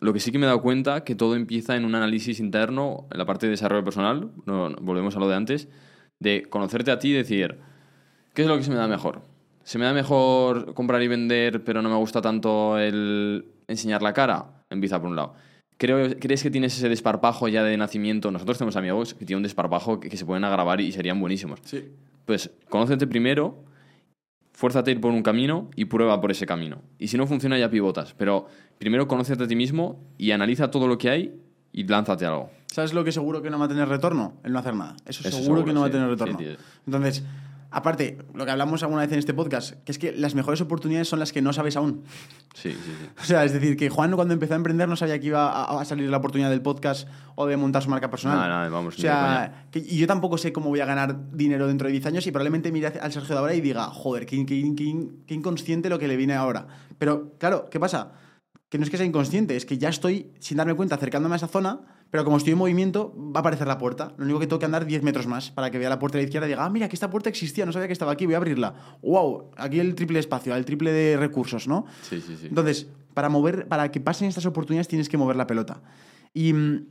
[0.00, 3.06] Lo que sí que me he dado cuenta que todo empieza en un análisis interno,
[3.10, 5.68] en la parte de desarrollo personal, no, no, volvemos a lo de antes,
[6.20, 7.58] de conocerte a ti y decir,
[8.34, 9.22] ¿qué es lo que se me da mejor?
[9.64, 14.12] ¿Se me da mejor comprar y vender, pero no me gusta tanto el enseñar la
[14.12, 14.64] cara?
[14.70, 15.34] Empieza por un lado.
[15.78, 18.30] Creo, ¿Crees que tienes ese desparpajo ya de nacimiento?
[18.30, 21.60] Nosotros tenemos amigos que tienen un desparpajo que, que se pueden agravar y serían buenísimos.
[21.64, 21.90] Sí.
[22.24, 23.64] Pues conócete primero,
[24.52, 26.82] fuérzate a ir por un camino y prueba por ese camino.
[26.98, 28.14] Y si no funciona, ya pivotas.
[28.14, 28.46] Pero
[28.78, 31.34] primero conócete a ti mismo y analiza todo lo que hay
[31.72, 32.50] y lánzate algo.
[32.66, 34.34] ¿Sabes lo que seguro que no va a tener retorno?
[34.44, 34.94] El no hacer nada.
[35.06, 35.92] Eso, Eso seguro, seguro, que no va a sí.
[35.92, 36.38] tener Sí, retorno.
[36.38, 36.56] tío.
[36.86, 37.24] Entonces,
[37.72, 41.08] Aparte, lo que hablamos alguna vez en este podcast, que es que las mejores oportunidades
[41.08, 42.04] son las que no sabes aún.
[42.54, 43.06] Sí, sí, sí.
[43.22, 45.80] O sea, es decir, que Juan cuando empezó a emprender no sabía que iba a,
[45.80, 48.36] a salir la oportunidad del podcast o de montar su marca personal.
[48.36, 51.66] Nada, nada, vamos, O sea, que- y yo tampoco sé cómo voy a ganar dinero
[51.66, 54.44] dentro de 10 años y probablemente mire al Sergio de ahora y diga, joder, qué,
[54.44, 56.66] qué- qué- qué inconsciente lo que le viene ahora.
[56.98, 58.12] Pero, claro, ¿qué pasa?
[58.68, 61.36] Que no es que sea inconsciente, es que ya estoy, sin darme cuenta, acercándome a
[61.36, 61.80] esa zona,
[62.12, 64.12] pero como estoy en movimiento, va a aparecer la puerta.
[64.18, 66.22] Lo único que tengo que andar 10 metros más para que vea la puerta de
[66.24, 68.26] la izquierda y diga, ah, mira, que esta puerta existía, no sabía que estaba aquí,
[68.26, 68.74] voy a abrirla.
[69.02, 69.50] ¡Wow!
[69.56, 71.86] Aquí el triple espacio, el triple de recursos, ¿no?
[72.02, 72.48] Sí, sí, sí.
[72.48, 75.80] Entonces, para mover, para que pasen estas oportunidades tienes que mover la pelota.
[76.34, 76.86] Y mm,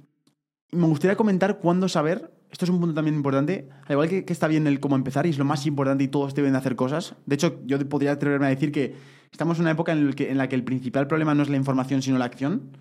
[0.72, 2.34] me gustaría comentar cuándo saber.
[2.52, 3.70] Esto es un punto también importante.
[3.86, 6.08] Al igual que, que está bien el cómo empezar y es lo más importante y
[6.08, 7.14] todos deben de hacer cosas.
[7.28, 8.96] De hecho, yo podría atreverme a decir que
[9.32, 11.50] estamos en una época en, el que- en la que el principal problema no es
[11.50, 12.72] la información, sino la acción.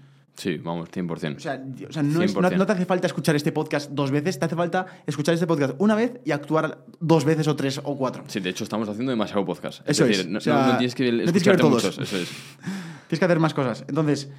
[0.40, 1.36] Sí, vamos, 100%.
[1.36, 2.56] O sea, o sea, no, es- no- 100%.
[2.56, 5.74] no te hace falta escuchar este podcast dos veces, te hace falta escuchar este podcast
[5.78, 8.24] una vez y actuar dos veces o tres o cuatro.
[8.26, 9.80] Sí, de hecho estamos haciendo demasiado podcast.
[9.86, 12.30] Eso es es, decir, no, o sea, no- no tienes que tienes muchos, eso es.
[13.08, 13.84] Tienes que hacer más cosas.
[13.88, 14.30] Entonces,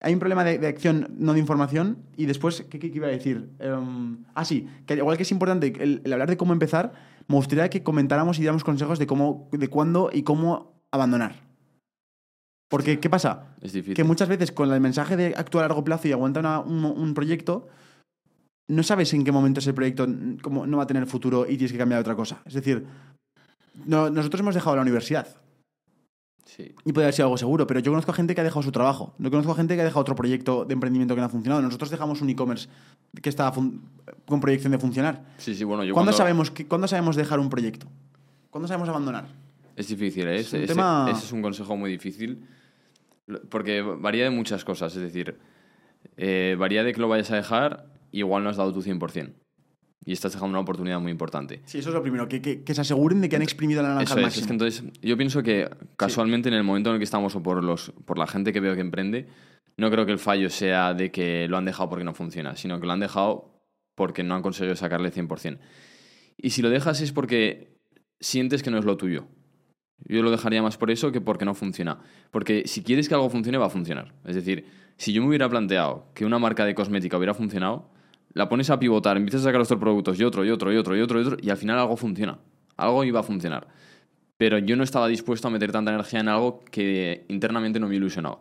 [0.00, 1.98] hay un problema de, de acción, no de información.
[2.16, 3.50] Y después, ¿qué, qué- qué iba a decir?
[3.60, 6.92] Em, ah, sí, que igual que es importante el, el hablar de cómo empezar,
[7.28, 11.47] me gustaría que comentáramos y diéramos consejos de cómo, de cuándo y cómo abandonar.
[12.68, 13.46] Porque, ¿qué pasa?
[13.62, 13.94] Es difícil.
[13.94, 16.84] Que muchas veces con el mensaje de actuar a largo plazo y aguantar una- un,
[16.84, 17.66] un proyecto,
[18.70, 20.06] no sabes en qué momento ese proyecto
[20.42, 22.42] como no va a tener futuro y tienes que cambiar a otra cosa.
[22.44, 22.84] Es decir,
[23.86, 25.26] no- nosotros hemos dejado la universidad
[26.44, 26.74] Sí.
[26.84, 28.72] y puede haber sido algo seguro, pero yo conozco a gente que ha dejado su
[28.72, 29.14] trabajo.
[29.18, 31.62] Yo conozco a gente que ha dejado otro proyecto de emprendimiento que no ha funcionado.
[31.62, 32.68] Nosotros dejamos un e-commerce
[33.22, 33.54] que estaba
[34.26, 35.24] con proyección de funcionar.
[35.38, 37.86] Sí, sí, bueno, yo ¿Cuándo, cuando- sabemos que, ¿Cuándo sabemos dejar un proyecto?
[38.50, 39.26] ¿Cuándo sabemos abandonar?
[39.76, 40.40] Es difícil, ¿eh?
[40.40, 42.44] Es un Ese, tema- ese es un consejo muy difícil.
[43.50, 44.94] Porque varía de muchas cosas.
[44.96, 45.36] Es decir,
[46.16, 49.32] eh, varía de que lo vayas a dejar, igual no has dado tu 100%.
[50.04, 51.60] Y estás dejando una oportunidad muy importante.
[51.66, 53.88] Sí, eso es lo primero, que, que- que se aseguren de que han exprimido la
[53.88, 54.40] naranja Eso al es, máximo.
[54.42, 57.42] es que entonces yo pienso que casualmente en el momento en el que estamos o
[57.42, 59.26] por, los, por la gente que veo que emprende,
[59.76, 62.80] no creo que el fallo sea de que lo han dejado porque no funciona, sino
[62.80, 63.60] que lo han dejado
[63.96, 65.58] porque no han conseguido sacarle 100%.
[66.38, 67.76] Y si lo dejas es porque
[68.20, 69.26] sientes que no es lo tuyo.
[70.04, 71.98] Yo lo dejaría más por eso que porque no funciona.
[72.30, 74.14] Porque si quieres que algo funcione, va a funcionar.
[74.24, 77.90] Es decir, si yo me hubiera planteado que una marca de cosmética hubiera funcionado,
[78.34, 80.96] la pones a pivotar, empiezas a sacar otros productos y otro, y otro, y otro,
[80.96, 82.38] y otro, y otro, y al final algo funciona.
[82.76, 83.66] Algo iba a funcionar.
[84.36, 87.96] Pero yo no estaba dispuesto a meter tanta energía en algo que internamente no me
[87.96, 88.40] ilusionaba.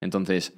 [0.00, 0.54] Entonces,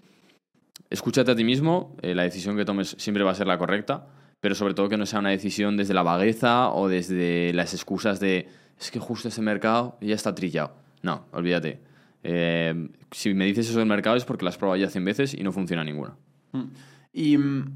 [0.90, 4.06] escúchate a ti mismo, eh, la decisión que tomes siempre va a ser la correcta,
[4.40, 8.20] pero sobre todo que no sea una decisión desde la vagueza o desde las excusas
[8.20, 8.48] de
[8.80, 10.74] es que justo ese mercado ya está trillado.
[11.02, 11.80] No, olvídate.
[12.22, 15.34] Eh, si me dices eso del mercado es porque lo has probado ya 100 veces
[15.34, 16.16] y no funciona ninguna.
[16.52, 16.64] Mm.
[17.12, 17.72] Y mm,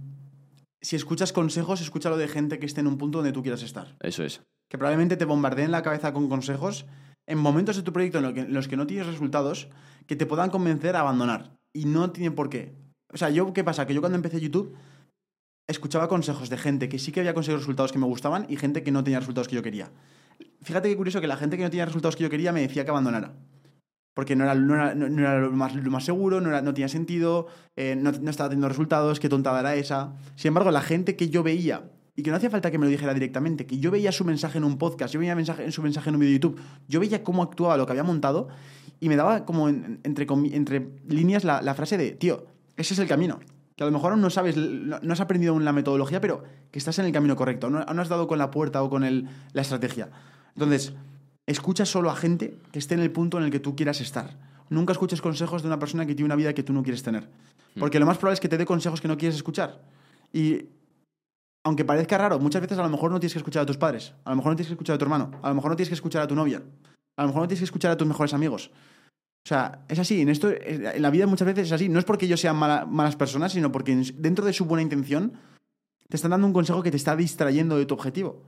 [0.80, 3.94] si escuchas consejos, escúchalo de gente que esté en un punto donde tú quieras estar.
[4.00, 4.40] Eso es.
[4.70, 6.84] que probablemente te bombardeen la cabeza con consejos
[7.26, 9.68] en momentos de tu proyecto en, lo que- en los que no tienes resultados
[10.06, 11.56] que te puedan convencer a abandonar.
[11.74, 12.74] Y no tiene por qué.
[13.12, 13.86] O sea, yo, ¿qué pasa?
[13.86, 14.74] Que yo cuando empecé YouTube
[15.66, 18.82] escuchaba consejos de gente que sí que había conseguido resultados que me gustaban y gente
[18.82, 19.90] que no tenía resultados que yo quería.
[20.62, 22.84] Fíjate qué curioso que la gente que no tenía resultados que yo quería me decía
[22.84, 23.32] que abandonara.
[24.14, 26.74] Porque no era, no era, no- era lo, más, lo más seguro, no, era- no
[26.74, 30.14] tenía sentido, eh, no, no estaba teniendo resultados, qué tontada era esa.
[30.34, 32.90] Sin embargo, la gente que yo veía, y que no hacía falta que me lo
[32.90, 35.82] dijera directamente, que yo veía su mensaje en un podcast, yo veía mensaje, en su
[35.82, 38.48] mensaje en un vídeo de YouTube, yo veía cómo actuaba lo que había montado
[38.98, 42.44] y me daba como en- entre, entre líneas la frase de, tío,
[42.76, 43.38] ese es el camino.
[43.78, 46.80] Que a lo mejor aún no sabes, no, has aprendido aún la metodología, pero que
[46.80, 49.28] estás en el camino correcto, no, no has dado con la puerta o con el-
[49.52, 50.08] la estrategia.
[50.54, 50.94] Entonces,
[51.46, 54.36] escucha solo a gente que esté en el punto en el que tú quieras estar.
[54.68, 57.28] Nunca escuches consejos de una persona que tiene una vida que tú no quieres tener.
[57.78, 59.80] Porque lo más probable es que te dé consejos que no quieres escuchar.
[60.32, 60.66] Y
[61.64, 64.12] aunque parezca raro, muchas veces a lo mejor no tienes que escuchar a tus padres,
[64.24, 65.88] a lo mejor no tienes que escuchar a tu hermano, a lo mejor no tienes
[65.88, 66.62] que escuchar a tu novia,
[67.16, 68.72] a lo mejor no tienes que escuchar a tus mejores amigos.
[69.48, 71.88] O sea, es así, en, esto, en la vida muchas veces es así.
[71.88, 74.82] No es porque ellos sean mala- malas personas, sino porque en- dentro de su buena
[74.82, 75.32] intención
[76.06, 78.42] te están dando un consejo que te está distrayendo de tu objetivo.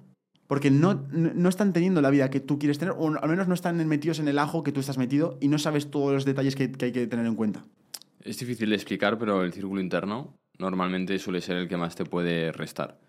[0.47, 3.55] Porque no, no, están teniendo la vida que tú quieres tener, o al menos no
[3.55, 6.55] están metidos en el ajo que tú estás metido y no sabes todos los detalles
[6.55, 7.65] que, que hay que tener en cuenta.
[8.22, 12.05] Es difícil de explicar, pero el círculo interno normalmente suele ser el que más te
[12.05, 13.01] puede restar.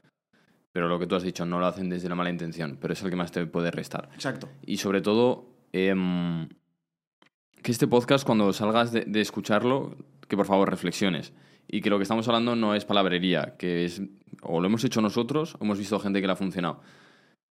[0.72, 3.03] Pero lo que tú has dicho, no lo hacen desde la mala intención, pero es
[3.03, 4.07] el que más te puede restar.
[4.13, 4.47] Exacto.
[4.65, 6.47] Y sobre todo, em,
[7.61, 9.95] que este podcast, cuando salgas de, escucharlo,
[10.27, 11.33] que por favor reflexiones.
[11.67, 14.01] Y que lo que estamos hablando no es palabrería, que es,
[14.41, 16.81] o lo hemos hecho nosotros, o hemos visto gente que le ha funcionado.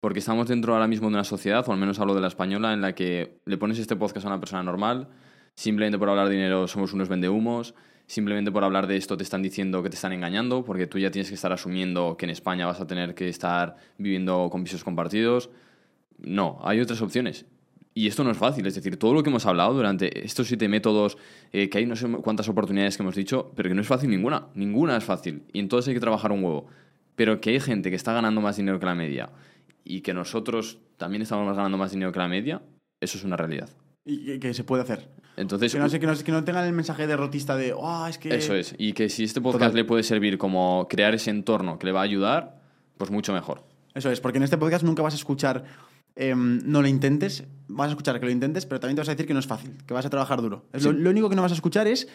[0.01, 2.73] Porque estamos dentro ahora mismo de una sociedad, o al menos hablo de la española,
[2.73, 5.09] en la que le pones este podcast a una persona normal,
[5.55, 7.75] simplemente por hablar de dinero somos unos vendehumos,
[8.07, 11.11] simplemente por hablar de esto te están diciendo que te están engañando, porque tú ya
[11.11, 14.83] tienes que estar asumiendo que en España vas a tener que estar viviendo con pisos
[14.83, 15.51] compartidos.
[16.19, 17.45] No, hay otras opciones.
[17.99, 20.69] Y esto no es fácil, es decir, todo lo que hemos hablado durante estos siete
[20.69, 21.19] métodos,
[21.53, 24.09] eh, que hay no sé cuántas oportunidades que hemos dicho, pero que no es fácil
[24.09, 25.43] ninguna, ninguna es fácil.
[25.53, 26.69] Y entonces hay que trabajar un huevo.
[27.17, 29.31] Pero que hay gente que está ganando más dinero que la media
[29.83, 32.63] y que nosotros también estamos ganando más dinero que la media,
[33.01, 33.69] eso es una realidad.
[34.05, 35.09] Y que, se puede hacer.
[35.37, 38.19] Entonces, Que no, sé, que, no, que no tengan el mensaje derrotista de, oh, es
[38.19, 38.33] que...
[38.33, 38.77] eso es.
[38.79, 39.75] Y que si este podcast Total.
[39.75, 42.61] le puede servir como crear ese entorno que le va a ayudar,
[42.97, 43.65] pues mucho mejor.
[43.93, 45.65] Eso es, porque en este podcast nunca vas a escuchar
[46.19, 49.13] em, no lo intentes, vas a escuchar que lo intentes, pero también te vas a
[49.13, 50.67] decir que no es fácil, que vas a trabajar duro.
[50.73, 52.09] Lo, único que no vas a escuchar es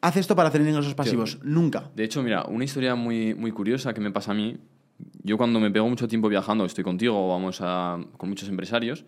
[0.00, 1.38] haz esto para tener ingresos pasivos.
[1.42, 1.90] Nunca.
[1.94, 4.58] De hecho, mira, una historia muy, muy curiosa que me pasa a mí.
[5.22, 9.04] Yo cuando me pego mucho tiempo viajando, estoy contigo vamos a, con muchos empresarios,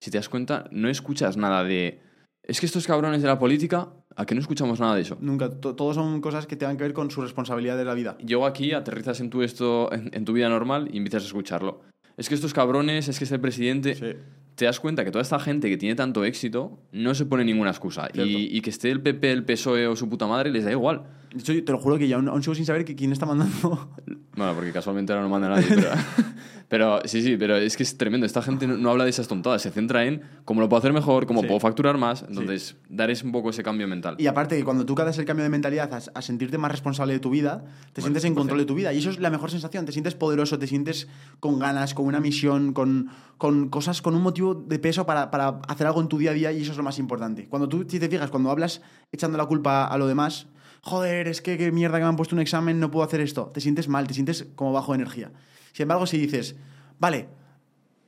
[0.00, 2.02] si te das cuenta, no escuchas nada de...
[2.42, 5.16] Es que estos cabrones de la política, ¿a que no escuchamos nada de eso?
[5.20, 5.50] Nunca.
[5.60, 8.16] To- Todo son cosas que tengan que ver con su responsabilidad de la vida.
[8.18, 11.82] Llego aquí, aterrizas en tu, esto, en, en tu vida normal y empiezas a escucharlo.
[12.20, 13.94] Es que estos cabrones, es que es el presidente...
[13.94, 14.12] Sí.
[14.56, 17.70] Te das cuenta que toda esta gente que tiene tanto éxito no se pone ninguna
[17.70, 18.08] excusa.
[18.12, 21.04] Y, y que esté el PP, el PSOE o su puta madre, les da igual.
[21.32, 23.26] De hecho, te lo juro que ya aún, aún sigo sin saber que quién está
[23.26, 23.88] mandando.
[24.36, 25.90] Bueno, porque casualmente ahora no manda nadie, pero,
[26.68, 28.24] pero sí, sí, pero es que es tremendo.
[28.24, 30.92] Esta gente no, no habla de esas tontadas, se centra en cómo lo puedo hacer
[30.92, 31.48] mejor, cómo Sí.
[31.48, 32.24] puedo facturar más.
[32.26, 34.14] Entonces, dar es un poco ese cambio mental.
[34.18, 37.12] Y aparte, que cuando tú haces el cambio de mentalidad a, a sentirte más responsable
[37.12, 38.92] de tu vida, te sientes en control de tu vida.
[38.94, 39.84] Y eso es la mejor sensación.
[39.84, 41.08] Te sientes poderoso, te sientes
[41.40, 45.60] con ganas, con una misión, con, con cosas, con un motivo de peso para, para
[45.68, 46.52] hacer algo en tu día a día.
[46.52, 47.48] Y eso es lo más importante.
[47.48, 48.80] Cuando tú, si te fijas, cuando hablas
[49.12, 50.46] echando la culpa a lo demás,
[50.82, 53.46] joder, es que qué mierda que me han puesto un examen, no puedo hacer esto.
[53.52, 55.32] Te sientes mal, te sientes como bajo de energía.
[55.72, 56.56] Sin embargo, si dices,
[56.98, 57.28] vale,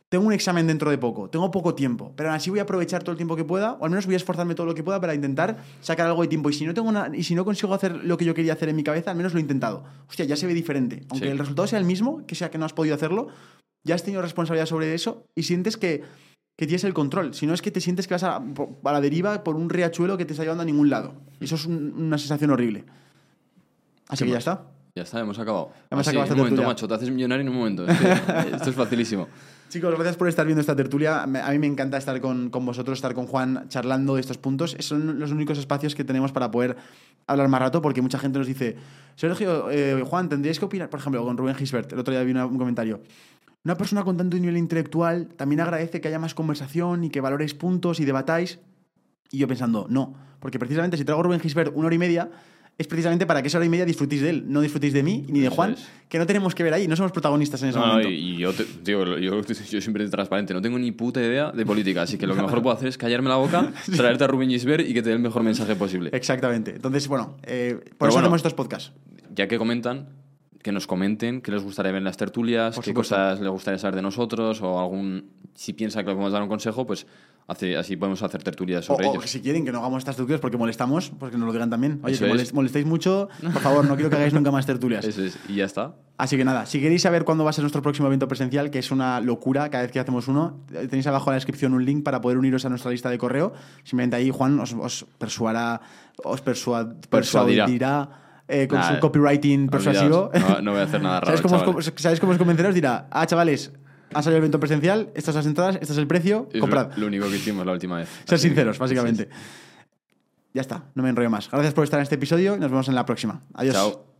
[0.08, 3.02] tengo un examen dentro de poco, tengo poco tiempo, pero aún así voy a aprovechar
[3.02, 5.00] todo el tiempo que pueda, o al menos voy a esforzarme todo lo que pueda
[5.00, 6.50] para intentar sacar algo de tiempo.
[6.50, 8.68] Y si no tengo una- y si no consigo hacer lo que yo quería hacer
[8.68, 9.84] en mi cabeza, al menos lo he intentado.
[10.10, 11.04] Hostia, ya se ve diferente.
[11.08, 11.32] Aunque Sí.
[11.32, 13.28] el resultado sea el mismo, que sea que no has podido hacerlo,
[13.84, 16.02] ya has tenido responsabilidad sobre eso y sientes que,
[16.62, 17.34] que tienes el control.
[17.34, 20.16] Si no es que te sientes que vas a, a la deriva por un riachuelo
[20.16, 21.12] que te está llevando a ningún lado.
[21.40, 22.84] Y eso es un- una sensación horrible.
[24.06, 24.62] Así ¿Qué que ya está.
[24.94, 25.70] Ya está, hemos acabado.
[25.90, 26.68] Hemos acabado esta en un momento, tertulia.
[26.68, 27.84] macho, te haces millonario en un momento.
[28.54, 29.26] Esto es facilísimo.
[29.70, 31.22] Chicos, gracias por estar viendo esta tertulia.
[31.24, 34.76] A mí me encanta estar con, con vosotros, estar con Juan charlando de estos puntos.
[34.78, 36.76] Son los únicos espacios que tenemos para poder
[37.26, 38.76] hablar más rato, porque mucha gente nos dice,
[39.16, 42.30] Sergio, eh, Juan, tendríais que opinar, por ejemplo, con Rubén Gisbert, el otro día vi
[42.32, 43.00] una- un comentario.
[43.64, 47.54] Una persona con tanto nivel intelectual también agradece que haya más conversación y que valoréis
[47.54, 48.58] puntos y debatáis.
[49.30, 52.28] Y yo pensando, no, porque precisamente si traigo a Rubén Gisbert una hora y media,
[52.76, 55.24] es precisamente para que esa hora y media disfrutéis de él, no disfrutéis de mí
[55.28, 55.86] ni de Eso Juan, es.
[56.08, 58.10] que no tenemos que ver ahí, no somos protagonistas en ese No, momento.
[58.10, 62.02] y y yo, te- yo, yo siempre transparente, no tengo ni puta idea de política,
[62.02, 64.86] así que lo que mejor puedo hacer es callarme la boca, traerte a Rubén Gisbert
[64.88, 66.10] y que te dé el mejor mensaje posible.
[66.12, 66.72] Exactamente.
[66.74, 68.18] Entonces, bueno, eh, por Pero eso bueno.
[68.20, 68.92] hacemos estos podcasts.
[69.34, 70.08] Ya que comentan,
[70.62, 73.14] que nos comenten qué les gustaría ver en las tertulias, Por qué supuesto.
[73.16, 75.30] cosas les gustaría saber de nosotros, o algún.
[75.54, 77.06] Si piensa que le podemos dar un consejo, pues
[77.46, 79.28] hace- así podemos hacer tertulias O, sobre o ellos.
[79.30, 82.00] si quieren que no hagamos estas tertulias porque molestamos, pues que nos lo digan también.
[82.02, 82.36] Oye, Eso que es.
[82.36, 85.04] molest- molestéis mucho, por favor, no quiero que hagáis nunca más tertulias.
[85.04, 85.94] Eso es, y ya está.
[86.16, 88.78] Así que nada, si queréis saber cuándo va a ser nuestro próximo evento presencial, que
[88.78, 91.84] es una locura cada vez que hacemos uno, eh, tenéis abajo en la descripción un
[91.84, 93.52] link para poder uniros a nuestra lista de correo.
[93.82, 95.80] Simplemente ahí Juan os, os persuará,
[96.24, 98.08] os persua- Persuadirá.
[98.48, 100.30] Eh, con Nah, su copywriting persuasivo.
[100.34, 102.68] no- no voy a hacer nada raro, ¿Sabes cómo, os, ¿Sabes cómo os convencerá?
[102.68, 103.72] Os dirá, ah, chavales,
[104.14, 106.90] ha salido el evento presencial, estas las entradas, este es el precio, Es comprad.
[106.92, 108.08] lo, lo único que hicimos la última vez.
[108.26, 109.28] Ser sinceros, básicamente.
[110.54, 111.50] Ya está, no me enrollo más.
[111.50, 113.40] Gracias por estar en este episodio y nos vemos en la próxima.
[113.54, 113.74] Adiós.
[113.74, 114.11] Chao.